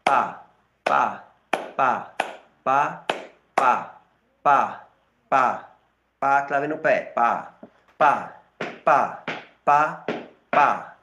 pá, 0.05 0.45
pá 0.85 1.26
pá, 1.77 2.11
pá, 2.63 3.05
pá, 3.55 4.01
pá, 4.41 4.87
pá, 5.29 5.69
pá, 6.19 6.41
clave 6.41 6.67
no 6.67 6.79
pé, 6.79 7.01
pá, 7.13 7.53
pá, 7.99 8.33
pá, 8.83 9.23
pá, 9.63 10.03
pá, 10.49 10.97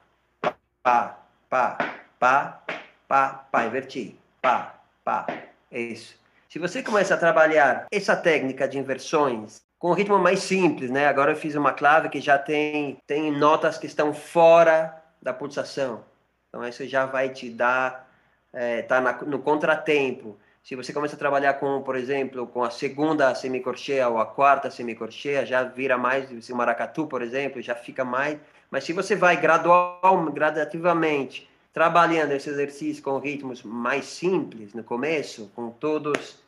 pá, 0.83 1.17
pá, 1.49 1.77
pá, 2.19 2.61
pá, 3.07 3.45
pá, 3.49 3.65
inverti, 3.65 4.19
pá, 4.41 4.75
pá, 5.05 5.25
é 5.71 5.79
isso. 5.79 6.19
Se 6.49 6.59
você 6.59 6.83
começa 6.83 7.13
a 7.13 7.17
trabalhar 7.17 7.87
essa 7.89 8.13
técnica 8.13 8.67
de 8.67 8.77
inversões 8.77 9.61
com 9.79 9.91
um 9.91 9.93
ritmo 9.93 10.19
mais 10.19 10.39
simples, 10.39 10.91
né? 10.91 11.07
Agora 11.07 11.31
eu 11.31 11.37
fiz 11.37 11.55
uma 11.55 11.71
clave 11.71 12.09
que 12.09 12.19
já 12.19 12.37
tem, 12.37 12.97
tem 13.07 13.31
notas 13.31 13.77
que 13.77 13.85
estão 13.87 14.13
fora 14.13 15.01
da 15.21 15.33
pulsação. 15.33 16.03
Então 16.49 16.67
isso 16.67 16.85
já 16.85 17.05
vai 17.05 17.29
te 17.29 17.49
dar, 17.49 18.09
é, 18.51 18.81
tá 18.81 18.99
na, 18.99 19.13
no 19.21 19.39
contratempo. 19.39 20.37
Se 20.65 20.75
você 20.75 20.91
começa 20.91 21.15
a 21.15 21.19
trabalhar 21.19 21.53
com, 21.59 21.83
por 21.83 21.95
exemplo, 21.95 22.47
com 22.47 22.63
a 22.63 22.71
segunda 22.71 23.35
semicorcheia 23.35 24.09
ou 24.09 24.17
a 24.17 24.25
quarta 24.25 24.71
semicorcheia, 24.71 25.45
já 25.45 25.61
vira 25.61 25.95
mais, 25.95 26.27
se 26.43 26.51
o 26.51 26.55
maracatu, 26.55 27.05
por 27.05 27.21
exemplo, 27.21 27.61
já 27.61 27.75
fica 27.75 28.03
mais. 28.03 28.39
Mas 28.71 28.83
se 28.83 28.91
você 28.91 29.15
vai 29.15 29.39
gradual, 29.39 30.25
gradativamente 30.33 31.47
trabalhando 31.71 32.31
esse 32.31 32.49
exercício 32.49 33.03
com 33.03 33.19
ritmos 33.19 33.61
mais 33.61 34.05
simples 34.05 34.73
no 34.73 34.83
começo, 34.83 35.51
com 35.55 35.69
todos 35.69 36.39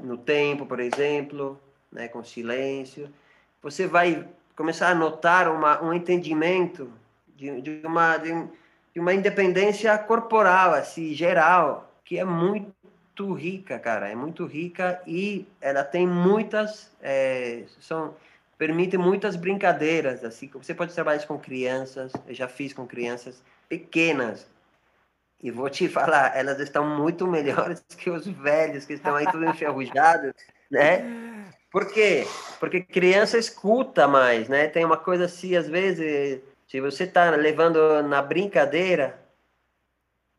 no 0.00 0.16
tempo, 0.16 0.64
por 0.64 0.78
exemplo, 0.78 1.60
né, 1.90 2.06
com 2.06 2.22
silêncio, 2.22 3.12
você 3.60 3.88
vai 3.88 4.28
começar 4.54 4.90
a 4.90 4.94
notar 4.94 5.48
uma, 5.48 5.82
um 5.82 5.92
entendimento 5.92 6.88
de, 7.34 7.60
de, 7.60 7.80
uma, 7.84 8.16
de, 8.16 9.00
uma 9.00 9.12
independência 9.12 9.98
corporal, 9.98 10.72
assim, 10.72 11.12
geral, 11.14 11.92
que 12.04 12.16
é 12.16 12.24
muito 12.24 12.75
muito 13.16 13.32
rica, 13.32 13.78
cara, 13.78 14.10
é 14.10 14.14
muito 14.14 14.44
rica 14.44 15.00
e 15.06 15.46
ela 15.60 15.82
tem 15.82 16.06
muitas, 16.06 16.90
é, 17.02 17.64
são, 17.80 18.14
permite 18.58 18.98
muitas 18.98 19.36
brincadeiras, 19.36 20.22
assim, 20.22 20.50
você 20.52 20.74
pode 20.74 20.92
trabalhar 20.92 21.26
com 21.26 21.38
crianças, 21.38 22.12
eu 22.26 22.34
já 22.34 22.46
fiz 22.46 22.74
com 22.74 22.86
crianças 22.86 23.42
pequenas, 23.68 24.46
e 25.42 25.50
vou 25.50 25.70
te 25.70 25.88
falar, 25.88 26.36
elas 26.36 26.60
estão 26.60 26.86
muito 26.86 27.26
melhores 27.26 27.82
que 27.96 28.10
os 28.10 28.26
velhos 28.26 28.84
que 28.84 28.92
estão 28.92 29.16
aí 29.16 29.24
tudo 29.30 29.46
enferrujados, 29.46 30.34
né? 30.70 31.46
Por 31.70 31.90
quê? 31.92 32.26
Porque 32.60 32.80
criança 32.82 33.38
escuta 33.38 34.06
mais, 34.06 34.48
né? 34.48 34.68
Tem 34.68 34.84
uma 34.84 34.96
coisa 34.96 35.24
assim, 35.24 35.56
às 35.56 35.68
vezes, 35.68 36.40
se 36.66 36.80
você 36.80 37.04
está 37.04 37.30
levando 37.30 38.02
na 38.02 38.22
brincadeira, 38.22 39.18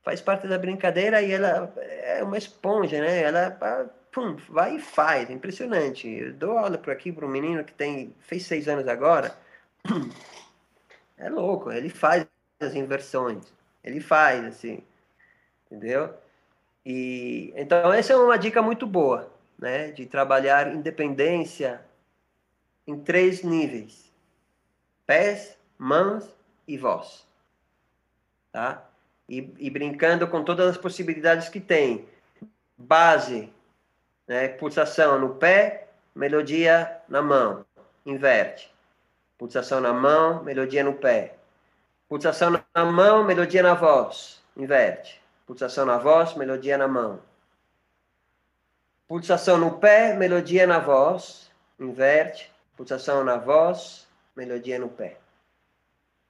faz 0.07 0.21
parte 0.21 0.47
da 0.47 0.57
brincadeira 0.57 1.21
e 1.21 1.33
ela 1.33 1.73
é 1.75 2.23
uma 2.23 2.37
esponja, 2.37 3.01
né? 3.01 3.23
Ela 3.23 3.51
pum, 4.09 4.37
vai 4.47 4.77
e 4.77 4.79
faz, 4.79 5.29
é 5.29 5.33
impressionante. 5.33 6.07
Eu 6.07 6.31
dou 6.31 6.57
aula 6.57 6.77
por 6.77 6.93
aqui 6.93 7.11
para 7.11 7.25
um 7.25 7.29
menino 7.29 7.61
que 7.61 7.73
tem 7.73 8.15
fez 8.21 8.45
seis 8.45 8.69
anos 8.69 8.87
agora, 8.87 9.37
é 11.17 11.29
louco, 11.29 11.69
ele 11.69 11.89
faz 11.89 12.25
as 12.61 12.73
inversões, 12.73 13.53
ele 13.83 13.99
faz 13.99 14.45
assim, 14.45 14.81
entendeu? 15.65 16.13
E 16.85 17.51
então 17.57 17.91
essa 17.91 18.13
é 18.13 18.15
uma 18.15 18.37
dica 18.37 18.61
muito 18.61 18.87
boa, 18.87 19.29
né? 19.59 19.91
De 19.91 20.05
trabalhar 20.05 20.73
independência 20.73 21.81
em 22.87 22.97
três 22.97 23.43
níveis: 23.43 24.09
pés, 25.05 25.57
mãos 25.77 26.33
e 26.65 26.77
voz, 26.77 27.27
tá? 28.53 28.87
E, 29.27 29.53
e 29.57 29.69
brincando 29.69 30.27
com 30.27 30.43
todas 30.43 30.67
as 30.69 30.77
possibilidades 30.77 31.49
que 31.49 31.59
tem. 31.59 32.07
Base, 32.77 33.51
né, 34.27 34.47
pulsação 34.47 35.19
no 35.19 35.35
pé, 35.35 35.87
melodia 36.15 37.01
na 37.09 37.21
mão, 37.21 37.65
inverte. 38.05 38.71
Pulsação 39.37 39.81
na 39.81 39.93
mão, 39.93 40.43
melodia 40.43 40.83
no 40.83 40.93
pé. 40.93 41.35
Pulsação 42.07 42.51
na 42.51 42.85
mão, 42.85 43.23
melodia 43.23 43.61
na 43.61 43.73
voz, 43.73 44.41
inverte. 44.55 45.21
Pulsação 45.45 45.85
na 45.85 45.97
voz, 45.97 46.35
melodia 46.35 46.77
na 46.77 46.87
mão. 46.87 47.19
Pulsação 49.07 49.57
no 49.57 49.77
pé, 49.79 50.13
melodia 50.13 50.67
na 50.67 50.79
voz, 50.79 51.51
inverte. 51.79 52.51
Pulsação 52.75 53.23
na 53.23 53.37
voz, 53.37 54.07
melodia 54.35 54.79
no 54.79 54.89
pé 54.89 55.17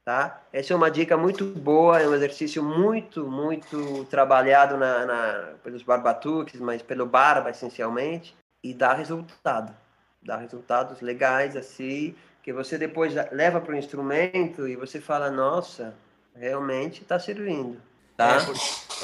tá? 0.08 0.42
Essa 0.54 0.72
é 0.72 0.76
uma 0.78 0.90
dica 0.90 1.18
muito 1.18 1.44
boa, 1.44 2.00
é 2.00 2.08
um 2.08 2.16
exercício 2.16 2.64
muito, 2.64 3.28
muito 3.30 4.06
trabalhado 4.06 4.78
na, 4.78 5.06
na, 5.06 5.54
pelos 5.62 5.84
barbatuques, 5.84 6.62
mas 6.62 6.82
pelo 6.82 7.06
barba 7.06 7.50
essencialmente, 7.50 8.34
e 8.64 8.74
dá 8.74 8.94
resultado. 8.94 9.76
Dá 10.24 10.38
resultados 10.38 11.02
legais 11.02 11.58
assim, 11.58 12.16
que 12.42 12.54
você 12.54 12.78
depois 12.78 13.14
leva 13.34 13.60
para 13.60 13.74
o 13.74 13.78
instrumento 13.78 14.66
e 14.66 14.78
você 14.78 15.02
fala, 15.02 15.30
nossa, 15.30 15.94
realmente 16.34 17.02
está 17.02 17.20
servindo. 17.20 17.78
Tá? 18.16 18.38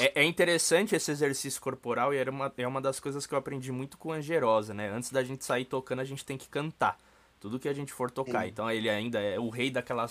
É, 0.00 0.22
é, 0.22 0.24
interessante 0.24 0.96
esse 0.96 1.10
exercício 1.10 1.60
corporal 1.60 2.14
e 2.14 2.16
era 2.16 2.30
uma, 2.30 2.50
é 2.56 2.66
uma 2.66 2.80
das 2.80 2.98
coisas 2.98 3.26
que 3.26 3.34
eu 3.34 3.38
aprendi 3.38 3.70
muito 3.70 3.98
com 3.98 4.10
a 4.10 4.16
Angerosa, 4.16 4.72
né? 4.72 4.88
Antes 4.88 5.12
da 5.12 5.22
gente 5.22 5.44
sair 5.44 5.66
tocando, 5.66 6.00
a 6.00 6.04
gente 6.04 6.24
tem 6.24 6.38
que 6.38 6.48
cantar 6.48 6.96
tudo 7.40 7.58
que 7.58 7.68
a 7.68 7.72
gente 7.72 7.92
for 7.92 8.10
tocar. 8.10 8.42
Sim. 8.42 8.48
Então 8.48 8.70
ele 8.70 8.88
ainda 8.88 9.20
é 9.20 9.38
o 9.38 9.48
rei 9.48 9.70
daquela 9.70 10.06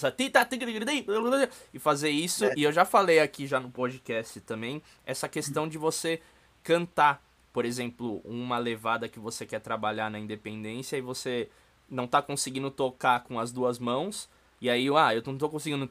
e 1.74 1.80
fazer 1.80 2.10
isso. 2.10 2.46
É. 2.46 2.54
E 2.56 2.64
eu 2.64 2.72
já 2.72 2.86
falei 2.86 3.20
aqui 3.20 3.48
já 3.48 3.60
no 3.60 3.72
podcast 3.72 4.40
também 4.42 4.82
essa 5.06 5.28
questão 5.28 5.68
de 5.68 5.78
você 5.78 6.22
cantar, 6.64 7.22
por 7.52 7.66
exemplo, 7.66 8.22
uma 8.24 8.58
levada 8.58 9.10
que 9.10 9.20
você 9.20 9.46
quer 9.46 9.60
trabalhar 9.60 10.10
na 10.10 10.20
independência 10.20 10.98
e 10.98 11.02
você 11.02 11.50
não 11.90 12.08
tá 12.08 12.22
conseguindo 12.22 12.72
tocar 12.72 13.24
com 13.24 13.40
as 13.40 13.52
duas 13.52 13.80
mãos. 13.80 14.30
E 14.62 14.70
aí, 14.70 14.88
ah, 14.96 15.14
eu 15.14 15.22
não 15.26 15.38
tô 15.38 15.50
conseguindo 15.50 15.86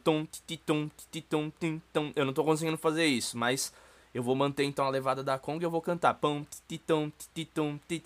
eu 2.17 2.25
não 2.25 2.33
tô 2.33 2.43
conseguindo 2.43 2.79
fazer 2.79 3.05
isso, 3.05 3.37
mas 3.37 3.73
eu 4.15 4.23
vou 4.23 4.35
manter 4.35 4.65
então 4.65 4.87
a 4.87 4.91
levada 4.91 5.23
da 5.23 5.39
conga 5.39 5.65
e 5.65 5.67
eu 5.67 5.71
vou 5.71 5.81
cantar 5.81 6.15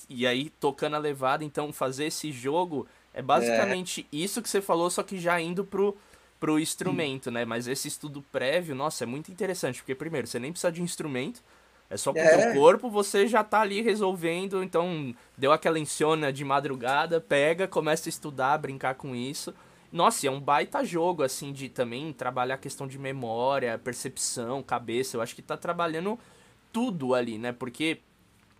e 0.08 0.26
aí 0.26 0.50
tocando 0.60 0.94
a 0.96 0.98
levada, 0.98 1.44
então 1.44 1.72
fazer 1.72 2.06
esse 2.06 2.32
jogo 2.32 2.86
é 3.16 3.22
basicamente 3.22 4.06
é. 4.12 4.16
isso 4.16 4.42
que 4.42 4.48
você 4.48 4.60
falou, 4.60 4.90
só 4.90 5.02
que 5.02 5.18
já 5.18 5.40
indo 5.40 5.64
pro, 5.64 5.96
pro 6.38 6.60
instrumento, 6.60 7.30
né? 7.30 7.46
Mas 7.46 7.66
esse 7.66 7.88
estudo 7.88 8.22
prévio, 8.30 8.74
nossa, 8.74 9.04
é 9.04 9.06
muito 9.06 9.32
interessante, 9.32 9.78
porque 9.78 9.94
primeiro, 9.94 10.26
você 10.26 10.38
nem 10.38 10.52
precisa 10.52 10.70
de 10.70 10.82
instrumento, 10.82 11.42
é 11.88 11.96
só 11.96 12.12
com 12.12 12.18
o 12.18 12.22
é. 12.22 12.52
corpo, 12.52 12.90
você 12.90 13.26
já 13.26 13.42
tá 13.42 13.62
ali 13.62 13.80
resolvendo, 13.80 14.62
então 14.62 15.14
deu 15.36 15.50
aquela 15.50 15.78
insônia 15.78 16.30
de 16.30 16.44
madrugada, 16.44 17.18
pega, 17.18 17.66
começa 17.66 18.06
a 18.06 18.10
estudar, 18.10 18.58
brincar 18.58 18.96
com 18.96 19.16
isso. 19.16 19.54
Nossa, 19.90 20.26
é 20.26 20.30
um 20.30 20.40
baita 20.40 20.84
jogo, 20.84 21.22
assim, 21.22 21.54
de 21.54 21.70
também 21.70 22.12
trabalhar 22.12 22.56
a 22.56 22.58
questão 22.58 22.86
de 22.86 22.98
memória, 22.98 23.78
percepção, 23.78 24.62
cabeça. 24.62 25.16
Eu 25.16 25.22
acho 25.22 25.34
que 25.34 25.40
tá 25.40 25.56
trabalhando 25.56 26.18
tudo 26.70 27.14
ali, 27.14 27.38
né? 27.38 27.52
Porque 27.52 28.00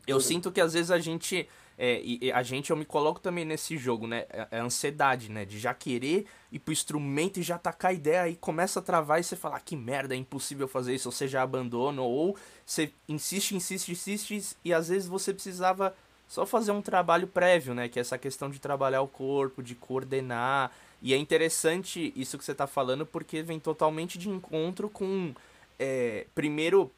eu 0.07 0.19
sinto 0.19 0.51
que 0.51 0.63
às 0.63 0.73
vezes 0.73 0.91
a 0.91 0.99
gente 0.99 1.47
é, 1.79 2.01
e, 2.03 2.33
a 2.33 2.43
gente, 2.43 2.71
eu 2.71 2.77
me 2.77 2.87
coloco 2.87 3.21
também 3.21 3.45
nesse 3.45 3.77
jogo, 3.77 4.07
né? 4.07 4.25
É, 4.31 4.49
é 4.53 4.61
a 4.61 4.65
ansiedade, 4.65 5.31
né? 5.31 5.45
De 5.45 5.59
já 5.59 5.75
querer 5.75 6.27
ir 6.51 6.59
pro 6.59 6.73
instrumento 6.73 7.39
e 7.39 7.43
já 7.43 7.59
tacar 7.59 7.91
a 7.91 7.95
ideia, 7.95 8.23
aí 8.23 8.37
começa 8.37 8.81
a 8.81 8.83
travar 8.83 9.21
e 9.21 9.25
você 9.25 9.37
fala, 9.37 9.57
ah, 9.57 9.61
que 9.61 9.77
merda, 9.77 10.15
é 10.15 10.17
impossível 10.17 10.67
fazer 10.67 10.95
isso, 10.95 11.09
ou 11.09 11.13
você 11.13 11.29
já 11.29 11.43
abandona, 11.43 12.01
ou 12.01 12.37
você 12.65 12.91
insiste, 13.07 13.55
insiste, 13.55 13.93
insiste, 13.93 14.57
e 14.65 14.73
às 14.73 14.89
vezes 14.89 15.07
você 15.07 15.35
precisava 15.35 15.95
só 16.27 16.47
fazer 16.47 16.73
um 16.73 16.81
trabalho 16.81 17.27
prévio, 17.27 17.75
né? 17.75 17.89
Que 17.89 17.99
é 17.99 18.03
essa 18.03 18.17
questão 18.17 18.49
de 18.49 18.59
trabalhar 18.59 19.03
o 19.03 19.09
corpo, 19.09 19.63
de 19.63 19.75
coordenar. 19.75 20.73
E 21.03 21.13
é 21.13 21.17
interessante 21.17 22.13
isso 22.17 22.39
que 22.39 22.45
você 22.45 22.55
tá 22.55 22.67
falando, 22.67 23.05
porque 23.05 23.43
vem 23.43 23.61
totalmente 23.61 24.19
de 24.19 24.31
encontro 24.31 24.89
com. 24.89 25.35
É, 25.79 26.27
primeiro, 26.35 26.91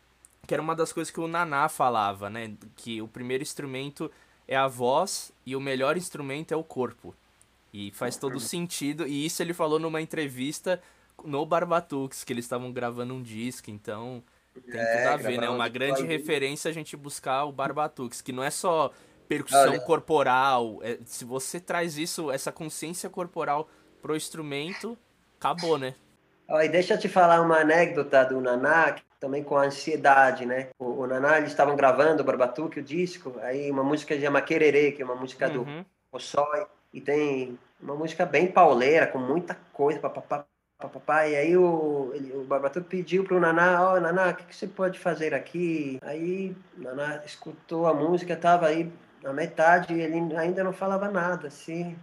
que 0.46 0.54
era 0.54 0.62
uma 0.62 0.76
das 0.76 0.92
coisas 0.92 1.12
que 1.12 1.18
o 1.18 1.26
Naná 1.26 1.68
falava, 1.68 2.30
né? 2.30 2.52
Que 2.76 3.02
o 3.02 3.08
primeiro 3.08 3.42
instrumento 3.42 4.10
é 4.48 4.56
a 4.56 4.66
voz 4.66 5.30
e 5.44 5.54
o 5.54 5.60
melhor 5.60 5.96
instrumento 5.96 6.52
é 6.52 6.56
o 6.56 6.64
corpo. 6.64 7.14
E 7.72 7.90
faz 7.92 8.16
todo 8.16 8.40
sentido. 8.40 9.06
E 9.06 9.26
isso 9.26 9.42
ele 9.42 9.52
falou 9.52 9.78
numa 9.78 10.00
entrevista 10.00 10.82
no 11.22 11.44
Barbatux, 11.44 12.24
que 12.24 12.32
eles 12.32 12.46
estavam 12.46 12.72
gravando 12.72 13.12
um 13.12 13.22
disco, 13.22 13.70
então 13.70 14.22
tem 14.66 14.80
é, 14.80 14.96
tudo 14.96 15.12
a 15.12 15.16
ver, 15.16 15.38
né? 15.38 15.50
Uma 15.50 15.68
grande 15.68 16.02
referência 16.02 16.70
a 16.70 16.74
gente 16.74 16.96
buscar 16.96 17.44
o 17.44 17.52
Barbatux, 17.52 18.22
que 18.22 18.32
não 18.32 18.42
é 18.42 18.50
só 18.50 18.90
percussão 19.28 19.70
Olha. 19.70 19.80
corporal. 19.80 20.78
É, 20.82 20.98
se 21.04 21.24
você 21.24 21.60
traz 21.60 21.98
isso, 21.98 22.30
essa 22.30 22.50
consciência 22.50 23.10
corporal 23.10 23.68
pro 24.00 24.16
instrumento, 24.16 24.96
acabou, 25.38 25.78
né? 25.78 25.94
E 26.48 26.68
deixa 26.68 26.94
eu 26.94 26.98
te 26.98 27.08
falar 27.08 27.42
uma 27.42 27.60
anedota 27.60 28.24
do 28.24 28.40
Naná, 28.40 28.96
também 29.20 29.44
com 29.44 29.56
a 29.56 29.64
ansiedade, 29.64 30.46
né? 30.46 30.68
O, 30.78 31.02
o 31.02 31.06
Naná, 31.06 31.38
eles 31.38 31.50
estavam 31.50 31.76
gravando 31.76 32.22
o 32.22 32.26
Barbatuque, 32.26 32.80
o 32.80 32.82
disco, 32.82 33.34
aí 33.42 33.70
uma 33.70 33.84
música 33.84 34.14
que 34.14 34.22
chama 34.22 34.40
Quererê, 34.40 34.92
que 34.92 35.02
é 35.02 35.04
uma 35.04 35.14
música 35.14 35.48
do 35.48 35.62
uhum. 35.62 35.84
Ossói, 36.10 36.66
e 36.92 37.00
tem 37.00 37.58
uma 37.80 37.94
música 37.94 38.24
bem 38.24 38.50
pauleira, 38.50 39.06
com 39.06 39.18
muita 39.18 39.56
coisa, 39.72 40.00
papapá, 40.00 40.46
papapá, 40.78 41.28
e 41.28 41.36
aí 41.36 41.56
o, 41.56 42.12
ele, 42.14 42.32
o 42.32 42.44
Barbatuque 42.44 42.88
pediu 42.88 43.24
pro 43.24 43.40
Naná, 43.40 43.82
ó, 43.82 43.96
oh, 43.96 44.00
Naná, 44.00 44.30
o 44.30 44.34
que, 44.34 44.44
que, 44.44 44.56
você 44.56 44.66
pode 44.66 44.98
fazer 44.98 45.34
aqui? 45.34 45.98
Aí 46.02 46.56
o 46.78 46.82
Naná 46.82 47.22
escutou 47.26 47.86
a 47.86 47.92
música, 47.92 48.34
tava 48.36 48.68
aí 48.68 48.90
na 49.22 49.32
metade, 49.32 49.92
ele 49.92 50.34
ainda 50.36 50.64
não 50.64 50.72
falava 50.72 51.10
nada, 51.10 51.48
assim. 51.48 51.98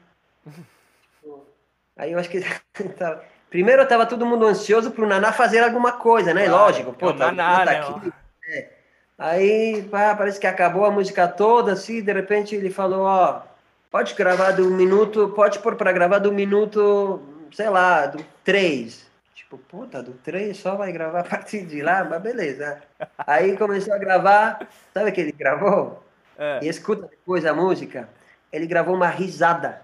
tipo, 1.01 1.45
aí 1.97 2.11
eu 2.11 2.19
acho 2.19 2.29
que 2.29 2.39
Primeiro 3.49 3.83
estava 3.83 4.05
todo 4.05 4.25
mundo 4.25 4.45
ansioso 4.45 4.91
para 4.91 5.05
o 5.05 5.07
Naná 5.07 5.31
fazer 5.31 5.59
alguma 5.59 5.93
coisa, 5.93 6.33
né? 6.33 6.45
Claro, 6.45 6.63
Lógico, 6.63 6.93
pô, 6.93 7.09
é 7.09 7.13
tá, 7.13 7.31
Naná, 7.31 7.65
tá 7.65 7.71
aqui. 7.71 8.13
É. 8.49 8.69
Aí, 9.17 9.83
pá, 9.89 10.13
parece 10.15 10.39
que 10.39 10.47
acabou 10.47 10.85
a 10.85 10.91
música 10.91 11.27
toda, 11.27 11.71
assim, 11.71 12.01
de 12.01 12.11
repente 12.11 12.53
ele 12.53 12.69
falou, 12.69 13.03
ó, 13.03 13.43
pode 13.89 14.13
gravar 14.13 14.51
do 14.51 14.69
minuto, 14.69 15.29
pode 15.29 15.59
pôr 15.59 15.75
para 15.75 15.93
gravar 15.93 16.19
do 16.19 16.33
minuto, 16.33 17.21
sei 17.53 17.69
lá, 17.69 18.07
do 18.07 18.23
3. 18.43 19.05
Tipo, 19.33 19.57
puta, 19.57 20.03
do 20.03 20.11
3 20.13 20.57
só 20.57 20.75
vai 20.75 20.91
gravar 20.91 21.21
a 21.21 21.23
partir 21.23 21.65
de 21.65 21.81
lá, 21.81 22.03
mas 22.03 22.21
beleza. 22.21 22.81
Aí 23.25 23.55
começou 23.55 23.93
a 23.93 23.97
gravar, 23.97 24.67
sabe 24.93 25.11
o 25.11 25.13
que 25.13 25.21
ele 25.21 25.31
gravou? 25.31 26.03
É. 26.37 26.59
E 26.61 26.67
escuta 26.67 27.07
depois 27.07 27.45
a 27.45 27.53
música, 27.53 28.09
ele 28.51 28.67
gravou 28.67 28.95
uma 28.95 29.07
risada. 29.07 29.83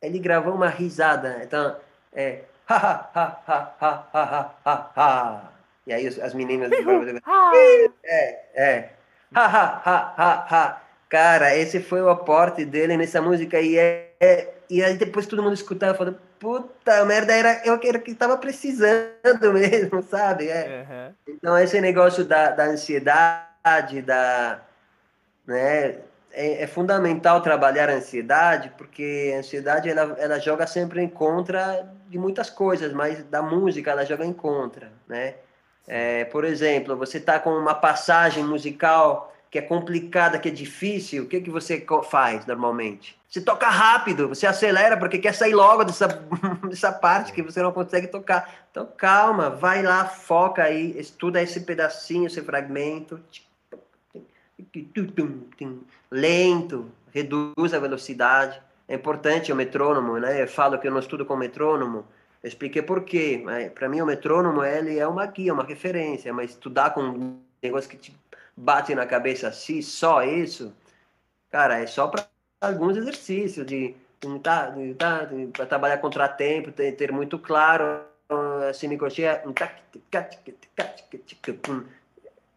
Ele 0.00 0.18
gravou 0.18 0.54
uma 0.54 0.68
risada. 0.68 1.40
Então, 1.42 1.76
é, 2.12 2.44
ha, 2.68 3.10
ha, 3.14 3.42
ha, 3.46 3.76
ha, 3.80 4.08
ha, 4.12 4.54
ha, 4.64 4.92
ha, 4.96 5.52
E 5.86 5.92
aí 5.92 6.06
as 6.06 6.34
meninas 6.34 6.70
é, 6.72 8.40
é, 8.54 8.90
ha, 9.34 9.46
ha, 9.46 9.82
ha, 9.84 10.14
ha, 10.16 10.46
ha. 10.50 10.82
Cara, 11.08 11.56
esse 11.56 11.80
foi 11.80 12.02
o 12.02 12.08
aporte 12.08 12.64
dele 12.64 12.96
nessa 12.96 13.22
música 13.22 13.60
e 13.60 13.78
é, 13.78 14.12
é 14.20 14.54
e 14.68 14.82
aí 14.82 14.96
depois 14.96 15.26
todo 15.26 15.42
mundo 15.42 15.54
escutava 15.54 15.96
falando, 15.96 16.18
puta 16.40 17.04
merda, 17.04 17.32
era 17.32 17.62
eu 17.64 17.78
que 17.78 17.96
que 18.00 18.10
estava 18.10 18.36
precisando 18.36 19.52
mesmo, 19.54 20.02
sabe? 20.02 20.48
É. 20.48 20.84
Uhum. 20.88 21.34
Então 21.34 21.56
esse 21.58 21.80
negócio 21.80 22.24
da, 22.24 22.50
da 22.50 22.64
ansiedade, 22.64 24.02
da, 24.02 24.60
né, 25.46 25.98
é, 26.32 26.62
é, 26.62 26.66
fundamental 26.66 27.40
trabalhar 27.40 27.88
a 27.88 27.94
ansiedade, 27.94 28.70
porque 28.76 29.32
a 29.34 29.38
ansiedade 29.38 29.88
ela, 29.88 30.16
ela 30.18 30.38
joga 30.38 30.66
sempre 30.66 31.00
em 31.00 31.08
contra 31.08 31.88
de 32.08 32.18
muitas 32.18 32.50
coisas, 32.50 32.92
mas 32.92 33.24
da 33.24 33.42
música 33.42 33.90
ela 33.90 34.04
joga 34.04 34.24
em 34.24 34.32
contra, 34.32 34.92
né? 35.08 35.34
É, 35.88 36.24
por 36.24 36.44
exemplo, 36.44 36.96
você 36.96 37.18
está 37.18 37.38
com 37.38 37.50
uma 37.50 37.74
passagem 37.74 38.42
musical 38.44 39.32
que 39.50 39.58
é 39.58 39.62
complicada, 39.62 40.38
que 40.38 40.48
é 40.48 40.52
difícil, 40.52 41.22
o 41.22 41.26
que, 41.26 41.40
que 41.40 41.50
você 41.50 41.86
faz 42.10 42.44
normalmente? 42.44 43.16
Você 43.28 43.40
toca 43.40 43.68
rápido, 43.68 44.28
você 44.28 44.46
acelera 44.46 44.96
porque 44.96 45.18
quer 45.18 45.32
sair 45.32 45.54
logo 45.54 45.84
dessa, 45.84 46.08
dessa 46.68 46.92
parte 46.92 47.32
que 47.32 47.42
você 47.42 47.62
não 47.62 47.72
consegue 47.72 48.08
tocar. 48.08 48.66
Então 48.70 48.86
calma, 48.96 49.48
vai 49.48 49.82
lá, 49.82 50.04
foca 50.04 50.64
aí, 50.64 50.98
estuda 50.98 51.40
esse 51.40 51.60
pedacinho, 51.60 52.26
esse 52.26 52.42
fragmento. 52.42 53.20
Lento, 56.10 56.90
reduz 57.12 57.74
a 57.74 57.78
velocidade. 57.78 58.60
É 58.88 58.94
importante 58.94 59.52
o 59.52 59.56
metrônomo, 59.56 60.18
né? 60.18 60.42
Eu 60.42 60.48
falo 60.48 60.78
que 60.78 60.86
eu 60.86 60.92
não 60.92 61.00
estudo 61.00 61.24
com 61.24 61.36
metrônomo. 61.36 62.06
Eu 62.42 62.48
expliquei 62.48 62.82
por 62.82 63.04
quê. 63.04 63.44
Para 63.74 63.88
mim, 63.88 64.00
o 64.00 64.06
metrônomo 64.06 64.62
ele 64.62 64.98
é 64.98 65.06
uma 65.06 65.26
guia, 65.26 65.52
uma 65.52 65.64
referência, 65.64 66.32
mas 66.32 66.50
estudar 66.50 66.90
com 66.90 67.00
um 67.02 67.40
negócio 67.62 67.90
que 67.90 67.96
te 67.96 68.14
bate 68.56 68.94
na 68.94 69.04
cabeça 69.04 69.48
assim, 69.48 69.82
só 69.82 70.22
isso, 70.22 70.72
cara, 71.50 71.78
é 71.78 71.86
só 71.86 72.08
para 72.08 72.26
alguns 72.60 72.96
exercícios 72.96 73.66
de 73.66 73.94
tá, 74.42 74.72
tá, 74.96 75.28
para 75.52 75.66
trabalhar 75.66 75.98
contratempo, 75.98 76.72
ter, 76.72 76.92
ter 76.92 77.12
muito 77.12 77.38
claro 77.38 78.00
a 78.28 78.72
semicoxia. 78.72 79.42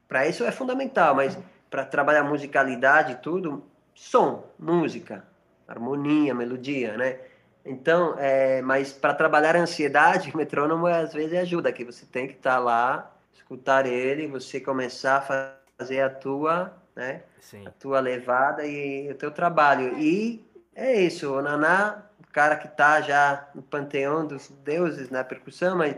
Para 0.07 0.27
isso 0.27 0.43
é 0.43 0.51
fundamental, 0.51 1.13
mas 1.13 1.37
para 1.69 1.85
trabalhar 1.85 2.23
musicalidade 2.23 3.13
e 3.13 3.15
tudo, 3.15 3.63
som, 3.93 4.45
música, 4.57 5.23
harmonia, 5.67 6.33
melodia, 6.33 6.97
né? 6.97 7.19
Então, 7.65 8.15
é, 8.17 8.61
mas 8.61 8.91
para 8.91 9.13
trabalhar 9.13 9.55
a 9.55 9.59
ansiedade, 9.59 10.31
o 10.33 10.37
metrônomo 10.37 10.87
às 10.87 11.13
vezes 11.13 11.37
ajuda, 11.37 11.71
que 11.71 11.83
você 11.83 12.05
tem 12.05 12.27
que 12.27 12.33
estar 12.33 12.55
tá 12.55 12.59
lá, 12.59 13.15
escutar 13.33 13.85
ele, 13.85 14.27
você 14.27 14.59
começar 14.59 15.17
a 15.17 15.55
fazer 15.77 16.01
a 16.01 16.09
tua, 16.09 16.73
né? 16.95 17.21
Sim. 17.39 17.65
A 17.67 17.71
tua 17.71 17.99
levada 17.99 18.65
e 18.65 19.09
o 19.11 19.15
teu 19.15 19.31
trabalho. 19.31 19.97
E 19.97 20.45
é 20.75 21.01
isso, 21.01 21.33
o 21.33 21.41
Naná, 21.41 22.03
o 22.19 22.31
cara 22.31 22.55
que 22.55 22.67
está 22.67 23.01
já 23.01 23.47
no 23.53 23.61
panteão 23.61 24.25
dos 24.25 24.49
deuses 24.63 25.09
na 25.09 25.23
percussão, 25.23 25.77
mas 25.77 25.95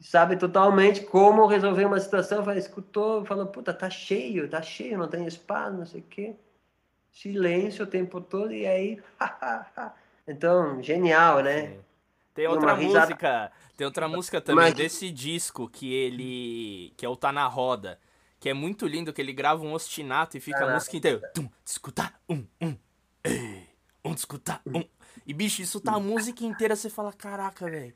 sabe 0.00 0.36
totalmente 0.36 1.02
como 1.02 1.46
resolver 1.46 1.84
uma 1.84 2.00
situação, 2.00 2.44
fala, 2.44 2.58
escutou, 2.58 3.24
falou, 3.24 3.46
puta, 3.46 3.72
tá 3.74 3.90
cheio, 3.90 4.48
tá 4.48 4.62
cheio, 4.62 4.98
não 4.98 5.06
tem 5.06 5.26
espaço, 5.26 5.76
não 5.76 5.86
sei 5.86 6.00
o 6.00 6.04
quê. 6.04 6.34
Silêncio 7.12 7.84
o 7.84 7.88
tempo 7.88 8.20
todo 8.20 8.52
e 8.52 8.66
aí, 8.66 9.02
então, 10.26 10.82
genial, 10.82 11.42
né? 11.42 11.68
Sim. 11.68 11.80
Tem 12.32 12.46
outra 12.46 12.74
música, 12.76 13.52
tem 13.76 13.84
outra 13.84 14.08
música 14.08 14.40
também 14.40 14.66
Mas... 14.66 14.74
desse 14.74 15.10
disco 15.10 15.68
que 15.68 15.92
ele, 15.92 16.94
que 16.96 17.04
é 17.04 17.08
o 17.08 17.16
Tá 17.16 17.32
Na 17.32 17.46
Roda, 17.46 17.98
que 18.38 18.48
é 18.48 18.54
muito 18.54 18.86
lindo, 18.86 19.12
que 19.12 19.20
ele 19.20 19.32
grava 19.32 19.62
um 19.62 19.72
ostinato 19.72 20.36
e 20.36 20.40
fica 20.40 20.64
a 20.64 20.72
música 20.72 20.96
inteira. 20.96 21.30
Tum, 21.34 21.48
escutar, 21.64 22.18
um, 22.28 22.46
um, 22.60 22.76
ei, 23.24 23.68
um, 24.04 24.14
escutar, 24.14 24.62
um. 24.64 24.82
E, 25.26 25.34
bicho, 25.34 25.60
isso 25.60 25.80
tá 25.80 25.94
a 25.94 26.00
música 26.00 26.44
inteira, 26.44 26.74
você 26.74 26.88
fala, 26.88 27.12
caraca, 27.12 27.68
velho. 27.68 27.92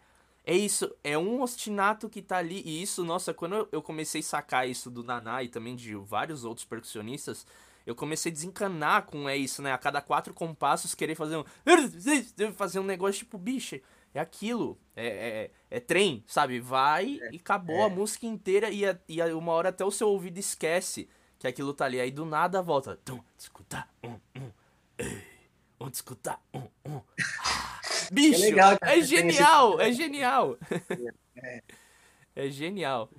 É 0.46 0.54
isso, 0.54 0.94
é 1.02 1.16
um 1.16 1.40
ostinato 1.40 2.08
que 2.08 2.20
tá 2.20 2.36
ali. 2.36 2.62
E 2.66 2.82
isso, 2.82 3.02
nossa, 3.02 3.32
quando 3.32 3.66
eu 3.72 3.80
comecei 3.80 4.20
a 4.20 4.24
sacar 4.24 4.68
isso 4.68 4.90
do 4.90 5.02
Naná 5.02 5.42
e 5.42 5.48
também 5.48 5.74
de 5.74 5.94
vários 5.94 6.44
outros 6.44 6.66
percussionistas, 6.66 7.46
eu 7.86 7.94
comecei 7.94 8.30
a 8.30 8.34
desencanar 8.34 9.06
com 9.06 9.28
é 9.28 9.36
isso, 9.36 9.62
né? 9.62 9.72
A 9.72 9.78
cada 9.78 10.02
quatro 10.02 10.34
compassos 10.34 10.94
querer 10.94 11.14
fazer 11.14 11.36
um. 11.36 11.44
Fazer 12.54 12.78
um 12.78 12.84
negócio 12.84 13.20
tipo, 13.20 13.38
bicho, 13.38 13.80
é 14.12 14.20
aquilo. 14.20 14.78
É, 14.94 15.06
é, 15.06 15.50
é 15.76 15.80
trem, 15.80 16.22
sabe? 16.26 16.60
Vai 16.60 17.18
é, 17.22 17.30
e 17.32 17.36
acabou 17.36 17.76
é. 17.76 17.84
a 17.84 17.88
música 17.88 18.26
inteira 18.26 18.70
e, 18.70 18.86
a, 18.86 18.98
e 19.08 19.22
a 19.22 19.36
uma 19.36 19.52
hora 19.52 19.70
até 19.70 19.84
o 19.84 19.90
seu 19.90 20.08
ouvido 20.08 20.38
esquece 20.38 21.08
que 21.38 21.46
aquilo 21.46 21.72
tá 21.74 21.86
ali. 21.86 22.00
Aí 22.00 22.10
do 22.10 22.24
nada 22.24 22.62
volta. 22.62 22.96
Tum, 23.04 23.20
escutar, 23.36 23.92
um, 24.02 24.12
um, 24.38 24.50
ei, 24.98 25.22
um, 25.80 25.88
escutar, 25.88 26.40
um, 26.52 26.68
um. 26.84 27.00
Ah, 27.18 27.70
bicho, 28.10 28.42
é, 28.42 28.46
legal, 28.46 28.78
é 28.80 29.00
genial, 29.00 29.80
esse... 29.80 29.90
é 29.90 29.92
genial. 29.92 30.58
É. 31.36 31.60
é 32.36 32.48
genial. 32.48 33.10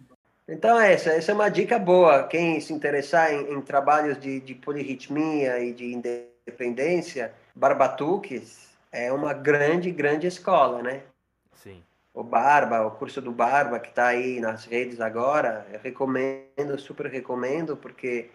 Então, 0.48 0.80
essa, 0.80 1.12
essa 1.12 1.32
é 1.32 1.36
uma 1.36 1.50
dica 1.50 1.78
boa. 1.78 2.24
Quem 2.24 2.60
se 2.62 2.72
interessar 2.72 3.34
em, 3.34 3.54
em 3.54 3.62
trabalhos 3.62 4.20
de, 4.20 4.40
de 4.40 4.56
polirritmia 4.56 5.60
e 5.60 5.74
de 5.74 5.94
independência, 5.94 7.34
barbatuques, 7.54 8.70
é 8.92 9.12
uma 9.12 9.34
grande, 9.34 9.92
grande 9.92 10.28
escola, 10.28 10.82
né? 10.82 11.02
Sim. 11.54 11.84
O 12.14 12.24
Barba, 12.24 12.86
o 12.86 12.92
curso 12.92 13.22
do 13.22 13.32
Barba, 13.32 13.80
que 13.80 13.90
está 13.90 14.08
aí 14.08 14.40
nas 14.40 14.66
redes 14.66 15.02
agora, 15.02 15.68
eu 15.74 15.80
recomendo, 15.80 16.80
super 16.80 17.08
recomendo, 17.08 17.76
porque 17.76 18.30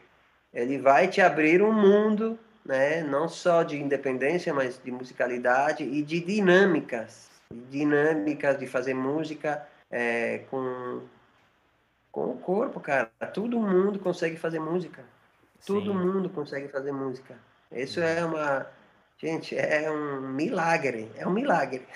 ele 0.53 0.79
vai 0.79 1.09
te 1.09 1.21
abrir 1.21 1.63
um 1.63 1.73
mundo, 1.73 2.39
né? 2.65 3.03
Não 3.03 3.29
só 3.29 3.63
de 3.63 3.77
independência, 3.77 4.53
mas 4.53 4.81
de 4.83 4.91
musicalidade 4.91 5.85
e 5.85 6.03
de 6.03 6.21
dinâmicas, 6.21 7.29
dinâmicas 7.51 8.59
de 8.59 8.67
fazer 8.67 8.95
música 8.95 9.67
é, 9.91 10.39
com 10.51 11.03
com 12.13 12.31
o 12.31 12.39
corpo, 12.39 12.81
cara. 12.81 13.07
Todo 13.33 13.61
mundo 13.61 13.99
consegue 14.01 14.37
fazer 14.37 14.59
música. 14.59 15.05
Todo 15.65 15.93
Sim. 15.93 15.99
mundo 15.99 16.29
consegue 16.29 16.67
fazer 16.69 16.91
música. 16.91 17.37
Isso 17.71 18.01
é 18.01 18.25
uma 18.25 18.67
Gente, 19.21 19.55
é 19.55 19.91
um 19.91 20.23
milagre. 20.23 21.13
É 21.15 21.27
um 21.27 21.31
milagre. 21.31 21.87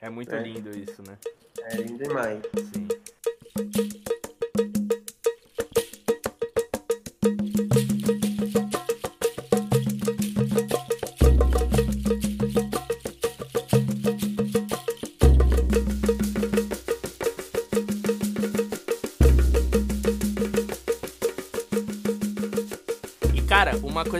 É 0.00 0.08
muito 0.08 0.32
é. 0.32 0.40
lindo 0.40 0.70
isso, 0.70 1.02
né? 1.02 1.18
É 1.64 1.76
lindo 1.76 2.04
demais. 2.04 2.40
Sim. 2.72 2.86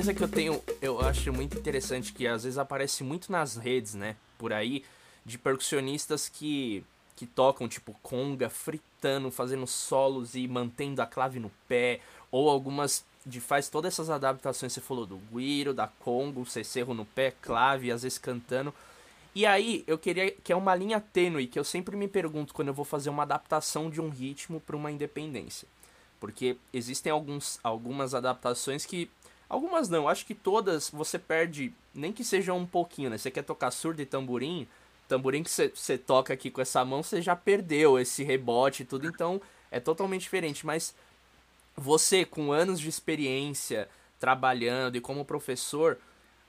Coisa 0.08 0.14
que 0.14 0.24
eu 0.24 0.28
tenho, 0.28 0.62
eu 0.80 1.00
acho 1.00 1.32
muito 1.32 1.58
interessante, 1.58 2.12
que 2.12 2.26
às 2.26 2.44
vezes 2.44 2.58
aparece 2.58 3.04
muito 3.04 3.30
nas 3.30 3.56
redes, 3.56 3.94
né, 3.94 4.16
por 4.38 4.52
aí, 4.52 4.82
de 5.24 5.36
percussionistas 5.36 6.28
que, 6.28 6.82
que 7.14 7.26
tocam, 7.26 7.68
tipo, 7.68 7.94
conga, 8.02 8.48
fritando, 8.48 9.30
fazendo 9.30 9.66
solos 9.66 10.34
e 10.34 10.48
mantendo 10.48 11.02
a 11.02 11.06
clave 11.06 11.38
no 11.38 11.50
pé, 11.68 12.00
ou 12.30 12.48
algumas 12.48 13.04
de 13.26 13.40
faz 13.40 13.68
todas 13.68 13.92
essas 13.92 14.08
adaptações, 14.08 14.72
você 14.72 14.80
falou 14.80 15.04
do 15.04 15.18
guiro, 15.30 15.74
da 15.74 15.86
congo, 15.86 16.46
cerro 16.46 16.94
no 16.94 17.04
pé, 17.04 17.34
clave, 17.42 17.92
às 17.92 18.02
vezes 18.02 18.16
cantando. 18.16 18.72
E 19.34 19.44
aí, 19.44 19.84
eu 19.86 19.98
queria 19.98 20.30
que 20.30 20.52
é 20.52 20.56
uma 20.56 20.74
linha 20.74 21.00
tênue 21.00 21.46
que 21.46 21.58
eu 21.58 21.64
sempre 21.64 21.94
me 21.96 22.08
pergunto 22.08 22.54
quando 22.54 22.68
eu 22.68 22.74
vou 22.74 22.84
fazer 22.84 23.10
uma 23.10 23.24
adaptação 23.24 23.90
de 23.90 24.00
um 24.00 24.08
ritmo 24.08 24.58
para 24.60 24.76
uma 24.76 24.90
independência. 24.90 25.68
Porque 26.18 26.56
existem 26.72 27.12
alguns, 27.12 27.60
algumas 27.62 28.14
adaptações 28.14 28.86
que 28.86 29.10
Algumas 29.48 29.88
não, 29.88 30.08
acho 30.08 30.26
que 30.26 30.34
todas 30.34 30.90
você 30.90 31.18
perde, 31.18 31.72
nem 31.94 32.12
que 32.12 32.22
seja 32.22 32.52
um 32.52 32.66
pouquinho, 32.66 33.10
né? 33.10 33.16
Você 33.16 33.30
quer 33.30 33.42
tocar 33.42 33.70
surdo 33.70 34.02
e 34.02 34.06
tamborim, 34.06 34.68
tamborim 35.08 35.42
que 35.42 35.50
você 35.50 35.96
toca 35.96 36.34
aqui 36.34 36.50
com 36.50 36.60
essa 36.60 36.84
mão, 36.84 37.02
você 37.02 37.22
já 37.22 37.34
perdeu 37.34 37.98
esse 37.98 38.22
rebote 38.22 38.82
e 38.82 38.86
tudo, 38.86 39.06
então 39.06 39.40
é 39.70 39.80
totalmente 39.80 40.22
diferente. 40.22 40.66
Mas 40.66 40.94
você, 41.74 42.24
com 42.24 42.52
anos 42.52 42.78
de 42.78 42.88
experiência 42.88 43.88
trabalhando 44.20 44.96
e 44.96 45.00
como 45.00 45.24
professor, 45.24 45.96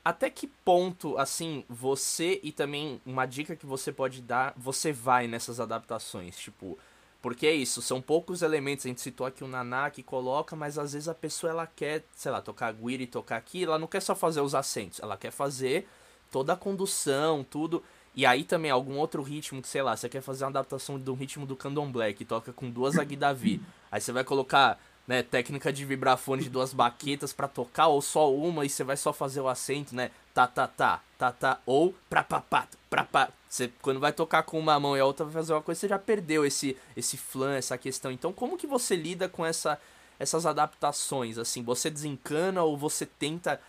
até 0.03 0.29
que 0.29 0.47
ponto, 0.47 1.17
assim, 1.17 1.63
você 1.69 2.39
e 2.43 2.51
também 2.51 2.99
uma 3.05 3.25
dica 3.25 3.55
que 3.55 3.65
você 3.65 3.91
pode 3.91 4.21
dar, 4.21 4.53
você 4.57 4.91
vai 4.91 5.27
nessas 5.27 5.59
adaptações? 5.59 6.37
Tipo, 6.37 6.77
porque 7.21 7.45
é 7.45 7.53
isso, 7.53 7.81
são 7.81 8.01
poucos 8.01 8.41
elementos, 8.41 8.85
a 8.85 8.89
gente 8.89 9.01
citou 9.01 9.27
aqui 9.27 9.43
o 9.43 9.47
Naná 9.47 9.89
que 9.89 10.01
coloca, 10.01 10.55
mas 10.55 10.77
às 10.77 10.93
vezes 10.93 11.07
a 11.09 11.13
pessoa 11.13 11.51
ela 11.51 11.67
quer, 11.67 12.05
sei 12.15 12.31
lá, 12.31 12.41
tocar 12.41 12.71
guiri, 12.71 13.05
tocar 13.05 13.35
aqui, 13.35 13.63
ela 13.65 13.77
não 13.77 13.87
quer 13.87 14.01
só 14.01 14.15
fazer 14.15 14.39
os 14.39 14.55
acentos, 14.55 14.99
ela 15.01 15.17
quer 15.17 15.31
fazer 15.31 15.87
toda 16.31 16.53
a 16.53 16.55
condução, 16.55 17.43
tudo. 17.43 17.83
E 18.15 18.25
aí 18.25 18.43
também 18.43 18.71
algum 18.71 18.97
outro 18.97 19.21
ritmo 19.21 19.61
que, 19.61 19.67
sei 19.67 19.81
lá, 19.81 19.95
você 19.95 20.07
quer 20.07 20.21
fazer 20.21 20.43
uma 20.45 20.49
adaptação 20.49 20.97
do 20.97 21.13
ritmo 21.13 21.45
do 21.45 21.55
candomblé, 21.55 22.13
que 22.13 22.25
toca 22.25 22.53
com 22.53 22.69
duas 22.69 22.97
aguidavi. 22.97 23.61
aí 23.91 23.99
você 23.99 24.11
vai 24.11 24.23
colocar, 24.23 24.79
né, 25.09 25.23
técnica 25.23 25.73
de 25.73 25.83
vibrafone 25.83 26.43
de 26.43 26.51
duas 26.51 26.71
baquetas 26.71 27.33
para 27.33 27.47
tocar, 27.47 27.87
ou 27.87 27.99
só 27.99 28.31
uma, 28.31 28.63
e 28.63 28.69
você 28.69 28.83
vai 28.83 28.95
só 28.95 29.11
fazer 29.11 29.41
o 29.41 29.47
acento, 29.47 29.95
né, 29.95 30.11
tá, 30.35 30.45
tá, 30.45 30.67
tá, 30.67 31.01
tá, 31.17 31.31
tá, 31.31 31.59
ou 31.65 31.95
pra, 32.07 32.23
pá, 32.23 32.39
pá, 32.41 32.67
pra, 32.91 33.03
pá, 33.03 33.29
você, 33.49 33.73
quando 33.81 33.99
vai 33.99 34.13
tocar 34.13 34.43
com 34.43 34.59
uma 34.59 34.79
mão 34.79 34.95
e 34.95 34.99
a 34.99 35.05
outra 35.05 35.25
vai 35.25 35.33
fazer 35.33 35.53
uma 35.53 35.63
coisa, 35.63 35.81
você 35.81 35.87
já 35.87 35.97
perdeu 35.97 36.45
esse, 36.45 36.77
esse 36.95 37.17
flan, 37.17 37.55
essa 37.55 37.75
questão. 37.75 38.11
Então, 38.11 38.31
como 38.31 38.55
que 38.55 38.67
você 38.67 38.95
lida 38.95 39.27
com 39.27 39.43
essa, 39.43 39.81
essas 40.19 40.45
adaptações? 40.45 41.39
Assim, 41.39 41.63
você 41.63 41.89
desencana 41.89 42.61
ou 42.61 42.77
você 42.77 43.07
tenta, 43.07 43.59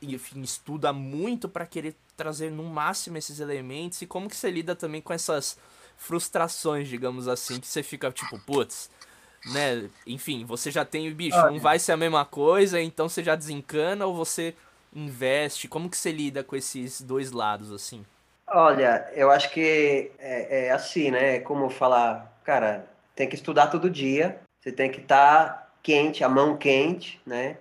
enfim, 0.00 0.40
estuda 0.40 0.94
muito 0.94 1.46
para 1.46 1.66
querer 1.66 1.94
trazer 2.16 2.50
no 2.50 2.64
máximo 2.64 3.18
esses 3.18 3.38
elementos? 3.38 4.00
E 4.00 4.06
como 4.06 4.30
que 4.30 4.36
você 4.36 4.50
lida 4.50 4.74
também 4.74 5.02
com 5.02 5.12
essas 5.12 5.58
frustrações, 5.98 6.88
digamos 6.88 7.28
assim, 7.28 7.60
que 7.60 7.66
você 7.66 7.82
fica 7.82 8.10
tipo, 8.10 8.38
putz, 8.38 8.88
né? 9.52 9.88
Enfim, 10.06 10.44
você 10.44 10.70
já 10.70 10.84
tem, 10.84 11.12
bicho, 11.12 11.36
não 11.36 11.58
vai 11.58 11.78
ser 11.78 11.92
a 11.92 11.96
mesma 11.96 12.24
coisa, 12.24 12.80
então 12.80 13.08
você 13.08 13.22
já 13.22 13.34
desencana 13.34 14.06
ou 14.06 14.14
você 14.14 14.54
investe? 14.94 15.68
Como 15.68 15.90
que 15.90 15.96
você 15.96 16.10
lida 16.10 16.42
com 16.42 16.56
esses 16.56 17.00
dois 17.00 17.32
lados, 17.32 17.72
assim? 17.72 18.04
Olha, 18.48 19.10
eu 19.14 19.30
acho 19.30 19.50
que 19.50 20.10
é, 20.18 20.66
é 20.66 20.70
assim, 20.70 21.10
né? 21.10 21.40
Como 21.40 21.68
falar, 21.68 22.32
cara, 22.44 22.86
tem 23.14 23.28
que 23.28 23.34
estudar 23.34 23.66
todo 23.68 23.90
dia, 23.90 24.40
você 24.60 24.70
tem 24.70 24.90
que 24.90 25.00
estar 25.00 25.48
tá 25.48 25.68
quente, 25.82 26.24
a 26.24 26.28
mão 26.28 26.56
quente, 26.56 27.20
né? 27.26 27.56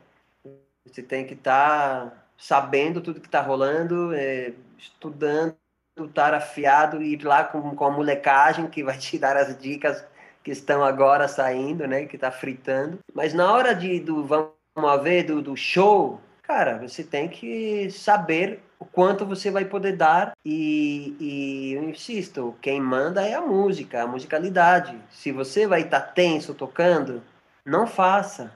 Você 0.86 1.02
tem 1.02 1.26
que 1.26 1.34
estar 1.34 2.06
tá 2.06 2.24
sabendo 2.38 3.02
tudo 3.02 3.20
que 3.20 3.28
está 3.28 3.42
rolando, 3.42 4.14
é, 4.14 4.54
estudando, 4.78 5.56
estar 5.98 6.34
afiado 6.34 7.02
e 7.02 7.14
ir 7.14 7.24
lá 7.24 7.44
com, 7.44 7.76
com 7.76 7.86
a 7.86 7.92
molecagem 7.92 8.68
que 8.68 8.84
vai 8.84 8.98
te 9.00 9.18
dar 9.18 9.38
as 9.38 9.58
dicas 9.58 10.04
que 10.46 10.52
estão 10.52 10.84
agora 10.84 11.28
saindo, 11.28 11.88
né? 11.88 12.06
Que 12.06 12.18
está 12.18 12.30
fritando. 12.30 13.00
Mas 13.16 13.34
na 13.34 13.52
hora 13.52 13.74
de 13.74 14.00
do 14.00 14.24
vamos 14.24 15.04
ver 15.04 15.24
do, 15.24 15.42
do 15.42 15.58
show, 15.58 16.22
cara, 16.44 16.78
você 16.78 17.04
tem 17.04 17.28
que 17.28 17.90
saber 17.90 18.62
o 18.78 18.86
quanto 18.86 19.26
você 19.26 19.50
vai 19.50 19.66
poder 19.66 19.96
dar 19.96 20.34
e, 20.46 21.16
e, 21.20 21.74
eu 21.74 21.90
insisto, 21.90 22.56
quem 22.62 22.80
manda 22.80 23.26
é 23.26 23.34
a 23.34 23.42
música, 23.42 24.04
a 24.04 24.08
musicalidade. 24.08 24.96
Se 25.10 25.32
você 25.32 25.66
vai 25.66 25.82
estar 25.82 26.02
tá 26.02 26.08
tenso 26.12 26.54
tocando, 26.54 27.24
não 27.66 27.88
faça. 27.88 28.54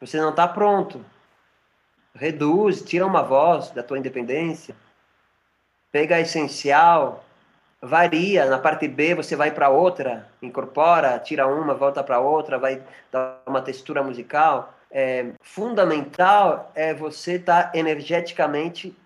Você 0.00 0.20
não 0.20 0.30
está 0.30 0.46
pronto. 0.46 1.02
Reduz, 2.14 2.82
tira 2.82 3.06
uma 3.06 3.22
voz 3.22 3.70
da 3.70 3.82
tua 3.82 3.98
independência. 3.98 4.76
Pega 5.90 6.16
a 6.16 6.20
essencial, 6.20 7.24
varia. 7.82 8.46
Na 8.46 8.58
parte 8.58 8.86
B 8.86 9.14
você 9.14 9.34
vai 9.36 9.50
para 9.50 9.68
outra, 9.68 10.28
incorpora, 10.42 11.18
tira 11.18 11.46
uma, 11.46 11.74
volta 11.74 12.02
para 12.02 12.20
outra, 12.20 12.58
vai 12.58 12.82
dar 13.10 13.40
uma 13.46 13.62
textura 13.62 14.02
musical. 14.02 14.74
É, 14.90 15.32
fundamental 15.40 16.72
é 16.74 16.92
você 16.92 17.34
estar 17.34 17.70
tá 17.70 17.78
energeticamente 17.78 18.96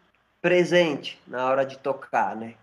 presente 0.40 1.20
na 1.26 1.46
hora 1.46 1.64
de 1.64 1.78
tocar, 1.78 2.36
né? 2.36 2.54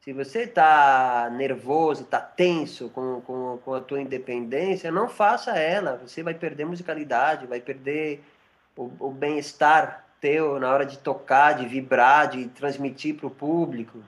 Se 0.00 0.12
você 0.12 0.40
está 0.40 1.30
nervoso, 1.32 2.02
está 2.02 2.20
tenso 2.20 2.90
com, 2.90 3.22
com, 3.22 3.58
com 3.64 3.74
a 3.74 3.80
tua 3.80 4.02
independência, 4.02 4.92
não 4.92 5.08
faça 5.08 5.52
ela. 5.52 5.96
Você 6.04 6.22
vai 6.22 6.34
perder 6.34 6.66
musicalidade, 6.66 7.46
vai 7.46 7.58
perder 7.58 8.22
o, 8.76 8.90
o 9.00 9.10
bem-estar 9.10 10.04
teu 10.20 10.60
na 10.60 10.70
hora 10.70 10.84
de 10.84 10.98
tocar, 10.98 11.54
de 11.54 11.66
vibrar, 11.66 12.28
de 12.28 12.48
transmitir 12.48 13.14
para 13.16 13.26
o 13.26 13.30
público. 13.30 13.98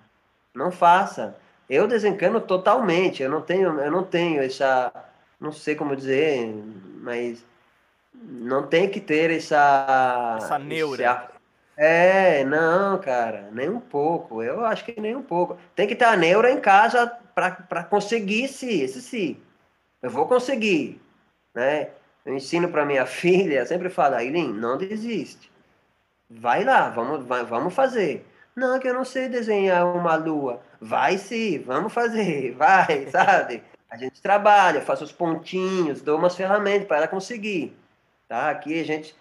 Não 0.56 0.70
faça. 0.72 1.36
Eu 1.68 1.86
desencano 1.86 2.40
totalmente. 2.40 3.22
Eu 3.22 3.30
não 3.30 3.42
tenho, 3.42 3.78
eu 3.78 3.90
não 3.90 4.02
tenho 4.02 4.42
essa, 4.42 4.90
não 5.38 5.52
sei 5.52 5.74
como 5.74 5.94
dizer, 5.94 6.52
mas 7.02 7.44
não 8.14 8.66
tem 8.66 8.88
que 8.88 9.00
ter 9.00 9.30
essa 9.30 10.36
essa 10.38 10.58
neura. 10.58 11.28
É, 11.76 12.42
não, 12.44 12.98
cara, 12.98 13.50
nem 13.52 13.68
um 13.68 13.80
pouco. 13.80 14.42
Eu 14.42 14.64
acho 14.64 14.84
que 14.84 14.98
nem 14.98 15.14
um 15.14 15.22
pouco. 15.22 15.58
Tem 15.74 15.86
que 15.86 15.94
ter 15.94 16.06
a 16.06 16.16
neura 16.16 16.50
em 16.50 16.58
casa 16.58 17.06
para 17.34 17.84
conseguir 17.84 18.48
sim, 18.48 18.80
esse 18.80 19.02
sim. 19.02 19.36
Eu 20.00 20.10
vou 20.10 20.26
conseguir, 20.26 21.00
né? 21.54 21.90
Eu 22.24 22.34
ensino 22.34 22.68
para 22.70 22.86
minha 22.86 23.04
filha, 23.06 23.66
sempre 23.66 23.90
falo, 23.90 24.14
Aileen, 24.14 24.54
não 24.54 24.78
desiste. 24.78 25.50
Vai 26.30 26.64
lá, 26.64 26.88
vamos, 26.88 27.24
vai, 27.26 27.44
vamos 27.44 27.74
fazer. 27.74 28.26
Não, 28.56 28.78
que 28.80 28.88
eu 28.88 28.94
não 28.94 29.04
sei 29.04 29.28
desenhar 29.28 29.86
uma 29.86 30.16
lua. 30.16 30.60
Vai 30.80 31.18
sim, 31.18 31.58
vamos 31.60 31.92
fazer, 31.92 32.52
vai, 32.58 33.06
sabe? 33.10 33.62
A 33.90 33.96
gente 33.96 34.20
trabalha, 34.20 34.80
faço 34.80 35.04
os 35.04 35.12
pontinhos, 35.12 36.02
dou 36.02 36.18
umas 36.18 36.34
ferramentas 36.34 36.88
para 36.88 36.96
ela 36.98 37.08
conseguir. 37.08 37.76
Tá? 38.28 38.50
Aqui 38.50 38.80
a 38.80 38.84
gente 38.84 39.14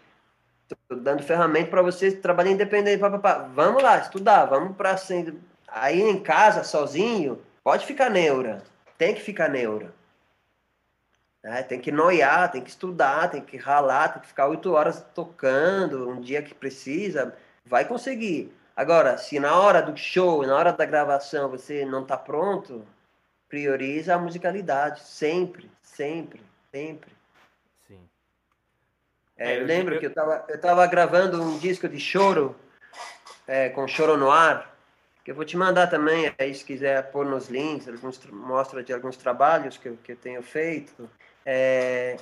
Estou 0.65 0.97
dando 0.97 1.21
ferramenta 1.21 1.69
para 1.69 1.81
você 1.83 2.11
trabalhar 2.11 2.51
independente. 2.51 2.99
Pá, 2.99 3.09
pá, 3.11 3.19
pá. 3.19 3.37
Vamos 3.53 3.83
lá, 3.83 3.99
estudar, 3.99 4.45
vamos 4.45 4.75
para 4.75 4.91
assim, 4.91 5.39
aí 5.67 6.01
em 6.01 6.19
casa, 6.21 6.63
sozinho, 6.63 7.39
pode 7.63 7.85
ficar 7.85 8.09
neura. 8.09 8.63
Tem 8.97 9.13
que 9.13 9.21
ficar 9.21 9.47
neura. 9.47 9.93
É, 11.43 11.61
tem 11.61 11.79
que 11.79 11.91
noiar, 11.91 12.51
tem 12.51 12.63
que 12.63 12.71
estudar, 12.71 13.29
tem 13.29 13.41
que 13.41 13.55
ralar, 13.57 14.13
tem 14.13 14.21
que 14.23 14.27
ficar 14.27 14.47
oito 14.47 14.73
horas 14.73 15.05
tocando 15.13 16.09
um 16.09 16.19
dia 16.19 16.41
que 16.41 16.55
precisa. 16.55 17.35
Vai 17.63 17.85
conseguir. 17.85 18.51
Agora, 18.75 19.17
se 19.17 19.39
na 19.39 19.57
hora 19.57 19.81
do 19.81 19.95
show, 19.95 20.45
na 20.45 20.55
hora 20.55 20.73
da 20.73 20.85
gravação, 20.85 21.49
você 21.49 21.85
não 21.85 22.01
está 22.01 22.17
pronto, 22.17 22.85
prioriza 23.47 24.15
a 24.15 24.19
musicalidade. 24.19 25.01
Sempre, 25.01 25.71
sempre, 25.81 26.41
sempre. 26.71 27.15
É, 29.37 29.53
é, 29.53 29.59
eu 29.59 29.65
lembro 29.65 29.99
que 29.99 30.05
eu 30.05 30.09
estava 30.09 30.45
eu 30.47 30.59
tava 30.59 30.87
gravando 30.87 31.41
um 31.41 31.57
disco 31.57 31.89
de 31.89 31.99
choro, 31.99 32.55
é, 33.47 33.69
com 33.69 33.87
choro 33.87 34.17
no 34.17 34.31
ar, 34.31 34.73
que 35.23 35.31
eu 35.31 35.35
vou 35.35 35.43
te 35.43 35.57
mandar 35.57 35.87
também, 35.87 36.33
aí 36.39 36.53
se 36.53 36.63
quiser 36.63 37.11
pôr 37.11 37.25
nos 37.25 37.49
links, 37.49 37.87
alguns, 37.87 38.19
mostra 38.27 38.83
de 38.83 38.93
alguns 38.93 39.17
trabalhos 39.17 39.77
que 39.77 39.89
eu, 39.89 39.97
que 40.03 40.13
eu 40.13 40.15
tenho 40.15 40.41
feito. 40.41 41.09
É, 41.45 42.17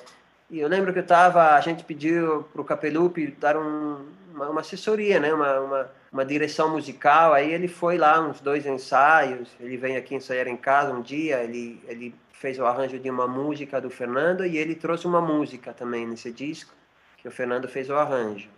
e 0.49 0.60
eu 0.60 0.68
lembro 0.68 0.91
que 0.91 0.99
eu 0.99 1.04
estava, 1.04 1.54
a 1.54 1.62
gente 1.62 1.84
pediu 1.84 2.43
para 2.51 2.62
o 2.62 2.66
Capelupi 2.66 3.28
dar 3.28 3.58
um, 3.58 4.08
uma, 4.34 4.49
uma, 4.49 4.62
assessoria, 4.62 5.20
né? 5.20 5.34
Uma, 5.34 5.60
uma, 5.60 5.91
uma, 6.14 6.24
direção 6.24 6.70
musical. 6.70 7.34
Aí 7.34 7.51
ele 7.51 7.68
foi 7.68 7.97
lá, 7.97 8.22
uns 8.22 8.39
dois 8.39 8.66
ensaios. 8.66 9.49
Ele 9.59 9.76
vem 9.76 9.97
aqui 9.97 10.16
ensaiar 10.16 10.47
em 10.47 10.55
casa 10.55 10.93
um 10.93 11.01
dia. 11.01 11.43
Ele, 11.43 11.82
ele 11.88 12.16
fez 12.32 12.59
o 12.59 12.66
arranjo 12.66 12.99
de 12.99 13.09
uma 13.09 13.28
música 13.28 13.82
do 13.82 13.89
Fernando 13.89 14.45
e 14.45 14.57
ele 14.57 14.76
trouxe 14.76 15.07
uma 15.07 15.20
música 15.20 15.74
também 15.74 16.05
nesse 16.07 16.32
disco 16.32 16.74
que 17.18 17.28
o 17.28 17.32
Fernando 17.32 17.68
fez 17.68 17.89
o 17.89 17.95
arranjo. 17.95 18.49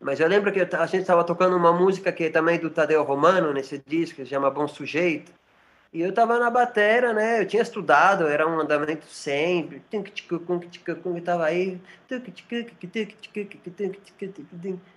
Mas 0.00 0.20
eu 0.20 0.28
lembro 0.28 0.52
que 0.52 0.60
a 0.60 0.86
gente 0.86 1.00
estava 1.00 1.24
tocando 1.24 1.56
uma 1.56 1.72
música 1.72 2.12
que 2.12 2.24
é 2.24 2.30
também 2.30 2.58
do 2.58 2.70
Tadeu 2.70 3.02
Romano, 3.02 3.52
nesse 3.52 3.82
disco, 3.84 4.16
que 4.16 4.24
se 4.24 4.30
chama 4.30 4.50
Bom 4.50 4.68
Sujeito. 4.68 5.32
E 5.96 6.02
eu 6.02 6.10
estava 6.10 6.38
na 6.38 6.50
batera, 6.50 7.14
né? 7.14 7.40
Eu 7.40 7.46
tinha 7.46 7.62
estudado, 7.62 8.28
era 8.28 8.46
um 8.46 8.60
andamento 8.60 9.06
sempre. 9.06 9.82
Estava 11.16 11.46
aí. 11.46 11.80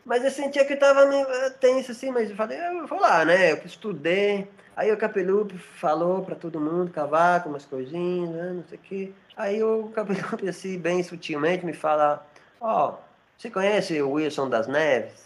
Mas 0.03 0.25
eu 0.25 0.29
sentia 0.29 0.65
que 0.65 0.73
estava 0.73 1.05
tenso 1.51 1.93
assim, 1.93 2.11
mas 2.11 2.29
eu 2.29 2.35
falei, 2.35 2.59
eu 2.59 2.85
vou 2.85 2.99
lá, 2.99 3.23
né? 3.23 3.53
Eu 3.53 3.61
estudei. 3.63 4.49
Aí 4.75 4.91
o 4.91 4.97
Capelupe 4.97 5.57
falou 5.57 6.21
para 6.21 6.35
todo 6.35 6.59
mundo, 6.59 6.91
cavaco, 6.91 7.47
umas 7.47 7.63
coisinhas, 7.63 8.31
né? 8.31 8.51
não 8.55 8.65
sei 8.67 8.77
o 8.77 8.81
quê. 8.81 9.13
Aí 9.37 9.63
o 9.63 9.87
Capelupe, 9.95 10.49
assim, 10.49 10.77
bem 10.77 11.01
sutilmente, 11.01 11.65
me 11.65 11.71
fala, 11.71 12.27
ó, 12.59 12.89
oh, 12.89 12.93
você 13.37 13.49
conhece 13.49 14.01
o 14.01 14.11
Wilson 14.11 14.49
das 14.49 14.67
Neves? 14.67 15.25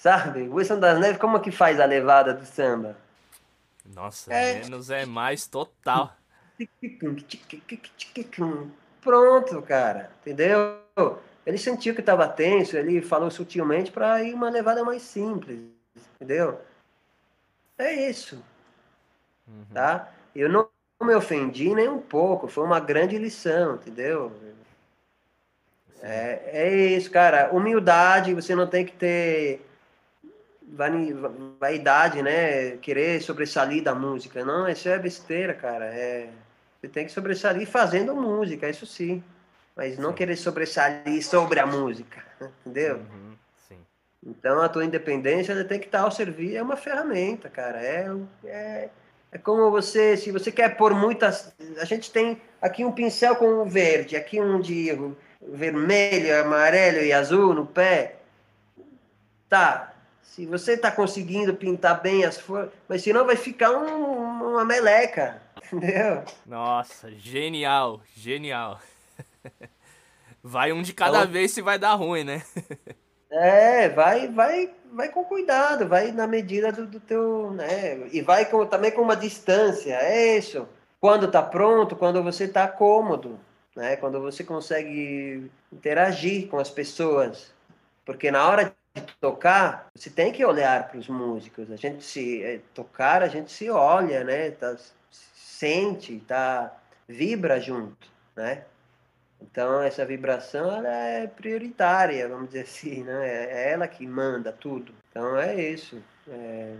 Sabe? 0.00 0.48
O 0.48 0.54
Wilson 0.54 0.80
das 0.80 0.98
Neves, 0.98 1.18
como 1.18 1.40
que 1.40 1.50
faz 1.50 1.78
a 1.78 1.84
levada 1.84 2.32
do 2.32 2.46
samba? 2.46 2.96
Nossa, 3.84 4.32
é... 4.32 4.60
menos 4.60 4.88
é 4.88 5.04
mais 5.04 5.46
total. 5.46 6.16
Pronto, 9.02 9.60
cara, 9.60 10.10
entendeu? 10.22 10.78
Ele 11.44 11.58
sentiu 11.58 11.94
que 11.94 12.00
estava 12.00 12.26
tenso, 12.26 12.78
ele 12.78 13.02
falou 13.02 13.30
sutilmente 13.30 13.90
para 13.90 14.22
ir 14.22 14.32
uma 14.32 14.48
levada 14.48 14.82
mais 14.82 15.02
simples 15.02 15.60
entendeu? 16.16 16.60
É 17.76 17.92
isso, 18.08 18.42
uhum. 19.46 19.64
tá? 19.72 20.12
Eu 20.34 20.48
não 20.48 20.68
me 21.02 21.14
ofendi 21.14 21.74
nem 21.74 21.88
um 21.88 22.00
pouco, 22.00 22.48
foi 22.48 22.64
uma 22.64 22.80
grande 22.80 23.18
lição, 23.18 23.74
entendeu? 23.74 24.32
É, 26.02 26.40
é 26.52 26.74
isso, 26.74 27.10
cara. 27.10 27.50
Humildade, 27.52 28.34
você 28.34 28.54
não 28.54 28.66
tem 28.66 28.84
que 28.84 28.92
ter 28.92 29.69
vaidade, 31.58 32.22
né? 32.22 32.76
Querer 32.78 33.20
sobressair 33.22 33.82
da 33.82 33.94
música. 33.94 34.44
Não, 34.44 34.68
isso 34.68 34.88
é 34.88 34.98
besteira, 34.98 35.54
cara. 35.54 35.86
É, 35.86 36.28
você 36.80 36.88
tem 36.88 37.06
que 37.06 37.12
sobressair 37.12 37.66
fazendo 37.66 38.14
música, 38.14 38.68
isso 38.68 38.86
sim. 38.86 39.22
Mas 39.76 39.98
não 39.98 40.10
sim. 40.10 40.16
querer 40.16 40.36
sobressair 40.36 41.22
sobre 41.22 41.60
a 41.60 41.66
música, 41.66 42.22
entendeu? 42.64 42.96
Uhum. 42.96 43.30
Então 44.24 44.60
a 44.60 44.68
tua 44.68 44.84
independência 44.84 45.52
ela 45.52 45.64
tem 45.64 45.80
que 45.80 45.86
estar 45.86 46.00
ao 46.00 46.10
serviço, 46.10 46.56
é 46.56 46.62
uma 46.62 46.76
ferramenta, 46.76 47.48
cara. 47.48 47.82
É, 47.82 48.06
é, 48.44 48.88
é 49.32 49.38
como 49.38 49.70
você, 49.70 50.16
se 50.16 50.30
você 50.30 50.52
quer 50.52 50.76
pôr 50.76 50.94
muitas. 50.94 51.54
A 51.80 51.84
gente 51.84 52.10
tem 52.10 52.40
aqui 52.60 52.84
um 52.84 52.92
pincel 52.92 53.36
com 53.36 53.64
verde, 53.64 54.16
aqui 54.16 54.40
um 54.40 54.60
de 54.60 54.90
vermelho, 55.40 56.38
amarelo 56.40 56.98
e 56.98 57.12
azul 57.12 57.54
no 57.54 57.66
pé. 57.66 58.16
Tá. 59.48 59.94
Se 60.30 60.46
você 60.46 60.74
está 60.74 60.92
conseguindo 60.92 61.54
pintar 61.54 62.00
bem 62.00 62.24
as 62.24 62.38
folhas, 62.38 62.70
mas 62.88 63.02
senão 63.02 63.26
vai 63.26 63.34
ficar 63.34 63.72
um, 63.72 64.52
uma 64.52 64.64
meleca, 64.64 65.42
entendeu? 65.72 66.22
Nossa, 66.46 67.10
genial, 67.10 68.00
genial. 68.14 68.80
Vai 70.42 70.72
um 70.72 70.80
de 70.80 70.94
cada 70.94 71.18
então, 71.18 71.32
vez 71.32 71.50
se 71.50 71.60
vai 71.60 71.78
dar 71.78 71.94
ruim, 71.94 72.24
né? 72.24 72.42
É, 73.32 73.88
vai, 73.90 74.26
vai, 74.26 74.74
vai 74.92 75.08
com 75.08 75.22
cuidado, 75.22 75.86
vai 75.86 76.10
na 76.10 76.26
medida 76.26 76.72
do, 76.72 76.84
do 76.84 76.98
teu, 76.98 77.52
né? 77.52 78.08
E 78.10 78.20
vai 78.20 78.44
com, 78.44 78.66
também 78.66 78.90
com 78.90 79.02
uma 79.02 79.14
distância, 79.14 79.92
é 79.94 80.36
isso. 80.36 80.66
quando 81.00 81.26
está 81.26 81.40
pronto, 81.40 81.94
quando 81.94 82.20
você 82.24 82.44
está 82.44 82.66
cômodo, 82.66 83.38
né? 83.76 83.94
Quando 83.94 84.20
você 84.20 84.42
consegue 84.42 85.48
interagir 85.72 86.48
com 86.48 86.58
as 86.58 86.68
pessoas, 86.70 87.52
porque 88.04 88.32
na 88.32 88.48
hora 88.48 88.74
de 88.94 89.14
tocar, 89.20 89.88
você 89.94 90.10
tem 90.10 90.32
que 90.32 90.44
olhar 90.44 90.88
para 90.88 90.98
os 90.98 91.08
músicos. 91.08 91.70
A 91.70 91.76
gente 91.76 92.04
se 92.04 92.42
é, 92.42 92.60
tocar, 92.74 93.22
a 93.22 93.28
gente 93.28 93.52
se 93.52 93.70
olha, 93.70 94.24
né? 94.24 94.50
Tá, 94.50 94.76
sente, 95.10 96.18
tá, 96.26 96.76
vibra 97.08 97.60
junto, 97.60 98.08
né? 98.34 98.64
Então 99.40 99.80
essa 99.82 100.04
vibração 100.04 100.70
ela 100.70 100.88
é 100.88 101.26
prioritária, 101.26 102.28
vamos 102.28 102.48
dizer 102.48 102.62
assim, 102.62 103.04
né? 103.04 103.44
É 103.44 103.72
ela 103.72 103.88
que 103.88 104.06
manda 104.06 104.52
tudo. 104.52 104.92
Então 105.10 105.36
é 105.36 105.70
isso. 105.70 106.02
É... 106.28 106.76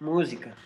Música. 0.00 0.56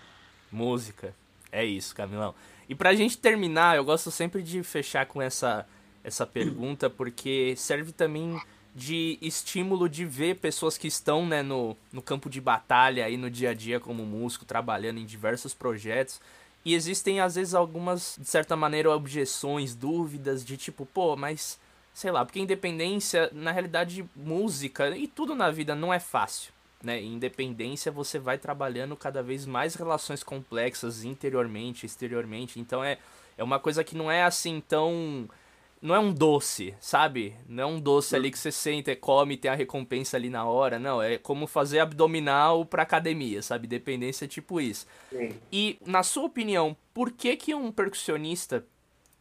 Música. 0.51 1.15
É 1.51 1.65
isso, 1.65 1.95
Camilão. 1.95 2.35
E 2.69 2.75
pra 2.75 2.95
gente 2.95 3.19
terminar, 3.19 3.77
eu 3.77 3.85
gosto 3.85 4.11
sempre 4.11 4.43
de 4.43 4.63
fechar 4.63 5.07
com 5.07 5.21
essa, 5.21 5.67
essa 6.05 6.27
pergunta, 6.27 6.89
porque 6.89 7.55
serve 7.57 7.93
também 7.93 8.41
de 8.75 9.19
estímulo 9.21 9.89
de 9.89 10.05
ver 10.05 10.37
pessoas 10.37 10.79
que 10.79 10.89
estão 10.89 11.27
né, 11.27 11.43
no, 11.43 11.77
no 11.93 12.01
campo 12.01 12.31
de 12.31 12.41
batalha 12.41 13.05
aí 13.05 13.17
no 13.17 13.31
dia 13.31 13.51
a 13.51 13.55
dia 13.55 13.79
como 13.79 14.05
músico, 14.05 14.45
trabalhando 14.45 14.99
em 14.99 15.05
diversos 15.05 15.53
projetos. 15.53 16.21
E 16.65 16.75
existem, 16.75 17.21
às 17.21 17.35
vezes, 17.35 17.55
algumas, 17.55 18.17
de 18.19 18.29
certa 18.29 18.57
maneira, 18.57 18.91
objeções, 18.91 19.75
dúvidas 19.75 20.45
de 20.45 20.57
tipo, 20.57 20.87
pô, 20.87 21.17
mas 21.17 21.59
sei 21.93 22.11
lá, 22.11 22.25
porque 22.25 22.41
independência, 22.41 23.29
na 23.33 23.53
realidade, 23.53 24.05
música 24.17 24.97
e 24.97 25.07
tudo 25.07 25.35
na 25.35 25.51
vida 25.51 25.75
não 25.75 25.93
é 25.93 26.01
fácil. 26.01 26.53
Né? 26.83 27.01
independência 27.01 27.93
você 27.93 28.19
vai 28.19 28.37
trabalhando 28.37 28.97
cada 28.97 29.23
vez 29.23 29.47
mais 29.47 29.77
relações 29.77 30.25
complexas 30.25 31.05
interiormente, 31.05 31.87
exteriormente. 31.87 32.59
Então 32.59 32.83
é, 32.83 32.99
é 33.39 33.45
uma 33.45 33.61
coisa 33.61 33.85
que 33.85 33.97
não 33.97 34.11
é 34.11 34.25
assim 34.25 34.61
tão 34.61 35.29
não 35.83 35.97
é 35.97 35.99
um 35.99 36.15
doce, 36.15 36.75
sabe? 36.81 37.35
Não 37.49 37.63
é 37.65 37.67
um 37.67 37.81
doce 37.81 38.15
ali 38.15 38.31
que 38.31 38.39
você 38.39 38.53
senta, 38.53 38.95
come, 38.95 39.37
tem 39.37 39.51
a 39.51 39.55
recompensa 39.55 40.17
ali 40.17 40.31
na 40.31 40.45
hora. 40.45 40.79
Não, 40.79 41.03
é 41.03 41.19
como 41.19 41.49
fazer 41.49 41.81
abdominal 41.81 42.65
pra 42.65 42.85
academia, 42.85 43.43
sabe? 43.43 43.67
Dependência 43.67 44.27
é 44.27 44.29
tipo 44.29 44.61
isso. 44.61 44.87
Sim. 45.11 45.31
E, 45.51 45.77
na 45.85 46.05
sua 46.05 46.25
opinião, 46.25 46.77
por 46.95 47.11
que, 47.11 47.37
que 47.37 47.53
um 47.53 47.73
percussionista 47.73 48.65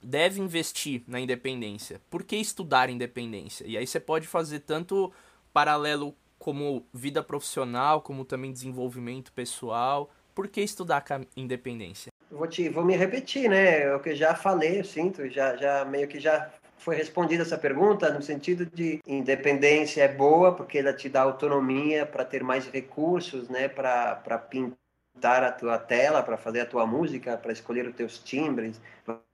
deve 0.04 0.40
investir 0.40 1.02
na 1.08 1.20
independência? 1.20 2.00
Por 2.12 2.24
que 2.24 2.36
estudar 2.36 2.92
independência? 2.92 3.66
E 3.66 3.76
aí 3.76 3.88
você 3.88 4.00
pode 4.00 4.28
fazer 4.28 4.60
tanto 4.60 5.12
paralelo 5.52 6.16
como 6.38 6.86
vida 6.94 7.24
profissional, 7.24 8.02
como 8.02 8.24
também 8.24 8.54
desenvolvimento 8.54 9.34
pessoal. 9.34 10.12
Por 10.36 10.48
que 10.48 10.62
estudar 10.62 11.04
independência? 11.36 12.11
Vou, 12.32 12.48
te, 12.48 12.70
vou 12.70 12.84
me 12.84 12.96
repetir, 12.96 13.50
né? 13.50 13.84
É 13.84 13.96
o 13.96 14.00
que 14.00 14.16
já 14.16 14.34
falei, 14.34 14.80
eu 14.80 14.86
sinto, 14.86 15.30
já, 15.30 15.56
já 15.58 15.86
meio 15.86 16.08
que 16.08 16.20
já 16.20 16.50
foi 16.78 16.96
respondida 16.96 17.44
essa 17.44 17.58
pergunta 17.58 18.12
no 18.12 18.22
sentido 18.22 18.66
de 18.66 19.00
independência 19.06 20.02
é 20.02 20.08
boa 20.08 20.56
porque 20.56 20.80
ela 20.80 20.94
te 20.94 21.08
dá 21.08 21.22
autonomia 21.22 22.06
para 22.06 22.26
ter 22.26 22.44
mais 22.44 22.66
recursos, 22.68 23.50
né? 23.50 23.68
Para 23.68 24.16
pintar 24.50 25.44
a 25.44 25.52
tua 25.52 25.78
tela, 25.78 26.24
para 26.24 26.38
fazer 26.38 26.62
a 26.62 26.66
tua 26.66 26.88
música, 26.88 27.38
para 27.38 27.52
escolher 27.52 27.88
os 27.88 27.96
teus 27.96 28.18
timbres, 28.18 28.82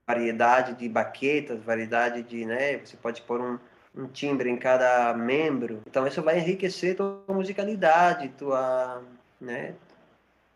variedade 0.06 0.74
de 0.74 0.88
baquetas, 0.88 1.62
variedade 1.62 2.22
de, 2.22 2.44
né? 2.44 2.78
Você 2.78 2.96
pode 2.96 3.22
pôr 3.22 3.40
um, 3.40 3.58
um 3.96 4.06
timbre 4.08 4.50
em 4.50 4.56
cada 4.56 5.14
membro. 5.14 5.82
Então 5.86 6.06
isso 6.06 6.22
vai 6.22 6.38
enriquecer 6.38 6.96
tua 6.96 7.22
musicalidade, 7.28 8.28
tua, 8.30 9.02
né? 9.40 9.74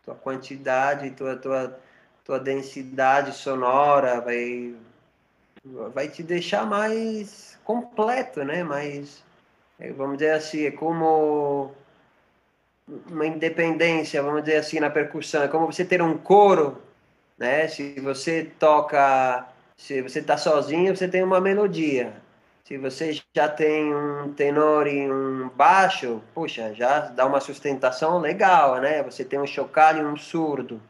Tua 0.03 0.15
quantidade, 0.15 1.11
tua 1.11 1.37
tua 1.37 1.79
tua 2.23 2.39
densidade 2.39 3.33
sonora, 3.33 4.21
vai, 4.21 4.75
vai 5.93 6.07
te 6.07 6.23
deixar 6.23 6.65
mais 6.65 7.57
completo, 7.63 8.43
né? 8.43 8.63
Mais, 8.63 9.23
é, 9.79 9.91
vamos 9.91 10.17
dizer 10.17 10.31
assim, 10.31 10.65
é 10.65 10.71
como 10.71 11.71
uma 13.09 13.25
independência, 13.25 14.21
vamos 14.21 14.43
dizer 14.43 14.57
assim, 14.57 14.79
na 14.79 14.89
percussão. 14.89 15.43
É 15.43 15.47
como 15.47 15.65
você 15.65 15.85
ter 15.85 16.01
um 16.01 16.17
coro, 16.17 16.81
né? 17.37 17.67
Se 17.67 17.99
você 17.99 18.51
toca, 18.59 19.47
se 19.77 20.01
você 20.01 20.19
está 20.19 20.37
sozinho, 20.37 20.95
você 20.95 21.07
tem 21.07 21.23
uma 21.23 21.41
melodia. 21.41 22.13
Se 22.65 22.77
você 22.77 23.21
já 23.35 23.49
tem 23.49 23.93
um 23.93 24.33
tenor 24.33 24.87
e 24.87 25.11
um 25.11 25.49
baixo, 25.49 26.21
puxa, 26.33 26.73
já 26.73 27.01
dá 27.01 27.25
uma 27.25 27.41
sustentação 27.41 28.19
legal, 28.19 28.79
né? 28.79 29.03
Você 29.03 29.25
tem 29.25 29.37
um 29.37 29.45
chocalho 29.45 30.03
e 30.03 30.05
um 30.05 30.15
surdo. 30.15 30.81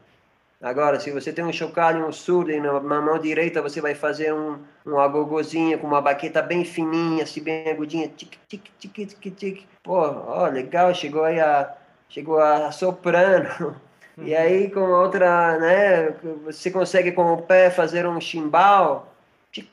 Agora, 0.64 0.98
se 0.98 1.10
você 1.10 1.30
tem 1.30 1.44
um 1.44 1.52
chocalho, 1.52 2.06
um 2.06 2.10
surdo 2.10 2.50
e 2.50 2.58
na, 2.58 2.80
mão 2.80 3.18
direita 3.18 3.60
você 3.60 3.82
vai 3.82 3.94
fazer 3.94 4.32
um, 4.32 4.58
um 4.86 4.98
agogozinho 4.98 5.78
com 5.78 5.86
uma 5.86 6.00
baqueta 6.00 6.40
bem 6.40 6.64
fininha, 6.64 7.24
assim, 7.24 7.42
bem 7.42 7.68
agudinha, 7.68 8.08
tic, 8.08 8.38
tic, 8.48 8.62
tic, 8.78 9.14
tic, 9.14 9.36
tic. 9.36 9.66
Pô, 9.82 9.98
ó, 10.00 10.46
legal, 10.46 10.94
chegou 10.94 11.22
aí 11.22 11.38
a, 11.38 11.70
chegou 12.08 12.40
a 12.40 12.72
soprano. 12.72 13.78
E 14.16 14.32
uhum. 14.32 14.40
aí 14.40 14.70
com 14.70 14.80
outra, 14.80 15.58
né, 15.58 16.10
você 16.44 16.70
consegue 16.70 17.12
com 17.12 17.34
o 17.34 17.42
pé 17.42 17.68
fazer 17.68 18.06
um 18.06 18.18
chimbal. 18.18 19.12
Tic, 19.52 19.68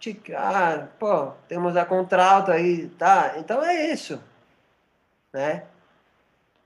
tic, 0.00 0.22
tic. 0.24 0.34
Ah, 0.34 0.88
pô, 0.98 1.28
temos 1.46 1.76
a 1.76 1.84
contralto 1.84 2.50
aí, 2.50 2.88
tá? 2.98 3.34
Então 3.38 3.62
é 3.62 3.92
isso, 3.92 4.20
né? 5.32 5.62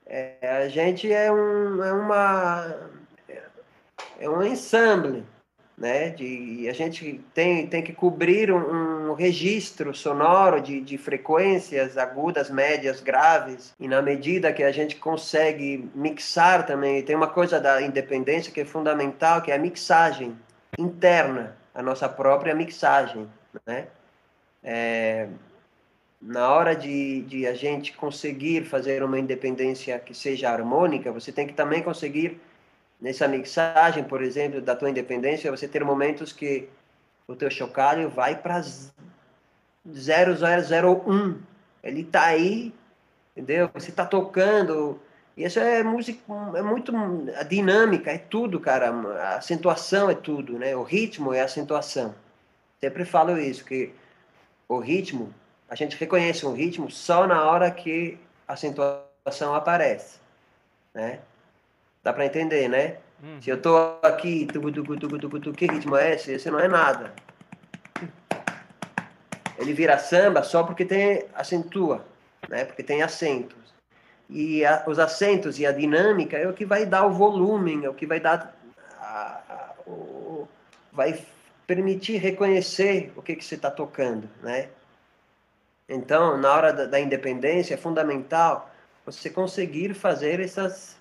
É, 0.07 0.37
a 0.63 0.67
gente 0.69 1.11
é, 1.11 1.31
um, 1.31 1.83
é 1.83 1.93
uma 1.93 2.98
é 4.19 4.29
um 4.29 4.43
ensemble, 4.43 5.23
né? 5.77 6.09
De, 6.09 6.67
a 6.69 6.73
gente 6.73 7.21
tem, 7.33 7.65
tem 7.67 7.81
que 7.81 7.93
cobrir 7.93 8.51
um, 8.51 9.11
um 9.11 9.13
registro 9.13 9.93
sonoro 9.93 10.61
de, 10.61 10.81
de 10.81 10.97
frequências 10.97 11.97
agudas, 11.97 12.49
médias, 12.49 13.01
graves, 13.01 13.73
e 13.79 13.87
na 13.87 14.01
medida 14.01 14.51
que 14.51 14.63
a 14.63 14.71
gente 14.71 14.97
consegue 14.97 15.89
mixar 15.95 16.65
também, 16.65 17.01
tem 17.01 17.15
uma 17.15 17.27
coisa 17.27 17.59
da 17.59 17.81
independência 17.81 18.51
que 18.51 18.61
é 18.61 18.65
fundamental, 18.65 19.41
que 19.41 19.51
é 19.51 19.55
a 19.55 19.59
mixagem 19.59 20.37
interna, 20.77 21.55
a 21.73 21.81
nossa 21.81 22.09
própria 22.09 22.53
mixagem, 22.53 23.27
né? 23.65 23.87
É, 24.61 25.29
na 26.21 26.51
hora 26.51 26.75
de, 26.75 27.21
de 27.21 27.47
a 27.47 27.53
gente 27.53 27.93
conseguir 27.93 28.65
fazer 28.65 29.01
uma 29.01 29.17
independência 29.17 29.97
que 29.99 30.13
seja 30.13 30.49
harmônica, 30.49 31.11
você 31.13 31.31
tem 31.31 31.47
que 31.47 31.53
também 31.53 31.81
conseguir 31.81 32.41
nessa 32.99 33.27
mixagem, 33.27 34.03
por 34.03 34.21
exemplo, 34.21 34.61
da 34.61 34.75
tua 34.75 34.89
independência, 34.89 35.51
você 35.51 35.67
ter 35.67 35.83
momentos 35.83 36.33
que 36.33 36.69
o 37.27 37.35
teu 37.35 37.49
chocalho 37.49 38.09
vai 38.09 38.35
para 38.35 38.61
0001. 39.87 41.39
Ele 41.83 42.01
está 42.01 42.23
aí, 42.23 42.73
entendeu? 43.35 43.69
Você 43.73 43.89
está 43.89 44.05
tocando. 44.05 44.99
E 45.37 45.45
isso 45.45 45.59
é 45.59 45.81
música, 45.83 46.19
é 46.55 46.61
muito 46.61 46.91
a 47.37 47.43
dinâmica, 47.43 48.11
é 48.11 48.17
tudo, 48.17 48.59
cara. 48.59 48.89
A 48.89 49.37
acentuação 49.37 50.09
é 50.09 50.15
tudo, 50.15 50.59
né? 50.59 50.75
O 50.75 50.83
ritmo 50.83 51.33
é 51.33 51.41
a 51.41 51.45
acentuação. 51.45 52.13
Sempre 52.81 53.05
falo 53.05 53.37
isso, 53.37 53.63
que 53.63 53.93
o 54.67 54.79
ritmo, 54.79 55.33
a 55.69 55.75
gente 55.75 55.95
reconhece 55.97 56.45
um 56.45 56.53
ritmo 56.53 56.91
só 56.91 57.25
na 57.25 57.49
hora 57.49 57.71
que 57.71 58.17
a 58.47 58.53
acentuação 58.53 59.53
aparece, 59.55 60.19
né? 60.93 61.19
Dá 62.03 62.13
para 62.13 62.25
entender, 62.25 62.67
né? 62.67 62.97
Hum. 63.23 63.41
Se 63.41 63.49
eu 63.49 63.61
tô 63.61 63.75
aqui, 64.01 64.45
tugu, 64.45 64.71
tugu, 64.71 64.97
tugu, 64.97 65.19
tugu, 65.19 65.39
tugu, 65.39 65.57
que 65.57 65.65
ritmo 65.65 65.95
é 65.95 66.15
esse? 66.15 66.31
Esse 66.31 66.49
não 66.49 66.59
é 66.59 66.67
nada. 66.67 67.13
Ele 69.57 69.73
vira 69.73 69.97
samba 69.97 70.41
só 70.41 70.63
porque 70.63 70.85
tem 70.85 71.25
acentua, 71.35 72.05
né? 72.47 72.63
Porque 72.63 72.81
tem 72.81 73.03
acentos. 73.03 73.57
E 74.29 74.63
a, 74.63 74.83
os 74.87 74.99
acentos 74.99 75.59
e 75.59 75.65
a 75.65 75.71
dinâmica 75.71 76.37
é 76.37 76.47
o 76.47 76.53
que 76.53 76.65
vai 76.65 76.85
dar 76.85 77.05
o 77.05 77.11
volume, 77.11 77.83
é 77.83 77.89
o 77.89 77.93
que 77.93 78.05
vai 78.05 78.19
dar 78.19 78.55
a, 78.97 79.41
a, 79.49 79.89
o, 79.89 80.47
vai 80.93 81.19
permitir 81.67 82.17
reconhecer 82.17 83.11
o 83.15 83.21
que 83.21 83.35
que 83.35 83.43
você 83.43 83.55
está 83.55 83.69
tocando, 83.69 84.29
né? 84.41 84.69
Então, 85.89 86.37
na 86.37 86.53
hora 86.53 86.71
da, 86.71 86.85
da 86.85 86.99
independência 86.99 87.73
é 87.73 87.77
fundamental 87.77 88.69
você 89.05 89.29
conseguir 89.29 89.93
fazer 89.95 90.39
essas 90.39 90.98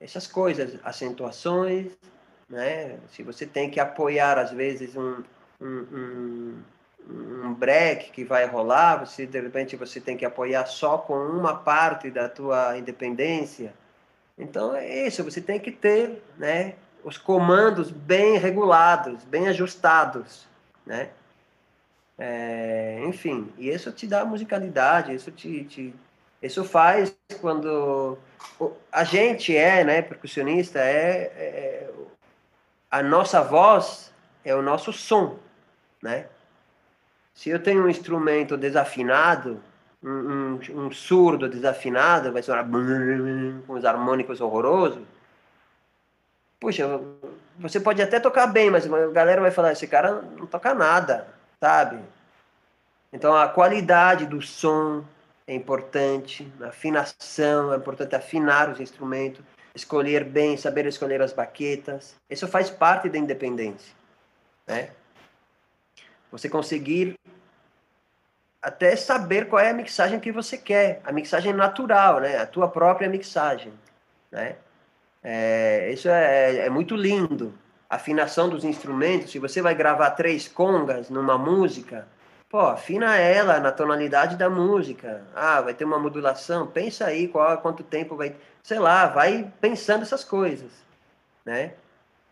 essas 0.00 0.26
coisas, 0.26 0.78
acentuações, 0.82 1.92
né? 2.48 2.98
Se 3.12 3.22
você 3.22 3.46
tem 3.46 3.70
que 3.70 3.78
apoiar, 3.78 4.38
às 4.38 4.50
vezes, 4.50 4.96
um, 4.96 5.22
um, 5.60 6.54
um, 7.08 7.54
break 7.54 8.10
que 8.10 8.24
vai 8.24 8.46
rolar, 8.46 9.04
você, 9.04 9.26
de 9.26 9.40
repente, 9.40 9.76
você 9.76 10.00
tem 10.00 10.16
que 10.16 10.24
apoiar 10.24 10.66
só 10.66 10.98
com 10.98 11.14
uma 11.14 11.54
parte 11.54 12.10
da 12.10 12.28
tua 12.28 12.76
independência. 12.78 13.74
Então, 14.38 14.74
é 14.74 15.06
isso, 15.06 15.22
você 15.22 15.40
tem 15.40 15.60
que 15.60 15.70
ter, 15.70 16.22
né? 16.38 16.74
Os 17.04 17.18
comandos 17.18 17.90
bem 17.90 18.38
regulados, 18.38 19.24
bem 19.24 19.48
ajustados, 19.48 20.46
né? 20.84 21.10
É, 22.18 23.02
enfim, 23.06 23.50
e 23.56 23.70
isso 23.70 23.90
te 23.92 24.06
dá 24.06 24.24
musicalidade, 24.26 25.14
isso 25.14 25.30
te, 25.30 25.64
te 25.64 25.94
isso 26.42 26.64
faz 26.64 27.14
quando 27.40 28.18
a 28.90 29.04
gente 29.04 29.56
é, 29.56 29.84
né, 29.84 30.02
percussionista, 30.02 30.78
é, 30.78 31.32
é 31.36 31.90
a 32.90 33.02
nossa 33.02 33.42
voz 33.42 34.12
é 34.44 34.54
o 34.54 34.62
nosso 34.62 34.92
som, 34.92 35.38
né? 36.02 36.26
Se 37.34 37.50
eu 37.50 37.62
tenho 37.62 37.84
um 37.84 37.88
instrumento 37.88 38.56
desafinado, 38.56 39.62
um, 40.02 40.10
um, 40.10 40.60
um 40.86 40.92
surdo 40.92 41.48
desafinado, 41.48 42.32
vai 42.32 42.42
soar 42.42 42.66
com 42.68 43.74
os 43.74 43.84
harmônicos 43.84 44.40
horrorosos. 44.40 45.02
Puxa, 46.58 47.00
você 47.58 47.80
pode 47.80 48.02
até 48.02 48.18
tocar 48.18 48.46
bem, 48.46 48.70
mas 48.70 48.90
a 48.90 49.06
galera 49.08 49.40
vai 49.40 49.50
falar: 49.50 49.72
esse 49.72 49.86
cara 49.86 50.22
não 50.38 50.46
toca 50.46 50.74
nada, 50.74 51.28
sabe? 51.58 51.98
Então 53.12 53.34
a 53.34 53.48
qualidade 53.48 54.26
do 54.26 54.42
som 54.42 55.04
é 55.50 55.54
importante, 55.54 56.48
afinação, 56.60 57.74
é 57.74 57.76
importante 57.76 58.14
afinar 58.14 58.70
os 58.70 58.78
instrumentos, 58.78 59.44
escolher 59.74 60.22
bem, 60.22 60.56
saber 60.56 60.86
escolher 60.86 61.20
as 61.20 61.32
baquetas. 61.32 62.14
Isso 62.30 62.46
faz 62.46 62.70
parte 62.70 63.08
da 63.08 63.18
independência, 63.18 63.92
né? 64.64 64.90
Você 66.30 66.48
conseguir 66.48 67.18
até 68.62 68.94
saber 68.94 69.48
qual 69.48 69.60
é 69.60 69.70
a 69.70 69.74
mixagem 69.74 70.20
que 70.20 70.30
você 70.30 70.56
quer, 70.56 71.00
a 71.02 71.10
mixagem 71.10 71.52
natural, 71.52 72.20
né? 72.20 72.38
A 72.38 72.46
tua 72.46 72.68
própria 72.68 73.08
mixagem, 73.08 73.72
né? 74.30 74.54
É, 75.20 75.90
isso 75.92 76.08
é, 76.08 76.58
é 76.58 76.70
muito 76.70 76.94
lindo. 76.94 77.52
A 77.88 77.96
afinação 77.96 78.48
dos 78.48 78.64
instrumentos. 78.64 79.32
Se 79.32 79.40
você 79.40 79.60
vai 79.60 79.74
gravar 79.74 80.12
três 80.12 80.46
congas 80.46 81.10
numa 81.10 81.36
música, 81.36 82.06
pô, 82.50 82.58
afina 82.58 83.16
ela 83.16 83.60
na 83.60 83.70
tonalidade 83.70 84.36
da 84.36 84.50
música. 84.50 85.24
Ah, 85.34 85.60
vai 85.60 85.72
ter 85.72 85.84
uma 85.84 85.98
modulação. 85.98 86.66
Pensa 86.66 87.06
aí 87.06 87.28
qual, 87.28 87.56
quanto 87.58 87.84
tempo 87.84 88.16
vai, 88.16 88.34
sei 88.62 88.80
lá, 88.80 89.06
vai 89.06 89.50
pensando 89.60 90.02
essas 90.02 90.24
coisas, 90.24 90.70
né? 91.46 91.74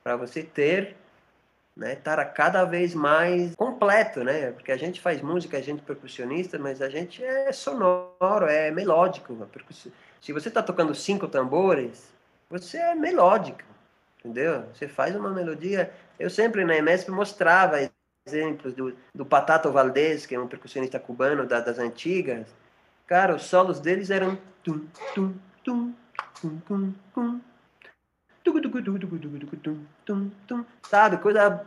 Para 0.02 0.16
você 0.16 0.42
ter 0.42 0.96
né, 1.76 1.92
estar 1.92 2.22
cada 2.26 2.64
vez 2.64 2.92
mais 2.94 3.54
completo, 3.54 4.24
né? 4.24 4.50
Porque 4.50 4.72
a 4.72 4.76
gente 4.76 5.00
faz 5.00 5.22
música, 5.22 5.56
a 5.56 5.62
gente 5.62 5.80
é 5.80 5.86
percussionista, 5.86 6.58
mas 6.58 6.82
a 6.82 6.88
gente 6.88 7.24
é 7.24 7.52
sonoro, 7.52 8.46
é 8.46 8.72
melódico. 8.72 9.36
Se 10.20 10.32
você 10.32 10.48
está 10.48 10.60
tocando 10.60 10.94
cinco 10.96 11.28
tambores, 11.28 12.12
você 12.50 12.78
é 12.78 12.94
melódico, 12.96 13.62
entendeu? 14.18 14.64
Você 14.74 14.88
faz 14.88 15.14
uma 15.14 15.30
melodia. 15.30 15.92
Eu 16.18 16.28
sempre 16.28 16.64
na 16.64 16.76
EMESP 16.76 17.12
mostrava 17.12 17.88
exemplos 18.32 18.74
do, 18.74 18.94
do 19.14 19.24
Patato 19.24 19.70
Valdez, 19.70 20.26
que 20.26 20.34
é 20.34 20.40
um 20.40 20.46
percussionista 20.46 20.98
cubano 20.98 21.46
da, 21.46 21.60
das 21.60 21.78
antigas. 21.78 22.46
Cara, 23.06 23.34
os 23.34 23.44
solos 23.44 23.80
deles 23.80 24.10
eram 24.10 24.38
tum, 24.62 24.86
tum, 25.14 25.34
tum, 25.64 25.94
tum, 26.40 26.58
tum, 26.66 26.94
tum, 27.14 27.40
Sabe, 30.88 31.18
coisa 31.18 31.64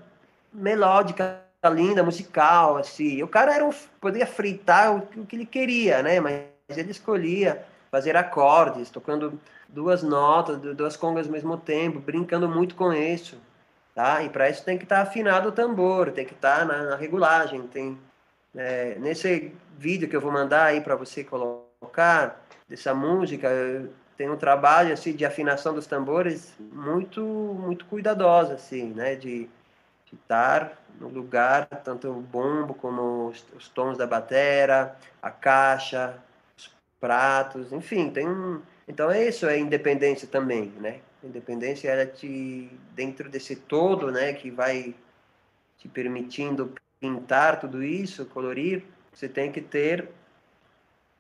melódica, 0.54 1.42
linda, 1.74 2.04
musical, 2.04 2.78
assim. 2.78 3.22
O 3.24 3.28
cara 3.28 3.54
era 3.54 3.66
um, 3.66 3.72
podia 4.00 4.26
fritar 4.26 4.96
o 4.96 5.26
que 5.26 5.36
ele 5.36 5.46
queria, 5.46 6.02
né? 6.02 6.20
Mas 6.20 6.46
ele 6.70 6.92
escolhia 6.92 7.64
fazer 7.92 8.16
acordes, 8.16 8.90
tocando 8.90 9.40
duas 9.68 10.02
notas, 10.02 10.58
duas 10.76 10.96
congas 10.96 11.28
ao 11.28 11.32
mesmo 11.32 11.58
tempo, 11.58 12.00
brincando 12.00 12.48
muito 12.48 12.76
com 12.76 12.94
isso, 12.94 13.38
tá? 13.94 14.24
E 14.24 14.30
para 14.30 14.50
isso 14.50 14.64
tem 14.64 14.78
que 14.78 14.84
estar 14.84 14.98
tá 14.98 15.02
afinado 15.02 15.50
o 15.50 15.52
tambor, 15.52 16.12
tem 16.12 16.26
que 16.26 16.34
estar 16.34 16.60
tá 16.60 16.66
na, 16.66 16.84
na, 16.84 16.96
regulagem, 16.96 17.68
tem 17.68 17.98
é, 18.56 18.96
nesse 19.00 19.54
vídeo 19.78 20.10
que 20.10 20.16
eu 20.16 20.22
vou 20.22 20.32
mandar 20.32 20.66
aí 20.66 20.82
para 20.82 20.96
você 20.96 21.24
colocar 21.24 22.42
dessa 22.68 22.94
música, 22.94 23.50
tem 24.18 24.30
um 24.30 24.38
trabalho 24.38 24.94
assim 24.94 25.14
de 25.14 25.26
afinação 25.26 25.74
dos 25.74 25.88
tambores 25.88 26.54
muito 26.60 27.22
muito 27.22 27.86
cuidadosa 27.86 28.54
assim, 28.54 28.94
né, 28.94 29.16
de, 29.16 29.50
de 30.06 30.14
estar 30.14 30.78
no 31.00 31.08
lugar 31.08 31.68
tanto 31.84 32.10
o 32.10 32.22
bombo 32.22 32.74
como 32.74 33.28
os, 33.30 33.46
os 33.56 33.68
tons 33.70 33.98
da 33.98 34.06
batera, 34.06 34.96
a 35.22 35.32
caixa, 35.32 36.16
os 36.58 36.72
pratos, 37.00 37.72
enfim, 37.74 38.10
tem 38.10 38.28
um 38.28 38.62
então 38.88 39.10
é 39.10 39.28
isso, 39.28 39.46
é 39.46 39.58
independência 39.58 40.28
também, 40.28 40.66
né? 40.80 41.00
Independência 41.24 41.90
é 41.90 42.06
te 42.06 42.70
dentro 42.96 43.30
desse 43.30 43.56
todo, 43.56 44.12
né, 44.12 44.34
que 44.34 44.50
vai 44.50 44.96
te 45.78 45.88
permitindo 45.88 46.74
pintar 47.00 47.60
tudo 47.60 47.84
isso, 47.84 48.26
colorir, 48.28 48.84
você 49.14 49.28
tem 49.28 49.52
que 49.52 49.62
ter 49.62 50.10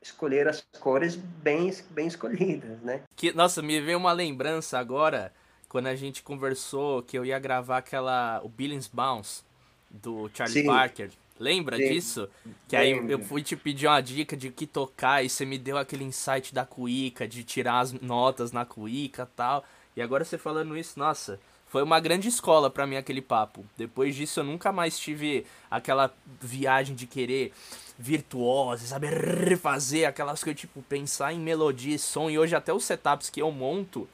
escolher 0.02 0.48
as 0.48 0.66
cores 0.80 1.16
bem, 1.16 1.72
bem 1.92 2.08
escolhidas, 2.08 2.80
né? 2.82 3.02
Que, 3.16 3.32
nossa, 3.34 3.62
me 3.62 3.80
veio 3.80 3.98
uma 3.98 4.12
lembrança 4.12 4.80
agora, 4.80 5.32
quando 5.70 5.88
a 5.88 5.96
gente 5.96 6.24
conversou 6.24 7.04
que 7.04 7.18
eu 7.18 7.24
ia 7.24 7.38
gravar 7.38 7.78
aquela, 7.78 8.42
o 8.44 8.50
Billings 8.50 8.88
Bounce, 8.88 9.44
do 9.90 10.30
Charlie 10.34 10.62
Sim. 10.62 10.66
Parker. 10.66 11.12
Lembra 11.40 11.78
Sim. 11.78 11.94
disso? 11.94 12.30
Que 12.68 12.76
aí 12.76 12.92
eu 12.92 13.20
fui 13.20 13.42
te 13.42 13.56
pedir 13.56 13.88
uma 13.88 14.02
dica 14.02 14.38
de 14.38 14.52
que 14.52 14.68
tocar 14.68 15.24
e 15.24 15.30
você 15.30 15.46
me 15.46 15.58
deu 15.58 15.78
aquele 15.78 16.04
insight 16.04 16.54
da 16.54 16.66
cuíca, 16.66 17.28
de 17.28 17.44
tirar 17.44 17.80
as 17.80 17.92
notas 17.94 18.52
na 18.52 18.64
cuíca 18.66 19.24
e 19.24 19.36
tal. 19.36 19.66
E 19.96 20.02
agora 20.02 20.24
você 20.24 20.38
falando 20.38 20.78
isso, 20.78 20.98
nossa, 20.98 21.40
foi 21.72 21.84
uma 21.84 22.00
grande 22.00 22.28
escola 22.28 22.70
para 22.70 22.86
mim 22.86 22.98
aquele 22.98 23.22
papo. 23.22 23.66
Depois 23.78 24.14
disso 24.14 24.42
eu 24.42 24.44
nunca 24.44 24.72
mais 24.72 25.00
tive 25.00 25.46
aquela 25.70 26.14
viagem 26.42 26.94
de 26.94 27.08
querer 27.08 27.54
virtuosa, 27.98 28.86
saber 28.86 29.14
refazer 29.48 30.08
aquelas 30.08 30.44
coisas, 30.44 30.60
tipo, 30.60 30.82
pensar 30.82 31.32
em 31.32 31.40
melodia 31.40 31.96
e 31.96 32.00
som. 32.00 32.30
E 32.30 32.38
hoje 32.38 32.56
até 32.56 32.74
os 32.74 32.84
setups 32.84 33.30
que 33.30 33.42
eu 33.42 33.52
monto 33.52 34.08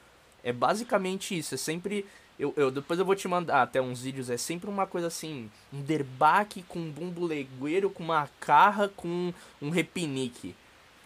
é 0.44 0.52
basicamente 0.52 1.36
isso. 1.36 1.54
É 1.54 1.58
sempre. 1.58 2.06
Eu, 2.38 2.54
eu, 2.56 2.70
depois 2.70 3.00
eu 3.00 3.04
vou 3.04 3.16
te 3.16 3.26
mandar 3.26 3.62
até 3.62 3.82
uns 3.82 4.02
vídeos. 4.02 4.30
É 4.30 4.36
sempre 4.36 4.70
uma 4.70 4.86
coisa 4.86 5.08
assim: 5.08 5.50
um 5.72 5.80
derbaque 5.80 6.62
com 6.62 6.78
um 6.78 6.90
bumbo 6.90 7.26
legueiro, 7.26 7.90
com 7.90 8.04
uma 8.04 8.28
carra, 8.38 8.88
com 8.88 9.32
um 9.60 9.70
repinique. 9.70 10.54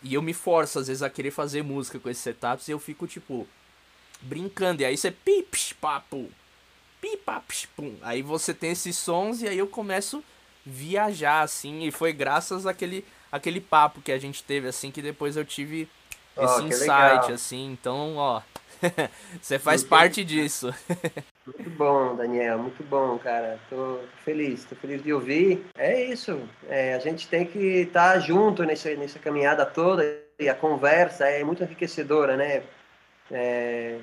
E 0.02 0.12
eu 0.12 0.20
me 0.20 0.34
forço 0.34 0.78
às 0.78 0.88
vezes 0.88 1.02
a 1.02 1.08
querer 1.08 1.30
fazer 1.30 1.62
música 1.62 1.98
com 1.98 2.10
esses 2.10 2.22
setups 2.22 2.68
e 2.68 2.72
eu 2.72 2.78
fico 2.78 3.06
tipo 3.06 3.46
brincando. 4.22 4.82
E 4.82 4.84
aí 4.84 4.96
você 4.96 5.10
pips, 5.10 5.72
papo, 5.74 6.30
pipaps, 7.00 7.66
pum. 7.76 7.96
Aí 8.02 8.22
você 8.22 8.54
tem 8.54 8.70
esses 8.70 8.96
sons 8.96 9.42
e 9.42 9.48
aí 9.48 9.58
eu 9.58 9.66
começo 9.66 10.22
viajar, 10.64 11.42
assim, 11.42 11.82
e 11.82 11.90
foi 11.90 12.12
graças 12.12 12.66
àquele, 12.66 13.04
àquele 13.30 13.60
papo 13.60 14.00
que 14.00 14.12
a 14.12 14.18
gente 14.18 14.42
teve, 14.44 14.68
assim, 14.68 14.90
que 14.90 15.02
depois 15.02 15.36
eu 15.36 15.44
tive 15.44 15.88
oh, 16.36 16.44
esse 16.44 16.62
insight, 16.62 16.86
legal. 16.86 17.32
assim, 17.32 17.72
então, 17.72 18.16
ó, 18.16 18.42
você 19.42 19.58
faz 19.58 19.82
muito 19.82 19.90
parte 19.90 20.24
disso. 20.24 20.72
muito 21.46 21.70
bom, 21.70 22.14
Daniel, 22.14 22.58
muito 22.58 22.82
bom, 22.84 23.18
cara, 23.18 23.58
tô 23.68 23.98
feliz, 24.24 24.64
tô 24.64 24.76
feliz 24.76 25.02
de 25.02 25.12
ouvir, 25.12 25.66
é 25.76 26.04
isso, 26.04 26.40
é, 26.68 26.94
a 26.94 26.98
gente 27.00 27.26
tem 27.26 27.44
que 27.44 27.58
estar 27.58 28.14
tá 28.14 28.18
junto 28.20 28.62
nessa, 28.62 28.94
nessa 28.94 29.18
caminhada 29.18 29.66
toda, 29.66 30.22
e 30.38 30.48
a 30.48 30.54
conversa 30.54 31.26
é 31.26 31.42
muito 31.42 31.62
enriquecedora, 31.64 32.36
né, 32.36 32.62
é, 33.32 33.98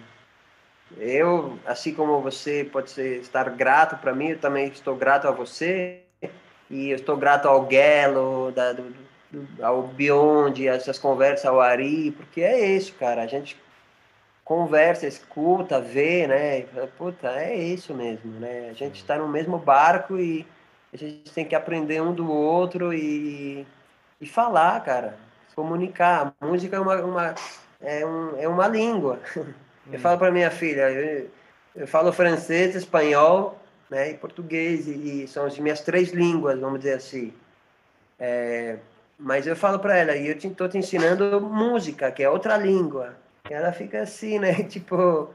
eu, 0.97 1.57
assim 1.65 1.93
como 1.93 2.19
você 2.19 2.67
pode 2.69 2.89
ser, 2.89 3.21
estar 3.21 3.49
grato 3.51 3.97
para 3.97 4.13
mim, 4.13 4.29
eu 4.29 4.39
também 4.39 4.67
estou 4.67 4.95
grato 4.95 5.27
a 5.27 5.31
você, 5.31 6.01
e 6.69 6.89
eu 6.89 6.95
estou 6.95 7.17
grato 7.17 7.47
ao 7.47 7.69
Gelo, 7.69 8.51
da, 8.51 8.73
do, 8.73 8.93
do, 9.31 9.65
ao 9.65 9.83
Beyond, 9.83 10.67
essas 10.67 10.99
conversas 10.99 11.45
ao 11.45 11.61
Ari, 11.61 12.11
porque 12.11 12.41
é 12.41 12.75
isso, 12.75 12.93
cara. 12.95 13.23
A 13.23 13.27
gente 13.27 13.57
conversa, 14.43 15.07
escuta, 15.07 15.79
vê, 15.79 16.27
né? 16.27 16.61
Puta, 16.97 17.29
é 17.29 17.55
isso 17.55 17.93
mesmo, 17.93 18.39
né? 18.39 18.69
A 18.69 18.73
gente 18.73 18.97
está 18.97 19.17
no 19.17 19.27
mesmo 19.27 19.57
barco 19.57 20.17
e 20.17 20.45
a 20.93 20.97
gente 20.97 21.31
tem 21.31 21.45
que 21.45 21.55
aprender 21.55 22.01
um 22.01 22.13
do 22.13 22.31
outro 22.31 22.93
e, 22.93 23.65
e 24.21 24.25
falar, 24.27 24.83
cara. 24.83 25.17
Comunicar. 25.55 26.33
A 26.39 26.45
música 26.45 26.77
é 26.77 26.79
uma, 26.79 26.95
uma, 27.03 27.35
é, 27.81 28.05
um, 28.05 28.37
é 28.37 28.47
uma 28.47 28.67
língua. 28.67 29.19
Eu 29.87 29.97
hum. 29.97 29.99
falo 29.99 30.19
para 30.19 30.31
minha 30.31 30.51
filha, 30.51 30.91
eu, 30.91 31.31
eu 31.75 31.87
falo 31.87 32.13
francês, 32.13 32.75
espanhol, 32.75 33.57
né, 33.89 34.11
e 34.11 34.13
português, 34.13 34.87
e, 34.87 35.23
e, 35.23 35.27
são 35.27 35.45
as 35.45 35.57
minhas 35.57 35.81
três 35.81 36.11
línguas, 36.11 36.59
vamos 36.59 36.79
dizer 36.79 36.93
assim. 36.93 37.33
É, 38.19 38.77
mas 39.17 39.47
eu 39.47 39.55
falo 39.55 39.79
para 39.79 39.97
ela, 39.97 40.15
e 40.15 40.27
eu 40.27 40.35
estou 40.35 40.67
te, 40.67 40.73
te 40.73 40.77
ensinando 40.77 41.41
música, 41.41 42.11
que 42.11 42.21
é 42.21 42.29
outra 42.29 42.55
língua. 42.55 43.15
E 43.49 43.53
ela 43.53 43.71
fica 43.71 44.01
assim, 44.01 44.37
né, 44.37 44.61
tipo... 44.69 45.33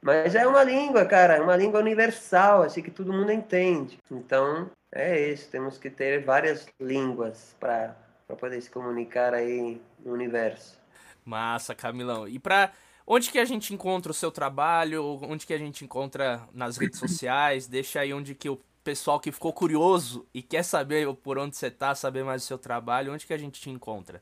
Mas 0.00 0.34
é 0.34 0.46
uma 0.46 0.62
língua, 0.62 1.04
cara, 1.04 1.34
é 1.36 1.40
uma 1.40 1.56
língua 1.56 1.80
universal, 1.80 2.62
assim, 2.62 2.80
que 2.80 2.90
todo 2.90 3.12
mundo 3.12 3.30
entende. 3.30 3.98
Então, 4.10 4.70
é 4.90 5.32
isso, 5.32 5.50
temos 5.50 5.76
que 5.76 5.90
ter 5.90 6.24
várias 6.24 6.66
línguas 6.80 7.54
para 7.60 7.94
poder 8.38 8.60
se 8.62 8.70
comunicar 8.70 9.34
aí 9.34 9.80
no 10.04 10.12
universo. 10.12 10.80
Massa, 11.26 11.74
Camilão. 11.74 12.26
E 12.26 12.38
para 12.38 12.72
Onde 13.06 13.30
que 13.30 13.38
a 13.38 13.44
gente 13.44 13.72
encontra 13.72 14.10
o 14.10 14.14
seu 14.14 14.32
trabalho? 14.32 15.20
Onde 15.22 15.46
que 15.46 15.54
a 15.54 15.58
gente 15.58 15.84
encontra 15.84 16.42
nas 16.52 16.76
redes 16.76 16.98
sociais? 16.98 17.68
Deixa 17.68 18.00
aí 18.00 18.12
onde 18.12 18.34
que 18.34 18.48
o 18.48 18.58
pessoal 18.82 19.20
que 19.20 19.30
ficou 19.30 19.52
curioso 19.52 20.26
e 20.34 20.42
quer 20.42 20.64
saber 20.64 21.12
por 21.22 21.38
onde 21.38 21.56
você 21.56 21.68
está, 21.68 21.94
saber 21.94 22.24
mais 22.24 22.42
do 22.42 22.46
seu 22.46 22.58
trabalho, 22.58 23.12
onde 23.12 23.24
que 23.24 23.32
a 23.32 23.38
gente 23.38 23.60
te 23.60 23.70
encontra? 23.70 24.20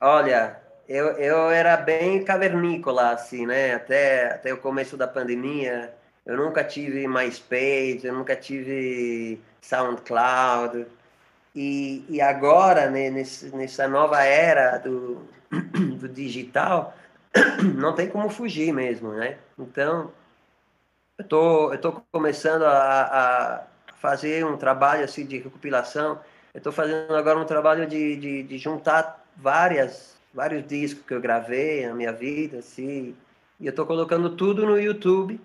Olha, 0.00 0.60
eu, 0.88 1.12
eu 1.12 1.48
era 1.50 1.76
bem 1.76 2.24
cavernícola, 2.24 3.10
assim, 3.10 3.46
né? 3.46 3.74
Até, 3.74 4.26
até 4.32 4.52
o 4.52 4.58
começo 4.58 4.96
da 4.96 5.06
pandemia. 5.06 5.94
Eu 6.26 6.36
nunca 6.36 6.64
tive 6.64 7.06
MySpace, 7.06 8.00
eu 8.02 8.14
nunca 8.14 8.34
tive 8.34 9.40
SoundCloud. 9.60 10.86
E, 11.54 12.04
e 12.08 12.20
agora, 12.20 12.90
né, 12.90 13.10
nesse, 13.10 13.54
nessa 13.54 13.86
nova 13.86 14.24
era 14.24 14.78
do, 14.78 15.28
do 16.00 16.08
digital, 16.08 16.94
não 17.76 17.94
tem 17.94 18.08
como 18.08 18.28
fugir 18.28 18.72
mesmo, 18.72 19.12
né? 19.12 19.38
Então, 19.58 20.10
eu 21.18 21.24
tô, 21.24 21.72
eu 21.72 21.80
tô 21.80 21.92
começando 22.12 22.64
a, 22.64 23.02
a 23.02 23.62
fazer 23.96 24.44
um 24.44 24.56
trabalho 24.56 25.04
assim 25.04 25.24
de 25.24 25.38
recopilação. 25.38 26.20
Eu 26.52 26.58
estou 26.58 26.72
fazendo 26.72 27.14
agora 27.14 27.38
um 27.38 27.44
trabalho 27.44 27.86
de, 27.86 28.16
de, 28.16 28.42
de, 28.42 28.58
juntar 28.58 29.24
várias, 29.36 30.16
vários 30.32 30.66
discos 30.66 31.04
que 31.06 31.14
eu 31.14 31.20
gravei 31.20 31.86
na 31.86 31.94
minha 31.94 32.12
vida, 32.12 32.58
assim, 32.58 33.14
e 33.58 33.66
eu 33.66 33.70
estou 33.70 33.86
colocando 33.86 34.30
tudo 34.30 34.66
no 34.66 34.78
YouTube 34.78 35.40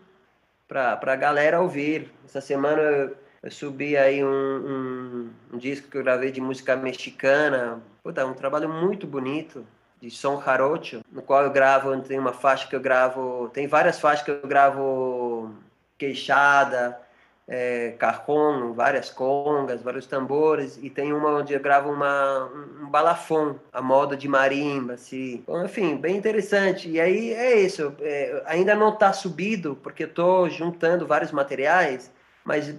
para 0.67 0.99
a 1.01 1.15
galera 1.15 1.61
ouvir. 1.61 2.11
Essa 2.25 2.41
semana 2.41 2.81
eu, 2.81 3.15
eu 3.43 3.51
subi 3.51 3.97
aí 3.97 4.23
um, 4.23 4.27
um, 4.27 5.29
um, 5.53 5.57
disco 5.57 5.89
que 5.89 5.97
eu 5.97 6.03
gravei 6.03 6.31
de 6.31 6.41
música 6.41 6.75
mexicana, 6.75 7.81
Puta, 8.03 8.25
um 8.25 8.33
trabalho 8.33 8.69
muito 8.69 9.05
bonito 9.05 9.65
de 10.01 10.09
som 10.09 10.41
jarocho, 10.41 11.01
no 11.11 11.21
qual 11.21 11.43
eu 11.43 11.51
gravo, 11.51 11.99
tem 12.01 12.17
uma 12.17 12.33
faixa 12.33 12.67
que 12.67 12.75
eu 12.75 12.79
gravo, 12.79 13.49
tem 13.53 13.67
várias 13.67 13.99
faixas 13.99 14.23
que 14.23 14.31
eu 14.31 14.41
gravo 14.47 15.51
queixada, 15.97 16.99
é, 17.49 17.95
várias 18.75 19.09
congas, 19.09 19.81
vários 19.81 20.05
tambores, 20.05 20.79
e 20.81 20.89
tem 20.89 21.11
uma 21.11 21.31
onde 21.31 21.53
eu 21.53 21.59
gravo 21.59 21.91
uma, 21.91 22.45
um 22.81 22.87
balafon, 22.87 23.55
a 23.73 23.81
moda 23.81 24.15
de 24.15 24.27
marimba, 24.27 24.93
assim. 24.93 25.41
Então, 25.43 25.65
enfim, 25.65 25.97
bem 25.97 26.15
interessante. 26.15 26.87
E 26.87 27.01
aí 27.01 27.33
é 27.33 27.59
isso, 27.59 27.93
é, 28.01 28.43
ainda 28.45 28.75
não 28.75 28.93
está 28.93 29.11
subido, 29.11 29.77
porque 29.81 30.03
estou 30.03 30.47
juntando 30.47 31.07
vários 31.07 31.31
materiais, 31.31 32.11
mas 32.45 32.73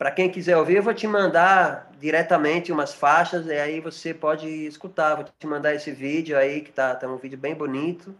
para 0.00 0.10
quem 0.10 0.30
quiser 0.30 0.56
ouvir, 0.56 0.76
eu 0.76 0.82
vou 0.82 0.94
te 0.94 1.06
mandar 1.06 1.92
diretamente 2.00 2.72
umas 2.72 2.94
faixas, 2.94 3.44
e 3.44 3.52
aí 3.52 3.80
você 3.80 4.14
pode 4.14 4.48
escutar. 4.48 5.14
Vou 5.14 5.26
te 5.38 5.46
mandar 5.46 5.74
esse 5.74 5.92
vídeo 5.92 6.38
aí, 6.38 6.62
que 6.62 6.72
tá, 6.72 6.94
tá 6.94 7.06
um 7.06 7.18
vídeo 7.18 7.36
bem 7.36 7.54
bonito. 7.54 8.14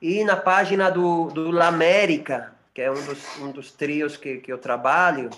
E 0.00 0.24
na 0.24 0.34
página 0.34 0.88
do, 0.90 1.26
do 1.26 1.50
Lamérica, 1.50 2.54
que 2.72 2.80
é 2.80 2.90
um 2.90 3.04
dos, 3.04 3.38
um 3.38 3.52
dos 3.52 3.70
trios 3.70 4.16
que, 4.16 4.38
que 4.38 4.50
eu 4.50 4.56
trabalho, 4.56 5.28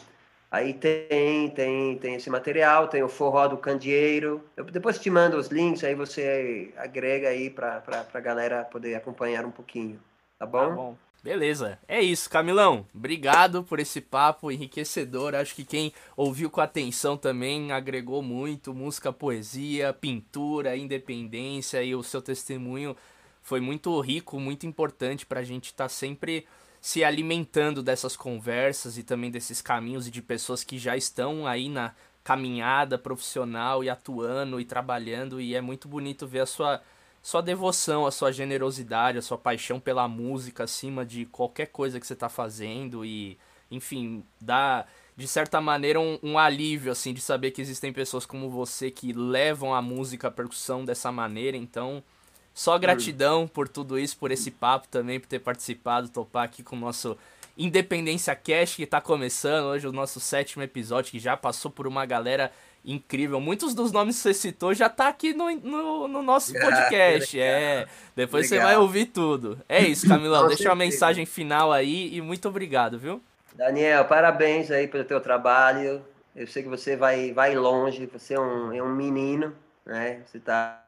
aí 0.48 0.72
tem, 0.72 1.50
tem, 1.50 1.98
tem 1.98 2.14
esse 2.14 2.30
material, 2.30 2.86
tem 2.86 3.02
o 3.02 3.08
Forró 3.08 3.48
do 3.48 3.56
Candeeiro. 3.56 4.40
Eu 4.56 4.62
depois 4.62 5.00
te 5.00 5.10
mando 5.10 5.36
os 5.36 5.48
links, 5.48 5.82
aí 5.82 5.96
você 5.96 6.72
agrega 6.76 7.28
aí 7.28 7.50
para 7.50 7.82
a 8.14 8.20
galera 8.20 8.62
poder 8.62 8.94
acompanhar 8.94 9.44
um 9.44 9.50
pouquinho. 9.50 10.00
Tá 10.38 10.46
bom? 10.46 10.68
Tá 10.68 10.74
bom. 10.76 10.96
Beleza, 11.22 11.78
é 11.86 12.02
isso, 12.02 12.28
Camilão. 12.28 12.84
Obrigado 12.92 13.62
por 13.62 13.78
esse 13.78 14.00
papo 14.00 14.50
enriquecedor. 14.50 15.36
Acho 15.36 15.54
que 15.54 15.64
quem 15.64 15.92
ouviu 16.16 16.50
com 16.50 16.60
atenção 16.60 17.16
também 17.16 17.70
agregou 17.70 18.22
muito: 18.22 18.74
música, 18.74 19.12
poesia, 19.12 19.92
pintura, 19.92 20.76
independência 20.76 21.80
e 21.80 21.94
o 21.94 22.02
seu 22.02 22.20
testemunho 22.20 22.96
foi 23.40 23.60
muito 23.60 24.00
rico, 24.00 24.40
muito 24.40 24.66
importante 24.66 25.24
para 25.24 25.40
a 25.40 25.44
gente 25.44 25.66
estar 25.66 25.84
tá 25.84 25.88
sempre 25.88 26.44
se 26.80 27.04
alimentando 27.04 27.84
dessas 27.84 28.16
conversas 28.16 28.98
e 28.98 29.04
também 29.04 29.30
desses 29.30 29.62
caminhos 29.62 30.08
e 30.08 30.10
de 30.10 30.20
pessoas 30.20 30.64
que 30.64 30.76
já 30.76 30.96
estão 30.96 31.46
aí 31.46 31.68
na 31.68 31.94
caminhada 32.24 32.98
profissional 32.98 33.84
e 33.84 33.88
atuando 33.88 34.60
e 34.60 34.64
trabalhando. 34.64 35.40
E 35.40 35.54
é 35.54 35.60
muito 35.60 35.86
bonito 35.86 36.26
ver 36.26 36.40
a 36.40 36.46
sua 36.46 36.82
sua 37.22 37.40
devoção, 37.40 38.04
a 38.04 38.10
sua 38.10 38.32
generosidade, 38.32 39.16
a 39.16 39.22
sua 39.22 39.38
paixão 39.38 39.78
pela 39.78 40.08
música 40.08 40.64
acima 40.64 41.06
de 41.06 41.24
qualquer 41.26 41.66
coisa 41.66 42.00
que 42.00 42.06
você 42.06 42.14
está 42.14 42.28
fazendo 42.28 43.04
e, 43.04 43.38
enfim, 43.70 44.24
dá 44.40 44.84
de 45.16 45.28
certa 45.28 45.60
maneira 45.60 46.00
um, 46.00 46.18
um, 46.22 46.38
alívio 46.38 46.90
assim 46.90 47.14
de 47.14 47.20
saber 47.20 47.52
que 47.52 47.60
existem 47.60 47.92
pessoas 47.92 48.26
como 48.26 48.50
você 48.50 48.90
que 48.90 49.12
levam 49.12 49.72
a 49.72 49.80
música, 49.80 50.28
a 50.28 50.30
percussão 50.32 50.84
dessa 50.84 51.12
maneira. 51.12 51.56
Então, 51.56 52.02
só 52.52 52.76
gratidão 52.76 53.46
por 53.46 53.68
tudo 53.68 53.98
isso, 53.98 54.16
por 54.16 54.32
esse 54.32 54.50
papo 54.50 54.88
também, 54.88 55.20
por 55.20 55.28
ter 55.28 55.38
participado, 55.38 56.08
topar 56.08 56.44
aqui 56.44 56.62
com 56.62 56.74
o 56.74 56.80
nosso 56.80 57.16
Independência 57.56 58.34
Cash 58.34 58.76
que 58.76 58.82
está 58.82 59.00
começando 59.00 59.66
hoje 59.66 59.86
o 59.86 59.92
nosso 59.92 60.18
sétimo 60.18 60.62
episódio 60.62 61.10
que 61.10 61.18
já 61.18 61.36
passou 61.36 61.70
por 61.70 61.86
uma 61.86 62.06
galera 62.06 62.50
incrível. 62.84 63.40
Muitos 63.40 63.74
dos 63.74 63.92
nomes 63.92 64.16
que 64.16 64.22
você 64.22 64.34
citou 64.34 64.74
já 64.74 64.88
tá 64.88 65.08
aqui 65.08 65.32
no, 65.32 65.50
no, 65.56 66.08
no 66.08 66.22
nosso 66.22 66.52
podcast. 66.58 67.38
é. 67.38 67.86
Depois 68.14 68.50
Legal. 68.50 68.66
você 68.66 68.72
vai 68.72 68.80
ouvir 68.80 69.06
tudo. 69.06 69.58
É 69.68 69.80
isso, 69.80 70.08
Camilão. 70.08 70.48
Deixa 70.48 70.68
uma 70.68 70.74
mensagem 70.74 71.24
final 71.24 71.72
aí 71.72 72.14
e 72.14 72.20
muito 72.20 72.48
obrigado, 72.48 72.98
viu? 72.98 73.22
Daniel, 73.54 74.04
parabéns 74.06 74.70
aí 74.70 74.88
pelo 74.88 75.04
teu 75.04 75.20
trabalho. 75.20 76.04
Eu 76.34 76.46
sei 76.46 76.62
que 76.62 76.68
você 76.68 76.96
vai, 76.96 77.32
vai 77.32 77.54
longe, 77.54 78.06
você 78.06 78.34
é 78.34 78.40
um, 78.40 78.72
é 78.72 78.82
um 78.82 78.94
menino, 78.94 79.54
né? 79.84 80.22
Você 80.26 80.40
tá, 80.40 80.82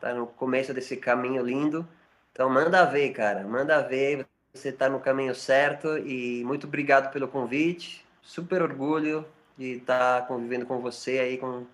tá 0.00 0.12
no 0.12 0.26
começo 0.26 0.74
desse 0.74 0.96
caminho 0.96 1.44
lindo. 1.44 1.86
Então 2.32 2.50
manda 2.50 2.84
ver, 2.84 3.10
cara. 3.10 3.44
Manda 3.44 3.80
ver. 3.80 4.26
Você 4.52 4.72
tá 4.72 4.88
no 4.88 4.98
caminho 4.98 5.34
certo 5.34 5.98
e 5.98 6.42
muito 6.44 6.66
obrigado 6.66 7.12
pelo 7.12 7.28
convite. 7.28 8.04
Super 8.22 8.60
orgulho 8.62 9.24
de 9.58 9.72
estar 9.72 10.20
tá 10.20 10.26
convivendo 10.26 10.64
com 10.64 10.80
você 10.80 11.18
aí, 11.18 11.36
com, 11.36 11.66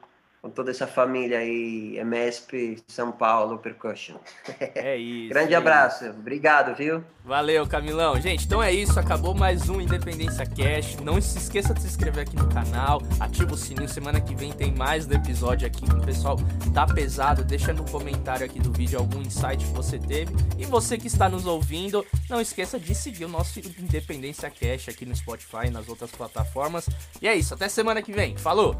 com 0.45 0.51
toda 0.51 0.71
essa 0.71 0.87
família 0.87 1.39
aí, 1.39 1.97
MSP 1.97 2.77
São 2.87 3.11
Paulo 3.11 3.57
Percussion. 3.57 4.17
É 4.75 4.95
isso. 4.95 5.31
Grande 5.31 5.55
é 5.55 5.57
abraço. 5.57 6.05
Isso. 6.05 6.19
Obrigado, 6.19 6.77
viu? 6.77 7.03
Valeu, 7.25 7.67
Camilão. 7.67 8.21
Gente, 8.21 8.45
então 8.45 8.63
é 8.63 8.71
isso. 8.71 9.01
Acabou 9.01 9.35
mais 9.35 9.71
um 9.71 9.81
Independência 9.81 10.45
Cash. 10.45 10.97
Não 11.03 11.19
se 11.19 11.39
esqueça 11.39 11.73
de 11.73 11.81
se 11.81 11.87
inscrever 11.87 12.25
aqui 12.25 12.37
no 12.37 12.47
canal. 12.49 13.01
Ativa 13.19 13.55
o 13.55 13.57
sininho. 13.57 13.89
Semana 13.89 14.21
que 14.21 14.35
vem 14.35 14.53
tem 14.53 14.71
mais 14.75 15.07
do 15.07 15.15
episódio 15.15 15.67
aqui 15.67 15.89
com 15.89 15.97
o 15.97 16.05
pessoal. 16.05 16.37
Tá 16.75 16.85
pesado. 16.85 17.43
Deixa 17.43 17.73
no 17.73 17.91
comentário 17.91 18.45
aqui 18.45 18.61
do 18.61 18.71
vídeo 18.71 18.99
algum 18.99 19.23
insight 19.23 19.65
que 19.65 19.73
você 19.73 19.99
teve. 19.99 20.35
E 20.59 20.67
você 20.67 20.99
que 20.99 21.07
está 21.07 21.27
nos 21.27 21.47
ouvindo, 21.47 22.05
não 22.29 22.39
esqueça 22.39 22.79
de 22.79 22.95
seguir 22.95 23.25
o 23.25 23.29
nosso 23.29 23.61
Independência 23.61 24.51
Cash 24.51 24.91
aqui 24.91 25.07
no 25.07 25.17
Spotify 25.17 25.69
e 25.69 25.71
nas 25.71 25.89
outras 25.89 26.11
plataformas. 26.11 26.87
E 27.23 27.27
é 27.27 27.35
isso. 27.35 27.55
Até 27.55 27.67
semana 27.67 28.03
que 28.03 28.13
vem. 28.13 28.37
Falou! 28.37 28.77